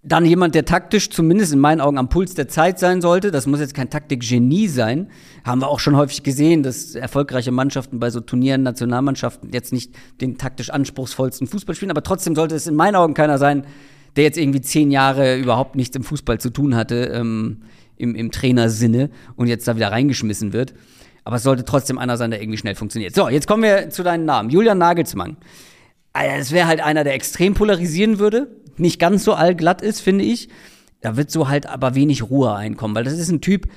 dann 0.08 0.24
jemand, 0.24 0.54
der 0.54 0.64
taktisch 0.64 1.10
zumindest 1.10 1.52
in 1.52 1.58
meinen 1.58 1.80
Augen 1.80 1.98
am 1.98 2.08
Puls 2.08 2.34
der 2.34 2.48
Zeit 2.48 2.78
sein 2.78 3.02
sollte. 3.02 3.30
Das 3.30 3.46
muss 3.46 3.60
jetzt 3.60 3.74
kein 3.74 3.90
Taktikgenie 3.90 4.66
sein. 4.66 5.10
Haben 5.44 5.60
wir 5.60 5.68
auch 5.68 5.80
schon 5.80 5.96
häufig 5.96 6.22
gesehen, 6.22 6.62
dass 6.62 6.94
erfolgreiche 6.94 7.52
Mannschaften 7.52 8.00
bei 8.00 8.10
so 8.10 8.20
Turnieren, 8.20 8.62
Nationalmannschaften 8.62 9.50
jetzt 9.52 9.72
nicht 9.72 9.92
den 10.20 10.38
taktisch 10.38 10.70
anspruchsvollsten 10.70 11.46
Fußball 11.46 11.74
spielen. 11.74 11.90
Aber 11.90 12.02
trotzdem 12.02 12.34
sollte 12.34 12.54
es 12.54 12.66
in 12.66 12.74
meinen 12.74 12.96
Augen 12.96 13.14
keiner 13.14 13.36
sein, 13.38 13.64
der 14.16 14.24
jetzt 14.24 14.38
irgendwie 14.38 14.62
zehn 14.62 14.90
Jahre 14.90 15.36
überhaupt 15.36 15.76
nichts 15.76 15.94
im 15.94 16.02
Fußball 16.02 16.40
zu 16.40 16.50
tun 16.50 16.74
hatte, 16.74 17.12
ähm, 17.12 17.62
im, 17.96 18.14
im 18.14 18.30
Trainersinne 18.30 19.10
und 19.36 19.48
jetzt 19.48 19.68
da 19.68 19.76
wieder 19.76 19.92
reingeschmissen 19.92 20.52
wird. 20.52 20.72
Aber 21.24 21.36
es 21.36 21.42
sollte 21.42 21.64
trotzdem 21.64 21.98
einer 21.98 22.16
sein, 22.16 22.30
der 22.30 22.40
irgendwie 22.40 22.58
schnell 22.58 22.74
funktioniert. 22.74 23.14
So, 23.14 23.28
jetzt 23.28 23.46
kommen 23.46 23.62
wir 23.62 23.90
zu 23.90 24.02
deinen 24.02 24.24
Namen. 24.24 24.48
Julian 24.48 24.78
Nagelsmann. 24.78 25.36
Es 26.14 26.52
wäre 26.52 26.66
halt 26.66 26.80
einer, 26.80 27.04
der 27.04 27.14
extrem 27.14 27.54
polarisieren 27.54 28.18
würde 28.18 28.48
nicht 28.80 28.98
ganz 28.98 29.24
so 29.24 29.34
allglatt 29.34 29.82
ist, 29.82 30.00
finde 30.00 30.24
ich. 30.24 30.48
Da 31.00 31.16
wird 31.16 31.30
so 31.30 31.48
halt 31.48 31.66
aber 31.66 31.94
wenig 31.94 32.28
Ruhe 32.28 32.54
einkommen, 32.54 32.94
weil 32.94 33.04
das 33.04 33.14
ist 33.14 33.30
ein 33.30 33.40
Typ, 33.40 33.68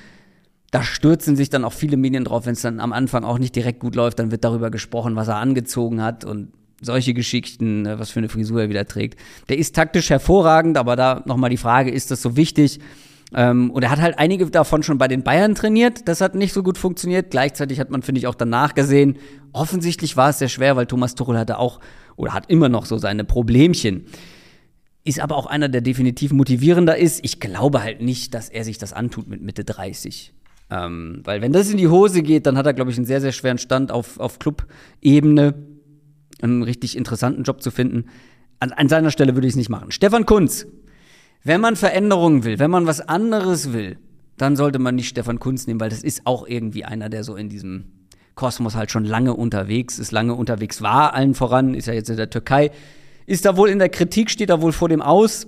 da 0.72 0.82
stürzen 0.82 1.36
sich 1.36 1.50
dann 1.50 1.64
auch 1.64 1.72
viele 1.72 1.96
Medien 1.96 2.24
drauf, 2.24 2.46
wenn 2.46 2.54
es 2.54 2.62
dann 2.62 2.80
am 2.80 2.92
Anfang 2.92 3.24
auch 3.24 3.38
nicht 3.38 3.54
direkt 3.54 3.80
gut 3.80 3.94
läuft, 3.94 4.18
dann 4.18 4.30
wird 4.30 4.42
darüber 4.42 4.70
gesprochen, 4.70 5.16
was 5.16 5.28
er 5.28 5.36
angezogen 5.36 6.02
hat 6.02 6.24
und 6.24 6.48
solche 6.80 7.14
Geschichten, 7.14 7.86
äh, 7.86 7.98
was 7.98 8.10
für 8.10 8.20
eine 8.20 8.28
Frisur 8.28 8.62
er 8.62 8.68
wieder 8.68 8.86
trägt. 8.86 9.20
Der 9.48 9.58
ist 9.58 9.74
taktisch 9.76 10.10
hervorragend, 10.10 10.76
aber 10.76 10.96
da 10.96 11.22
nochmal 11.26 11.50
die 11.50 11.56
Frage, 11.56 11.90
ist 11.90 12.10
das 12.10 12.22
so 12.22 12.36
wichtig? 12.36 12.80
Ähm, 13.34 13.70
und 13.70 13.82
er 13.82 13.90
hat 13.90 14.00
halt 14.00 14.18
einige 14.18 14.46
davon 14.46 14.82
schon 14.82 14.98
bei 14.98 15.08
den 15.08 15.22
Bayern 15.22 15.54
trainiert. 15.54 16.08
Das 16.08 16.20
hat 16.20 16.34
nicht 16.34 16.52
so 16.52 16.62
gut 16.62 16.76
funktioniert. 16.76 17.30
Gleichzeitig 17.30 17.80
hat 17.80 17.90
man, 17.90 18.02
finde 18.02 18.18
ich, 18.18 18.26
auch 18.26 18.34
danach 18.34 18.74
gesehen, 18.74 19.16
offensichtlich 19.52 20.16
war 20.16 20.30
es 20.30 20.38
sehr 20.38 20.48
schwer, 20.48 20.76
weil 20.76 20.86
Thomas 20.86 21.14
Tuchel 21.14 21.38
hatte 21.38 21.58
auch 21.58 21.80
oder 22.16 22.34
hat 22.34 22.50
immer 22.50 22.68
noch 22.68 22.84
so 22.84 22.98
seine 22.98 23.24
Problemchen. 23.24 24.06
Ist 25.04 25.20
aber 25.20 25.36
auch 25.36 25.46
einer, 25.46 25.68
der 25.68 25.80
definitiv 25.80 26.32
motivierender 26.32 26.96
ist. 26.96 27.24
Ich 27.24 27.40
glaube 27.40 27.82
halt 27.82 28.00
nicht, 28.00 28.34
dass 28.34 28.48
er 28.48 28.64
sich 28.64 28.78
das 28.78 28.92
antut 28.92 29.26
mit 29.26 29.42
Mitte 29.42 29.64
30. 29.64 30.32
Ähm, 30.70 31.20
weil 31.24 31.42
wenn 31.42 31.52
das 31.52 31.70
in 31.70 31.76
die 31.76 31.88
Hose 31.88 32.22
geht, 32.22 32.46
dann 32.46 32.56
hat 32.56 32.66
er, 32.66 32.72
glaube 32.72 32.90
ich, 32.90 32.96
einen 32.96 33.06
sehr, 33.06 33.20
sehr 33.20 33.32
schweren 33.32 33.58
Stand 33.58 33.90
auf, 33.90 34.18
auf 34.18 34.38
Club-Ebene, 34.38 35.54
einen 36.40 36.62
richtig 36.62 36.96
interessanten 36.96 37.42
Job 37.42 37.62
zu 37.62 37.70
finden. 37.70 38.06
An, 38.60 38.72
an 38.72 38.88
seiner 38.88 39.10
Stelle 39.10 39.34
würde 39.34 39.46
ich 39.46 39.52
es 39.52 39.56
nicht 39.56 39.68
machen. 39.68 39.90
Stefan 39.90 40.24
Kunz, 40.24 40.66
wenn 41.44 41.60
man 41.60 41.76
Veränderungen 41.76 42.44
will, 42.44 42.58
wenn 42.58 42.70
man 42.70 42.86
was 42.86 43.00
anderes 43.00 43.72
will, 43.72 43.98
dann 44.38 44.56
sollte 44.56 44.78
man 44.78 44.94
nicht 44.94 45.08
Stefan 45.08 45.40
Kunz 45.40 45.66
nehmen, 45.66 45.80
weil 45.80 45.90
das 45.90 46.02
ist 46.02 46.22
auch 46.24 46.46
irgendwie 46.46 46.84
einer, 46.84 47.08
der 47.08 47.24
so 47.24 47.36
in 47.36 47.48
diesem 47.48 47.84
Kosmos 48.34 48.74
halt 48.74 48.90
schon 48.90 49.04
lange 49.04 49.34
unterwegs 49.34 49.98
ist, 49.98 50.10
lange 50.10 50.34
unterwegs 50.34 50.80
war, 50.80 51.14
allen 51.14 51.34
voran, 51.34 51.74
ist 51.74 51.86
ja 51.86 51.92
jetzt 51.92 52.08
in 52.08 52.16
der 52.16 52.30
Türkei, 52.30 52.70
ist 53.26 53.44
da 53.44 53.56
wohl 53.56 53.68
in 53.68 53.78
der 53.78 53.88
Kritik, 53.88 54.30
steht 54.30 54.50
da 54.50 54.60
wohl 54.60 54.72
vor 54.72 54.88
dem 54.88 55.02
Aus. 55.02 55.46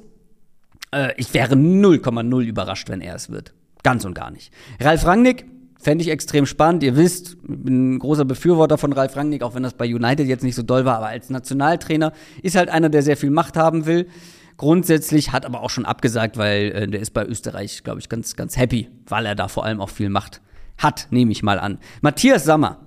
Äh, 0.93 1.13
ich 1.17 1.33
wäre 1.35 1.55
0,0 1.55 2.43
überrascht, 2.43 2.89
wenn 2.89 3.01
er 3.01 3.15
es 3.15 3.31
wird. 3.31 3.53
Ganz 3.83 4.05
und 4.05 4.15
gar 4.15 4.31
nicht. 4.31 4.53
Ralf 4.81 5.05
Rangnick 5.07 5.47
fände 5.79 6.03
ich 6.03 6.11
extrem 6.11 6.47
spannend. 6.47 6.83
Ihr 6.83 6.97
wisst, 6.97 7.35
ich 7.35 7.39
bin 7.43 7.97
ein 7.97 7.99
großer 7.99 8.25
Befürworter 8.25 8.79
von 8.79 8.93
Ralf 8.93 9.17
Rangnick, 9.17 9.43
auch 9.43 9.55
wenn 9.55 9.63
das 9.63 9.75
bei 9.75 9.87
United 9.87 10.27
jetzt 10.27 10.43
nicht 10.43 10.55
so 10.55 10.63
doll 10.63 10.85
war, 10.85 10.97
aber 10.97 11.09
als 11.09 11.31
Nationaltrainer 11.31 12.13
ist 12.43 12.57
halt 12.57 12.71
einer, 12.71 12.89
der 12.89 13.03
sehr 13.03 13.17
viel 13.17 13.31
Macht 13.31 13.57
haben 13.57 13.87
will. 13.87 14.09
Grundsätzlich 14.57 15.33
hat 15.33 15.45
aber 15.45 15.63
auch 15.63 15.71
schon 15.71 15.85
abgesagt, 15.85 16.39
weil 16.39 16.73
äh, 16.73 16.89
der 16.89 17.01
ist 17.01 17.11
bei 17.11 17.27
Österreich, 17.27 17.83
glaube 17.83 18.01
ich, 18.01 18.09
ganz, 18.09 18.37
ganz 18.37 18.57
happy, 18.57 18.89
weil 19.07 19.27
er 19.27 19.35
da 19.35 19.49
vor 19.49 19.65
allem 19.65 19.81
auch 19.81 19.91
viel 19.91 20.09
Macht 20.09 20.41
hat, 20.79 21.09
nehme 21.11 21.33
ich 21.33 21.43
mal 21.43 21.59
an. 21.59 21.79
Matthias 22.01 22.45
Sammer. 22.45 22.81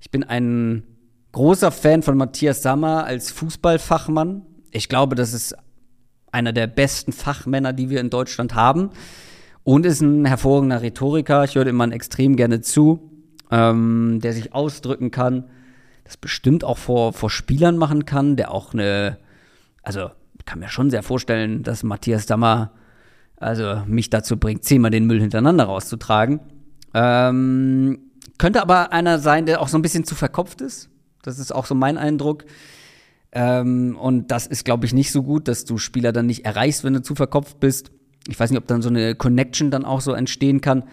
Ich 0.00 0.10
bin 0.10 0.24
ein 0.24 0.84
großer 1.32 1.70
Fan 1.70 2.02
von 2.02 2.16
Matthias 2.16 2.62
Sammer 2.62 3.04
als 3.04 3.30
Fußballfachmann. 3.30 4.42
Ich 4.70 4.88
glaube, 4.88 5.14
das 5.14 5.32
ist 5.32 5.56
einer 6.32 6.52
der 6.52 6.66
besten 6.66 7.12
Fachmänner, 7.12 7.72
die 7.72 7.90
wir 7.90 8.00
in 8.00 8.10
Deutschland 8.10 8.54
haben. 8.54 8.90
Und 9.62 9.84
ist 9.84 10.00
ein 10.00 10.24
hervorragender 10.24 10.82
Rhetoriker. 10.82 11.44
Ich 11.44 11.54
höre 11.54 11.66
ihm 11.66 11.80
immer 11.80 11.92
extrem 11.92 12.36
gerne 12.36 12.60
zu, 12.60 13.10
ähm, 13.50 14.18
der 14.22 14.32
sich 14.32 14.54
ausdrücken 14.54 15.10
kann, 15.10 15.44
das 16.04 16.16
bestimmt 16.16 16.64
auch 16.64 16.78
vor, 16.78 17.12
vor 17.12 17.30
Spielern 17.30 17.76
machen 17.76 18.04
kann, 18.04 18.36
der 18.36 18.52
auch 18.52 18.72
eine, 18.72 19.18
also 19.82 20.10
kann 20.46 20.58
mir 20.58 20.68
schon 20.68 20.90
sehr 20.90 21.04
vorstellen, 21.04 21.62
dass 21.62 21.84
Matthias 21.84 22.26
Sammer 22.26 22.72
also 23.36 23.82
mich 23.86 24.10
dazu 24.10 24.36
bringt, 24.36 24.64
zehnmal 24.64 24.90
den 24.90 25.06
Müll 25.06 25.20
hintereinander 25.20 25.64
rauszutragen. 25.64 26.40
Ähm, 26.92 27.98
könnte 28.36 28.60
aber 28.60 28.92
einer 28.92 29.18
sein, 29.18 29.46
der 29.46 29.60
auch 29.60 29.68
so 29.68 29.78
ein 29.78 29.82
bisschen 29.82 30.04
zu 30.04 30.14
verkopft 30.14 30.60
ist. 30.60 30.89
Das 31.22 31.38
ist 31.38 31.54
auch 31.54 31.66
so 31.66 31.74
mein 31.74 31.98
Eindruck. 31.98 32.44
Ähm, 33.32 33.96
und 34.00 34.30
das 34.30 34.46
ist, 34.46 34.64
glaube 34.64 34.86
ich, 34.86 34.92
nicht 34.92 35.12
so 35.12 35.22
gut, 35.22 35.48
dass 35.48 35.64
du 35.64 35.78
Spieler 35.78 36.12
dann 36.12 36.26
nicht 36.26 36.44
erreichst, 36.44 36.84
wenn 36.84 36.94
du 36.94 37.02
zu 37.02 37.14
verkopft 37.14 37.60
bist. 37.60 37.92
Ich 38.28 38.38
weiß 38.38 38.50
nicht, 38.50 38.58
ob 38.58 38.66
dann 38.66 38.82
so 38.82 38.88
eine 38.88 39.14
Connection 39.14 39.70
dann 39.70 39.84
auch 39.84 40.00
so 40.00 40.12
entstehen 40.12 40.60
kann. 40.60 40.84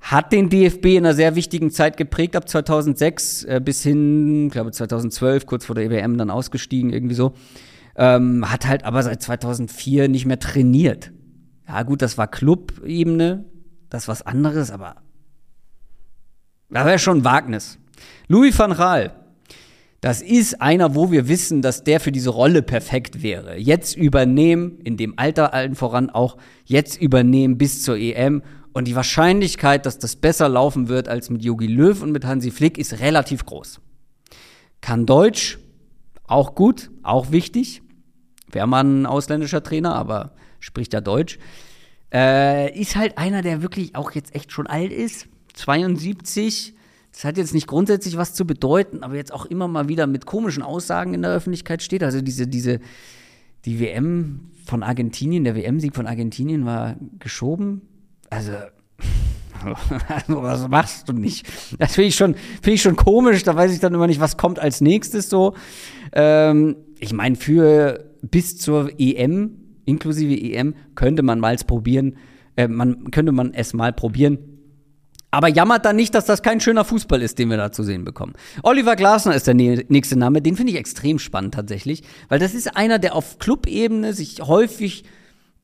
Hat 0.00 0.32
den 0.32 0.48
DFB 0.48 0.86
in 0.86 1.06
einer 1.06 1.14
sehr 1.14 1.36
wichtigen 1.36 1.70
Zeit 1.70 1.96
geprägt, 1.96 2.34
ab 2.34 2.48
2006 2.48 3.44
äh, 3.44 3.60
bis 3.64 3.82
hin, 3.82 4.50
glaube 4.50 4.72
2012, 4.72 5.46
kurz 5.46 5.64
vor 5.64 5.74
der 5.74 5.84
EWM 5.84 6.18
dann 6.18 6.30
ausgestiegen, 6.30 6.92
irgendwie 6.92 7.14
so. 7.14 7.34
Ähm, 7.94 8.50
hat 8.50 8.66
halt 8.66 8.84
aber 8.84 9.02
seit 9.02 9.22
2004 9.22 10.08
nicht 10.08 10.26
mehr 10.26 10.38
trainiert. 10.38 11.12
Ja, 11.68 11.84
gut, 11.84 12.02
das 12.02 12.18
war 12.18 12.26
Club-Ebene, 12.26 13.44
das 13.90 14.04
ist 14.04 14.08
was 14.08 14.22
anderes, 14.22 14.70
aber 14.70 14.96
das 16.68 16.84
wäre 16.84 16.98
schon 16.98 17.24
Wagnis. 17.24 17.78
Louis 18.28 18.58
van 18.58 18.74
Gaal, 18.74 19.12
das 20.02 20.20
ist 20.20 20.60
einer, 20.60 20.96
wo 20.96 21.12
wir 21.12 21.28
wissen, 21.28 21.62
dass 21.62 21.84
der 21.84 22.00
für 22.00 22.10
diese 22.10 22.30
Rolle 22.30 22.60
perfekt 22.62 23.22
wäre. 23.22 23.56
Jetzt 23.56 23.96
übernehmen, 23.96 24.80
in 24.82 24.96
dem 24.96 25.16
Alter 25.16 25.54
allen 25.54 25.76
voran 25.76 26.10
auch, 26.10 26.38
jetzt 26.64 27.00
übernehmen 27.00 27.56
bis 27.56 27.84
zur 27.84 27.96
EM. 27.96 28.42
Und 28.72 28.88
die 28.88 28.96
Wahrscheinlichkeit, 28.96 29.86
dass 29.86 30.00
das 30.00 30.16
besser 30.16 30.48
laufen 30.48 30.88
wird 30.88 31.06
als 31.06 31.30
mit 31.30 31.44
Jogi 31.44 31.68
Löw 31.68 32.02
und 32.02 32.10
mit 32.10 32.24
Hansi 32.24 32.50
Flick, 32.50 32.78
ist 32.78 32.98
relativ 32.98 33.46
groß. 33.46 33.80
Kann 34.80 35.06
Deutsch, 35.06 35.60
auch 36.24 36.56
gut, 36.56 36.90
auch 37.04 37.30
wichtig. 37.30 37.80
Wäre 38.50 38.66
man 38.66 39.02
ein 39.02 39.06
ausländischer 39.06 39.62
Trainer, 39.62 39.94
aber 39.94 40.34
spricht 40.58 40.94
ja 40.94 41.00
Deutsch. 41.00 41.38
Äh, 42.12 42.76
ist 42.76 42.96
halt 42.96 43.18
einer, 43.18 43.40
der 43.42 43.62
wirklich 43.62 43.94
auch 43.94 44.10
jetzt 44.10 44.34
echt 44.34 44.50
schon 44.50 44.66
alt 44.66 44.90
ist. 44.90 45.28
72. 45.54 46.74
Das 47.12 47.24
hat 47.24 47.36
jetzt 47.36 47.52
nicht 47.52 47.66
grundsätzlich 47.66 48.16
was 48.16 48.34
zu 48.34 48.46
bedeuten, 48.46 49.02
aber 49.02 49.16
jetzt 49.16 49.32
auch 49.32 49.44
immer 49.44 49.68
mal 49.68 49.88
wieder 49.88 50.06
mit 50.06 50.24
komischen 50.24 50.62
Aussagen 50.62 51.12
in 51.12 51.22
der 51.22 51.30
Öffentlichkeit 51.30 51.82
steht. 51.82 52.02
Also 52.02 52.22
diese, 52.22 52.46
diese, 52.46 52.80
die 53.66 53.80
WM 53.80 54.50
von 54.64 54.82
Argentinien, 54.82 55.44
der 55.44 55.54
WM-Sieg 55.54 55.94
von 55.94 56.06
Argentinien 56.06 56.64
war 56.64 56.96
geschoben. 57.18 57.82
Also, 58.30 58.52
also 60.26 60.42
was 60.42 60.68
machst 60.68 61.08
du 61.08 61.12
nicht? 61.12 61.46
Das 61.78 61.94
finde 61.94 62.08
ich 62.08 62.16
schon, 62.16 62.34
finde 62.34 62.72
ich 62.72 62.82
schon 62.82 62.96
komisch. 62.96 63.42
Da 63.42 63.54
weiß 63.54 63.72
ich 63.72 63.80
dann 63.80 63.92
immer 63.92 64.06
nicht, 64.06 64.20
was 64.20 64.38
kommt 64.38 64.58
als 64.58 64.80
nächstes 64.80 65.28
so. 65.28 65.54
Ähm, 66.12 66.76
ich 66.98 67.12
meine, 67.12 67.36
für 67.36 68.10
bis 68.22 68.56
zur 68.56 68.90
EM, 68.98 69.58
inklusive 69.84 70.34
EM, 70.34 70.74
könnte 70.94 71.22
man 71.22 71.40
mal 71.40 71.56
probieren, 71.56 72.16
äh, 72.56 72.68
man, 72.68 73.10
könnte 73.10 73.32
man 73.32 73.52
es 73.52 73.74
mal 73.74 73.92
probieren. 73.92 74.38
Aber 75.32 75.48
jammert 75.48 75.86
dann 75.86 75.96
nicht, 75.96 76.14
dass 76.14 76.26
das 76.26 76.42
kein 76.42 76.60
schöner 76.60 76.84
Fußball 76.84 77.22
ist, 77.22 77.38
den 77.38 77.48
wir 77.48 77.56
da 77.56 77.72
zu 77.72 77.82
sehen 77.82 78.04
bekommen. 78.04 78.34
Oliver 78.62 78.96
Glasner 78.96 79.34
ist 79.34 79.46
der 79.46 79.54
nächste 79.54 80.16
Name. 80.16 80.42
Den 80.42 80.56
finde 80.56 80.72
ich 80.72 80.78
extrem 80.78 81.18
spannend 81.18 81.54
tatsächlich, 81.54 82.02
weil 82.28 82.38
das 82.38 82.52
ist 82.52 82.76
einer, 82.76 82.98
der 82.98 83.16
auf 83.16 83.38
Clubebene 83.38 84.12
sich 84.12 84.42
häufig 84.42 85.04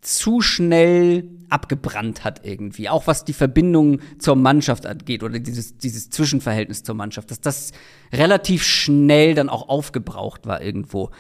zu 0.01 0.41
schnell 0.41 1.29
abgebrannt 1.51 2.25
hat 2.25 2.47
irgendwie. 2.47 2.89
Auch 2.89 3.07
was 3.07 3.27
die 3.27 3.35
Verbindung 3.35 4.01
zur 4.19 4.37
Mannschaft 4.37 4.87
angeht 4.87 5.23
oder 5.23 5.39
dieses, 5.39 5.77
dieses 5.77 6.09
Zwischenverhältnis 6.09 6.83
zur 6.83 6.95
Mannschaft, 6.95 7.31
dass 7.31 7.43
das 7.43 7.73
relativ 8.11 8.63
schnell 8.63 9.35
dann 9.35 9.51
auch 9.51 9.69
aufgebraucht 9.69 10.47
war 10.47 10.63
irgendwo. 10.63 11.11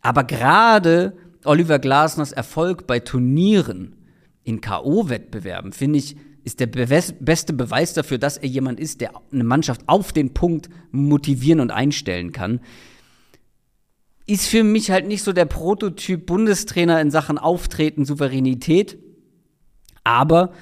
Aber 0.00 0.22
gerade 0.22 1.16
Oliver 1.44 1.80
Glasners 1.80 2.30
Erfolg 2.30 2.86
bei 2.86 3.00
Turnieren 3.00 3.96
in 4.44 4.60
K.O.-Wettbewerben, 4.60 5.72
finde 5.72 5.98
ich, 5.98 6.16
ist 6.46 6.60
der 6.60 6.66
beste 6.68 7.52
Beweis 7.52 7.92
dafür, 7.92 8.18
dass 8.18 8.36
er 8.36 8.48
jemand 8.48 8.78
ist, 8.78 9.00
der 9.00 9.20
eine 9.32 9.42
Mannschaft 9.42 9.82
auf 9.88 10.12
den 10.12 10.32
Punkt 10.32 10.68
motivieren 10.92 11.58
und 11.58 11.72
einstellen 11.72 12.30
kann. 12.30 12.60
Ist 14.26 14.46
für 14.46 14.62
mich 14.62 14.92
halt 14.92 15.08
nicht 15.08 15.24
so 15.24 15.32
der 15.32 15.46
Prototyp 15.46 16.24
Bundestrainer 16.24 17.00
in 17.00 17.10
Sachen 17.10 17.38
Auftreten, 17.38 18.04
Souveränität. 18.04 18.96
Aber 20.04 20.52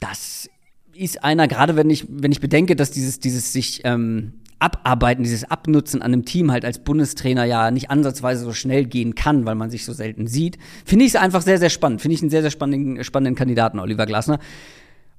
das 0.00 0.50
ist 0.94 1.22
einer, 1.22 1.46
gerade 1.46 1.76
wenn 1.76 1.88
ich, 1.88 2.06
wenn 2.08 2.32
ich 2.32 2.40
bedenke, 2.40 2.74
dass 2.74 2.90
dieses, 2.90 3.20
dieses 3.20 3.52
sich 3.52 3.82
ähm, 3.84 4.39
Abarbeiten, 4.60 5.24
dieses 5.24 5.50
Abnutzen 5.50 6.02
an 6.02 6.12
einem 6.12 6.24
Team 6.24 6.52
halt 6.52 6.64
als 6.64 6.78
Bundestrainer 6.84 7.44
ja 7.44 7.70
nicht 7.70 7.90
ansatzweise 7.90 8.44
so 8.44 8.52
schnell 8.52 8.84
gehen 8.84 9.14
kann, 9.14 9.46
weil 9.46 9.54
man 9.54 9.70
sich 9.70 9.84
so 9.84 9.92
selten 9.92 10.26
sieht, 10.26 10.58
finde 10.84 11.06
ich 11.06 11.14
es 11.14 11.20
einfach 11.20 11.42
sehr, 11.42 11.58
sehr 11.58 11.70
spannend. 11.70 12.02
Finde 12.02 12.14
ich 12.14 12.22
einen 12.22 12.30
sehr, 12.30 12.42
sehr 12.42 12.50
spannenden, 12.50 13.02
spannenden 13.02 13.34
Kandidaten, 13.34 13.78
Oliver 13.78 14.06
Glasner. 14.06 14.38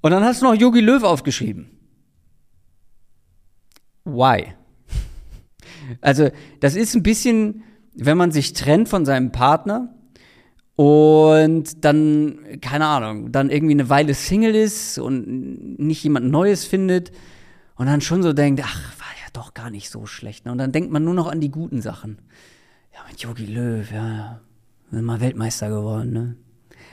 Und 0.02 0.12
dann 0.12 0.24
hast 0.24 0.42
du 0.42 0.46
noch 0.46 0.56
Yogi 0.56 0.80
Löw 0.80 1.04
aufgeschrieben. 1.04 1.70
Why? 4.06 4.46
Also, 6.00 6.30
das 6.62 6.76
ist 6.76 6.96
ein 6.96 7.04
bisschen, 7.04 7.64
wenn 7.96 8.16
man 8.16 8.32
sich 8.32 8.54
trennt 8.54 8.88
von 8.88 9.04
seinem 9.04 9.32
Partner 9.32 9.94
und 10.76 11.84
dann, 11.84 12.40
keine 12.62 12.86
Ahnung, 12.86 13.32
dann 13.32 13.50
irgendwie 13.50 13.74
eine 13.74 13.90
Weile 13.90 14.14
Single 14.14 14.56
ist 14.56 15.00
und 15.00 15.80
nicht 15.80 16.04
jemand 16.04 16.32
Neues 16.32 16.66
findet 16.66 17.12
und 17.76 17.88
dann 17.88 18.00
schon 18.00 18.24
so 18.24 18.32
denkt, 18.32 18.62
ach, 18.64 18.94
doch 19.34 19.54
gar 19.54 19.70
nicht 19.70 19.90
so 19.90 20.06
schlecht. 20.06 20.46
Ne? 20.46 20.52
Und 20.52 20.58
dann 20.58 20.72
denkt 20.72 20.92
man 20.92 21.04
nur 21.04 21.14
noch 21.14 21.28
an 21.28 21.42
die 21.42 21.52
guten 21.52 21.82
Sachen. 21.82 22.20
Ja, 22.94 23.00
mit 23.10 23.22
Yogi 23.22 23.46
Löw, 23.46 23.90
ja, 23.92 24.42
sind 24.92 25.06
mal 25.06 25.22
Weltmeister 25.22 25.70
geworden, 25.70 26.12
ne? 26.12 26.36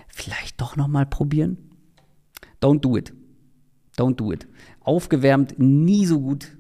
Vielleicht 0.09 0.61
doch 0.61 0.77
noch 0.77 0.89
mal 0.89 1.07
probieren? 1.07 1.59
Don't 2.61 2.81
do 2.81 2.97
it. 2.97 3.13
Don't 3.97 4.17
do 4.17 4.33
it. 4.33 4.47
Aufgewärmt 4.81 5.59
nie 5.59 6.07
so 6.07 6.21
gut 6.21 6.57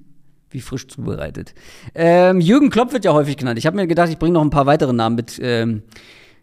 wie 0.50 0.60
frisch 0.60 0.88
zubereitet. 0.88 1.54
Ähm, 1.94 2.40
Jürgen 2.40 2.70
Klopp 2.70 2.92
wird 2.92 3.04
ja 3.04 3.12
häufig 3.12 3.36
genannt. 3.36 3.58
Ich 3.58 3.66
habe 3.66 3.76
mir 3.76 3.86
gedacht, 3.86 4.08
ich 4.08 4.18
bringe 4.18 4.34
noch 4.34 4.42
ein 4.42 4.50
paar 4.50 4.66
weitere 4.66 4.92
Namen 4.92 5.16
mit 5.16 5.38
ähm, 5.42 5.82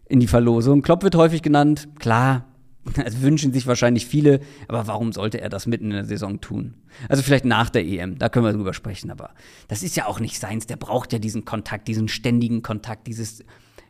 in 0.06 0.20
die 0.20 0.26
Verlosung. 0.26 0.82
Klopp 0.82 1.02
wird 1.02 1.16
häufig 1.16 1.42
genannt. 1.42 1.88
Klar, 1.98 2.46
also 3.04 3.22
wünschen 3.22 3.52
sich 3.52 3.66
wahrscheinlich 3.66 4.06
viele, 4.06 4.40
aber 4.68 4.86
warum 4.86 5.12
sollte 5.12 5.40
er 5.40 5.48
das 5.48 5.66
mitten 5.66 5.86
in 5.86 5.92
der 5.92 6.04
Saison 6.04 6.40
tun? 6.40 6.74
Also 7.08 7.22
vielleicht 7.22 7.44
nach 7.44 7.70
der 7.70 7.84
EM, 7.84 8.18
da 8.18 8.28
können 8.28 8.44
wir 8.44 8.52
drüber 8.52 8.74
sprechen, 8.74 9.10
aber 9.10 9.30
das 9.68 9.82
ist 9.82 9.96
ja 9.96 10.06
auch 10.06 10.20
nicht 10.20 10.38
seins, 10.38 10.66
der 10.66 10.76
braucht 10.76 11.12
ja 11.12 11.18
diesen 11.18 11.44
Kontakt, 11.44 11.88
diesen 11.88 12.08
ständigen 12.08 12.62
Kontakt, 12.62 13.06
dieses, 13.06 13.44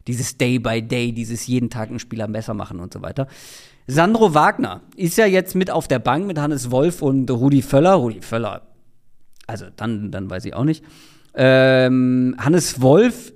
dieses 0.06 0.38
Day 0.38 0.58
by 0.58 0.82
Day, 0.82 1.12
dieses 1.12 1.46
jeden 1.46 1.70
Tag 1.70 1.90
einen 1.90 1.98
Spieler 1.98 2.28
besser 2.28 2.54
machen 2.54 2.80
und 2.80 2.92
so 2.92 3.02
weiter. 3.02 3.26
Sandro 3.86 4.34
Wagner 4.34 4.82
ist 4.96 5.16
ja 5.16 5.26
jetzt 5.26 5.54
mit 5.54 5.70
auf 5.70 5.86
der 5.86 6.00
Bank 6.00 6.26
mit 6.26 6.38
Hannes 6.38 6.70
Wolf 6.70 7.02
und 7.02 7.30
Rudi 7.30 7.62
Völler. 7.62 7.94
Rudi 7.94 8.20
Völler, 8.20 8.62
also 9.46 9.66
dann, 9.76 10.10
dann 10.10 10.28
weiß 10.28 10.44
ich 10.44 10.54
auch 10.54 10.64
nicht. 10.64 10.84
Ähm, 11.34 12.34
Hannes 12.38 12.80
Wolf 12.80 13.32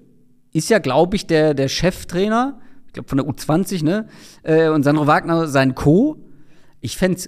ist 0.53 0.71
ja, 0.71 0.79
glaube 0.79 1.17
ich, 1.17 1.27
der, 1.27 1.55
der 1.55 1.69
Cheftrainer 1.69 2.59
ich 2.91 2.95
glaube 2.95 3.09
von 3.09 3.19
der 3.19 3.27
U20, 3.27 3.85
ne? 3.85 4.09
Äh, 4.43 4.69
und 4.69 4.83
Sandro 4.83 5.07
Wagner 5.07 5.47
sein 5.47 5.77
Co. 5.77 6.17
Ich 6.81 6.97
fände 6.97 7.21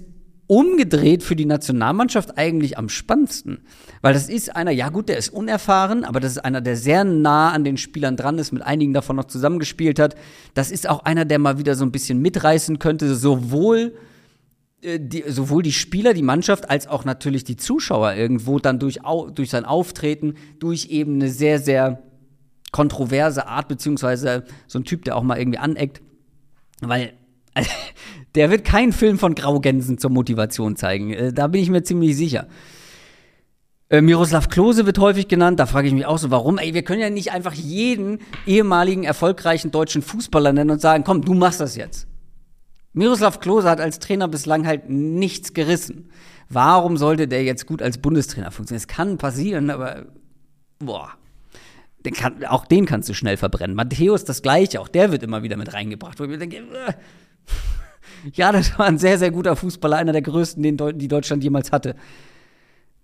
umgedreht 0.47 1.23
für 1.23 1.37
die 1.37 1.45
Nationalmannschaft 1.45 2.37
eigentlich 2.37 2.77
am 2.77 2.89
spannendsten. 2.89 3.59
Weil 4.01 4.13
das 4.13 4.27
ist 4.27 4.53
einer, 4.53 4.71
ja 4.71 4.89
gut, 4.89 5.07
der 5.07 5.17
ist 5.17 5.29
unerfahren, 5.29 6.03
aber 6.03 6.19
das 6.19 6.33
ist 6.33 6.39
einer, 6.39 6.59
der 6.59 6.75
sehr 6.75 7.05
nah 7.05 7.51
an 7.51 7.63
den 7.63 7.77
Spielern 7.77 8.17
dran 8.17 8.37
ist, 8.37 8.51
mit 8.51 8.61
einigen 8.61 8.93
davon 8.93 9.15
noch 9.15 9.23
zusammengespielt 9.23 9.99
hat. 9.99 10.15
Das 10.53 10.69
ist 10.69 10.89
auch 10.89 11.05
einer, 11.05 11.23
der 11.23 11.39
mal 11.39 11.59
wieder 11.59 11.75
so 11.75 11.85
ein 11.85 11.93
bisschen 11.93 12.21
mitreißen 12.21 12.77
könnte, 12.77 13.15
sowohl 13.15 13.93
äh, 14.81 14.99
die, 14.99 15.23
sowohl 15.29 15.63
die 15.63 15.71
Spieler, 15.71 16.13
die 16.13 16.23
Mannschaft, 16.23 16.69
als 16.69 16.87
auch 16.87 17.05
natürlich 17.05 17.45
die 17.45 17.55
Zuschauer 17.55 18.15
irgendwo 18.15 18.59
dann 18.59 18.79
durch, 18.79 18.99
durch 19.33 19.49
sein 19.49 19.63
Auftreten, 19.63 20.33
durch 20.59 20.87
eben 20.89 21.15
eine 21.15 21.29
sehr, 21.29 21.59
sehr 21.59 22.03
kontroverse 22.73 23.47
Art, 23.47 23.69
beziehungsweise 23.69 24.43
so 24.67 24.79
ein 24.79 24.83
Typ, 24.83 25.05
der 25.05 25.15
auch 25.15 25.23
mal 25.23 25.39
irgendwie 25.39 25.59
aneckt. 25.59 26.01
Weil 26.81 27.13
also, 27.53 27.69
der 28.35 28.51
wird 28.51 28.65
keinen 28.65 28.91
Film 28.91 29.17
von 29.17 29.35
Graugänsen 29.35 29.97
zur 29.97 30.09
Motivation 30.09 30.75
zeigen. 30.75 31.13
Äh, 31.13 31.31
da 31.31 31.47
bin 31.47 31.61
ich 31.61 31.69
mir 31.69 31.83
ziemlich 31.83 32.17
sicher. 32.17 32.47
Äh, 33.89 34.01
Miroslav 34.01 34.49
Klose 34.49 34.85
wird 34.85 34.99
häufig 34.99 35.27
genannt. 35.27 35.59
Da 35.59 35.65
frage 35.65 35.87
ich 35.87 35.93
mich 35.93 36.05
auch 36.05 36.17
so, 36.17 36.31
warum? 36.31 36.57
Ey, 36.57 36.73
wir 36.73 36.83
können 36.83 36.99
ja 36.99 37.09
nicht 37.09 37.31
einfach 37.31 37.53
jeden 37.53 38.19
ehemaligen 38.45 39.03
erfolgreichen 39.03 39.71
deutschen 39.71 40.01
Fußballer 40.01 40.51
nennen 40.51 40.71
und 40.71 40.81
sagen, 40.81 41.03
komm, 41.03 41.21
du 41.21 41.33
machst 41.33 41.59
das 41.59 41.75
jetzt. 41.75 42.07
Miroslav 42.93 43.39
Klose 43.39 43.69
hat 43.69 43.79
als 43.79 43.99
Trainer 43.99 44.27
bislang 44.27 44.67
halt 44.67 44.89
nichts 44.89 45.53
gerissen. 45.53 46.09
Warum 46.49 46.97
sollte 46.97 47.27
der 47.27 47.43
jetzt 47.43 47.65
gut 47.65 47.81
als 47.81 47.97
Bundestrainer 47.97 48.51
funktionieren? 48.51 48.81
Es 48.81 48.87
kann 48.87 49.17
passieren, 49.17 49.69
aber 49.69 50.05
boah, 50.79 51.09
den 52.05 52.13
kann, 52.13 52.43
auch 52.45 52.65
den 52.65 52.85
kannst 52.85 53.09
du 53.09 53.13
schnell 53.13 53.37
verbrennen. 53.37 53.75
Matthäus 53.75 54.25
das 54.25 54.41
gleiche, 54.41 54.81
auch 54.81 54.87
der 54.87 55.11
wird 55.11 55.23
immer 55.23 55.43
wieder 55.43 55.57
mit 55.57 55.73
reingebracht, 55.73 56.19
wo 56.19 56.23
ich 56.23 56.29
mir 56.29 56.37
denke, 56.37 56.57
äh, 56.57 56.93
ja, 58.33 58.51
das 58.51 58.77
war 58.77 58.85
ein 58.85 58.97
sehr, 58.97 59.17
sehr 59.17 59.31
guter 59.31 59.55
Fußballer, 59.55 59.97
einer 59.97 60.11
der 60.11 60.21
größten, 60.21 60.61
den 60.61 60.77
Deu 60.77 60.91
die 60.91 61.07
Deutschland 61.07 61.43
jemals 61.43 61.71
hatte. 61.71 61.95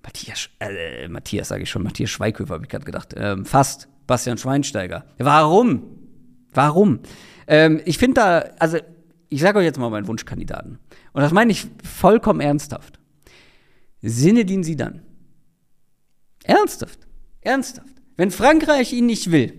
Matthias, 0.04 0.50
äh, 0.60 1.08
Matthias 1.08 1.50
sage 1.50 1.64
ich 1.64 1.70
schon, 1.70 1.84
Matthias 1.84 2.10
Schweighöfer 2.10 2.54
habe 2.54 2.64
ich 2.64 2.70
gerade 2.70 2.86
gedacht. 2.86 3.14
Ähm, 3.18 3.46
fast, 3.46 3.88
Bastian 4.08 4.38
Schweinsteiger. 4.38 5.06
Warum? 5.18 5.84
Warum? 6.54 7.00
Ähm, 7.48 7.82
ich 7.86 7.98
finde 7.98 8.16
da, 8.16 8.40
also 8.60 8.78
ich 9.30 9.42
sage 9.42 9.60
euch 9.60 9.66
jetzt 9.66 9.78
mal 9.78 9.90
meinen 9.90 10.08
Wunschkandidaten. 10.08 10.80
Und 11.14 11.22
das 11.22 11.32
meine 11.32 11.52
ich 11.52 11.68
vollkommen 11.84 12.40
ernsthaft. 12.40 13.00
Sinne 14.02 14.46
Sie 14.64 14.76
dann. 14.76 15.04
Ernsthaft. 16.44 17.00
Ernsthaft. 17.42 17.99
Wenn 18.20 18.32
Frankreich 18.32 18.92
ihn 18.92 19.06
nicht 19.06 19.32
will, 19.32 19.54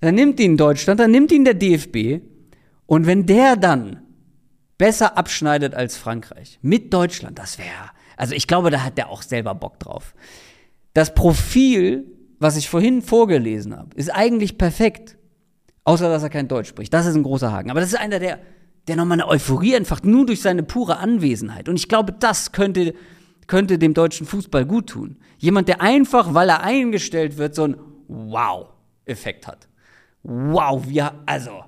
dann 0.00 0.16
nimmt 0.16 0.40
ihn 0.40 0.56
Deutschland, 0.56 0.98
dann 0.98 1.12
nimmt 1.12 1.30
ihn 1.30 1.44
der 1.44 1.54
DFB. 1.54 2.20
Und 2.86 3.06
wenn 3.06 3.26
der 3.26 3.54
dann 3.54 4.02
besser 4.76 5.16
abschneidet 5.16 5.76
als 5.76 5.96
Frankreich 5.96 6.58
mit 6.62 6.92
Deutschland, 6.92 7.38
das 7.38 7.58
wäre, 7.58 7.92
also 8.16 8.34
ich 8.34 8.48
glaube, 8.48 8.72
da 8.72 8.82
hat 8.82 8.98
der 8.98 9.08
auch 9.08 9.22
selber 9.22 9.54
Bock 9.54 9.78
drauf. 9.78 10.16
Das 10.94 11.14
Profil, 11.14 12.06
was 12.40 12.56
ich 12.56 12.68
vorhin 12.68 13.02
vorgelesen 13.02 13.76
habe, 13.76 13.94
ist 13.94 14.12
eigentlich 14.12 14.58
perfekt. 14.58 15.16
Außer, 15.84 16.08
dass 16.08 16.24
er 16.24 16.28
kein 16.28 16.48
Deutsch 16.48 16.70
spricht. 16.70 16.92
Das 16.92 17.06
ist 17.06 17.14
ein 17.14 17.22
großer 17.22 17.52
Haken. 17.52 17.70
Aber 17.70 17.78
das 17.78 17.90
ist 17.90 18.00
einer, 18.00 18.18
der, 18.18 18.40
der 18.88 18.96
nochmal 18.96 19.20
eine 19.20 19.28
Euphorie 19.28 19.74
entfacht, 19.74 20.04
nur 20.04 20.26
durch 20.26 20.42
seine 20.42 20.64
pure 20.64 20.96
Anwesenheit. 20.96 21.68
Und 21.68 21.76
ich 21.76 21.88
glaube, 21.88 22.16
das 22.18 22.50
könnte 22.50 22.94
könnte 23.50 23.80
dem 23.80 23.94
deutschen 23.94 24.28
Fußball 24.28 24.64
gut 24.64 24.90
tun. 24.90 25.16
Jemand, 25.38 25.66
der 25.66 25.80
einfach, 25.80 26.34
weil 26.34 26.48
er 26.48 26.62
eingestellt 26.62 27.36
wird, 27.36 27.56
so 27.56 27.64
ein 27.64 27.76
Wow-Effekt 28.06 29.48
hat. 29.48 29.66
Wow, 30.22 30.86
wir, 30.86 31.12
also, 31.26 31.64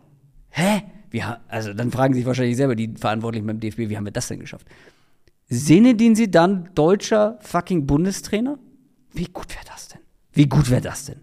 hä? 0.51 0.85
Wir, 1.11 1.41
also, 1.49 1.75
dann 1.75 1.91
fragen 1.91 2.15
sich 2.15 2.25
wahrscheinlich 2.25 2.57
selber 2.57 2.77
die 2.77 2.95
Verantwortlichen 2.97 3.49
beim 3.49 3.59
DFB, 3.59 3.79
wie 3.91 3.97
haben 3.97 4.05
wir 4.05 4.13
das 4.13 4.29
denn 4.29 4.39
geschafft? 4.39 4.69
Sinne 5.49 5.97
sie 6.15 6.31
dann 6.31 6.71
deutscher 6.77 7.37
fucking 7.41 7.85
Bundestrainer? 7.85 8.61
Wie 9.13 9.25
gut 9.25 9.53
wäre 9.53 9.65
das 9.67 9.89
denn? 9.89 10.01
Wie 10.33 10.47
gut 10.47 10.71
wäre 10.71 10.83
das 10.83 11.07
denn? 11.07 11.21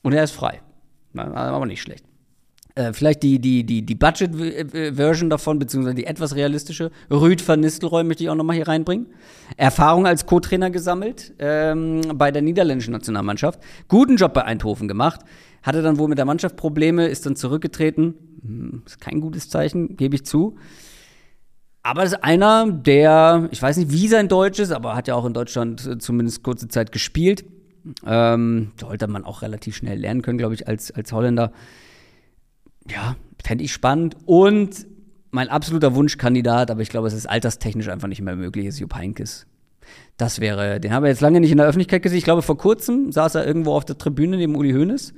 Und 0.00 0.14
er 0.14 0.24
ist 0.24 0.32
frei. 0.32 0.62
Aber 1.14 1.66
nicht 1.66 1.82
schlecht. 1.82 2.06
Äh, 2.76 2.92
vielleicht 2.92 3.22
die, 3.22 3.38
die, 3.38 3.64
die, 3.64 3.80
die 3.80 3.94
Budget-Version 3.94 5.30
davon, 5.30 5.58
beziehungsweise 5.58 5.94
die 5.94 6.04
etwas 6.04 6.36
realistische. 6.36 6.90
Rüd 7.10 7.46
van 7.48 7.60
Nistelrooy 7.60 8.04
möchte 8.04 8.22
ich 8.22 8.28
auch 8.28 8.34
nochmal 8.34 8.56
hier 8.56 8.68
reinbringen. 8.68 9.06
Erfahrung 9.56 10.06
als 10.06 10.26
Co-Trainer 10.26 10.68
gesammelt 10.68 11.32
ähm, 11.38 12.02
bei 12.14 12.30
der 12.30 12.42
niederländischen 12.42 12.92
Nationalmannschaft. 12.92 13.60
Guten 13.88 14.16
Job 14.16 14.34
bei 14.34 14.44
Eindhoven 14.44 14.88
gemacht. 14.88 15.20
Hatte 15.62 15.80
dann 15.80 15.98
wohl 15.98 16.08
mit 16.08 16.18
der 16.18 16.26
Mannschaft 16.26 16.56
Probleme, 16.56 17.06
ist 17.06 17.24
dann 17.24 17.34
zurückgetreten. 17.34 18.14
Hm, 18.42 18.82
ist 18.84 19.00
kein 19.00 19.22
gutes 19.22 19.48
Zeichen, 19.48 19.96
gebe 19.96 20.14
ich 20.14 20.26
zu. 20.26 20.58
Aber 21.82 22.04
ist 22.04 22.22
einer, 22.22 22.70
der, 22.70 23.48
ich 23.52 23.62
weiß 23.62 23.78
nicht, 23.78 23.90
wie 23.90 24.08
sein 24.08 24.28
Deutsch 24.28 24.58
ist, 24.58 24.72
aber 24.72 24.94
hat 24.94 25.08
ja 25.08 25.14
auch 25.14 25.24
in 25.24 25.32
Deutschland 25.32 25.86
äh, 25.86 25.96
zumindest 25.96 26.42
kurze 26.42 26.68
Zeit 26.68 26.92
gespielt. 26.92 27.46
Ähm, 28.04 28.72
sollte 28.78 29.06
man 29.06 29.24
auch 29.24 29.40
relativ 29.40 29.76
schnell 29.76 29.98
lernen 29.98 30.20
können, 30.20 30.36
glaube 30.36 30.52
ich, 30.52 30.68
als, 30.68 30.90
als 30.90 31.10
Holländer 31.12 31.52
ja, 32.90 33.16
fände 33.44 33.64
ich 33.64 33.72
spannend. 33.72 34.16
Und 34.26 34.86
mein 35.30 35.48
absoluter 35.48 35.94
Wunschkandidat, 35.94 36.70
aber 36.70 36.80
ich 36.80 36.88
glaube, 36.88 37.08
es 37.08 37.14
ist 37.14 37.26
alterstechnisch 37.26 37.88
einfach 37.88 38.08
nicht 38.08 38.22
mehr 38.22 38.36
möglich, 38.36 38.66
ist 38.66 38.78
Jupp 38.78 38.94
Heynckes. 38.94 39.46
Das 40.16 40.40
wäre, 40.40 40.80
den 40.80 40.92
haben 40.92 41.02
wir 41.02 41.10
jetzt 41.10 41.20
lange 41.20 41.40
nicht 41.40 41.50
in 41.50 41.58
der 41.58 41.66
Öffentlichkeit 41.66 42.02
gesehen. 42.02 42.18
Ich 42.18 42.24
glaube, 42.24 42.42
vor 42.42 42.56
kurzem 42.56 43.12
saß 43.12 43.34
er 43.34 43.46
irgendwo 43.46 43.74
auf 43.74 43.84
der 43.84 43.98
Tribüne 43.98 44.36
neben 44.36 44.56
Uli 44.56 44.72
Hoeneß. 44.72 45.12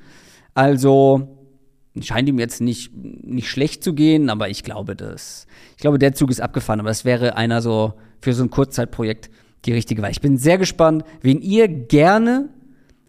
Also 0.54 1.38
scheint 2.00 2.28
ihm 2.28 2.38
jetzt 2.38 2.60
nicht, 2.60 2.92
nicht 2.94 3.48
schlecht 3.48 3.82
zu 3.82 3.94
gehen, 3.94 4.28
aber 4.28 4.48
ich 4.48 4.64
glaube, 4.64 4.96
das, 4.96 5.46
ich 5.76 5.82
glaube, 5.82 5.98
der 5.98 6.14
Zug 6.14 6.30
ist 6.30 6.40
abgefahren. 6.40 6.80
Aber 6.80 6.90
es 6.90 7.04
wäre 7.04 7.36
einer 7.36 7.62
so 7.62 7.94
für 8.20 8.32
so 8.32 8.42
ein 8.42 8.50
Kurzzeitprojekt 8.50 9.30
die 9.64 9.72
richtige 9.72 10.02
Wahl. 10.02 10.10
Ich 10.10 10.20
bin 10.20 10.36
sehr 10.36 10.58
gespannt, 10.58 11.04
wen 11.22 11.40
ihr 11.40 11.68
gerne 11.68 12.48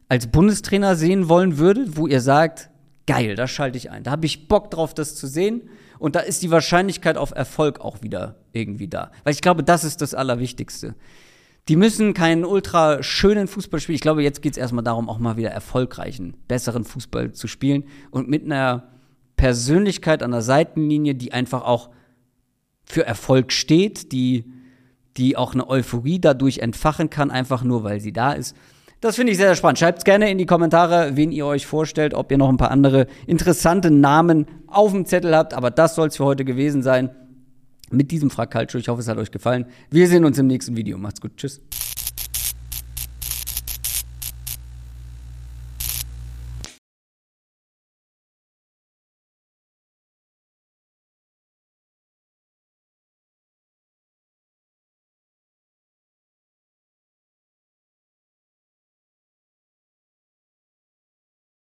als 0.08 0.28
Bundestrainer 0.28 0.96
sehen 0.96 1.30
wollen 1.30 1.58
würdet, 1.58 1.98
wo 1.98 2.08
ihr 2.08 2.22
sagt, 2.22 2.69
geil, 3.10 3.36
da 3.36 3.48
schalte 3.48 3.76
ich 3.76 3.90
ein. 3.90 4.04
Da 4.04 4.12
habe 4.12 4.28
ich 4.28 4.48
Bock 4.48 4.70
drauf, 4.70 4.94
das 4.94 5.16
zu 5.16 5.26
sehen. 5.26 5.64
Und 5.98 6.16
da 6.16 6.20
ist 6.20 6.44
die 6.44 6.52
Wahrscheinlichkeit 6.52 7.18
auf 7.18 7.32
Erfolg 7.32 7.80
auch 7.80 8.04
wieder 8.04 8.36
irgendwie 8.54 8.88
da. 8.88 9.12
Weil 9.24 9.34
ich 9.34 9.42
glaube, 9.42 9.64
das 9.64 9.84
ist 9.84 10.02
das 10.02 10.14
Allerwichtigste. 10.14 10.94
Die 11.68 11.76
müssen 11.76 12.14
keinen 12.14 12.46
ultra 12.46 13.02
schönen 13.02 13.48
Fußball 13.48 13.80
spielen. 13.80 13.96
Ich 13.96 14.02
glaube, 14.02 14.22
jetzt 14.22 14.44
geht 14.44 14.52
es 14.52 14.58
erstmal 14.60 14.84
darum, 14.84 15.10
auch 15.10 15.18
mal 15.18 15.38
wieder 15.38 15.50
erfolgreichen, 15.50 16.36
besseren 16.48 16.84
Fußball 16.84 17.32
zu 17.32 17.48
spielen. 17.48 17.86
Und 18.12 18.30
mit 18.30 18.46
einer 18.46 18.90
Persönlichkeit 19.38 20.22
an 20.22 20.30
der 20.30 20.44
Seitenlinie, 20.44 21.16
die 21.16 21.34
einfach 21.34 21.64
auch 21.64 21.90
für 22.86 23.08
Erfolg 23.08 23.52
steht, 23.52 24.12
die, 24.12 24.46
die 25.18 25.36
auch 25.36 25.56
eine 25.56 25.68
Euphorie 25.68 26.20
dadurch 26.22 26.60
entfachen 26.60 27.10
kann, 27.10 27.32
einfach 27.32 27.64
nur 27.64 27.84
weil 27.84 28.02
sie 28.02 28.14
da 28.14 28.34
ist. 28.34 28.56
Das 29.02 29.16
finde 29.16 29.32
ich 29.32 29.38
sehr, 29.38 29.48
sehr 29.48 29.56
spannend. 29.56 29.80
Schreibt 29.80 30.04
gerne 30.04 30.30
in 30.30 30.38
die 30.38 30.46
Kommentare, 30.46 31.16
wen 31.16 31.32
ihr 31.32 31.46
euch 31.46 31.66
vorstellt, 31.66 32.14
ob 32.14 32.32
ihr 32.32 32.38
noch 32.38 32.50
ein 32.50 32.58
paar 32.58 32.72
andere 32.72 33.08
interessante 33.28 33.92
Namen 33.92 34.46
auf 34.68 34.92
dem 34.92 35.06
Zettel 35.06 35.36
habt. 35.36 35.54
Aber 35.54 35.72
das 35.72 35.96
soll 35.96 36.10
es 36.10 36.18
für 36.18 36.26
heute 36.26 36.44
gewesen 36.44 36.84
sein. 36.84 37.10
Mit 37.92 38.12
diesem 38.12 38.30
Frag 38.30 38.54
Ich 38.76 38.88
hoffe, 38.88 39.02
es 39.02 39.08
hat 39.08 39.18
euch 39.18 39.32
gefallen. 39.32 39.66
Wir 39.90 40.08
sehen 40.08 40.26
uns 40.26 40.38
im 40.38 40.48
nächsten 40.48 40.76
Video. 40.76 40.98
Macht's 40.98 41.22
gut. 41.22 41.38
Tschüss. 41.38 41.62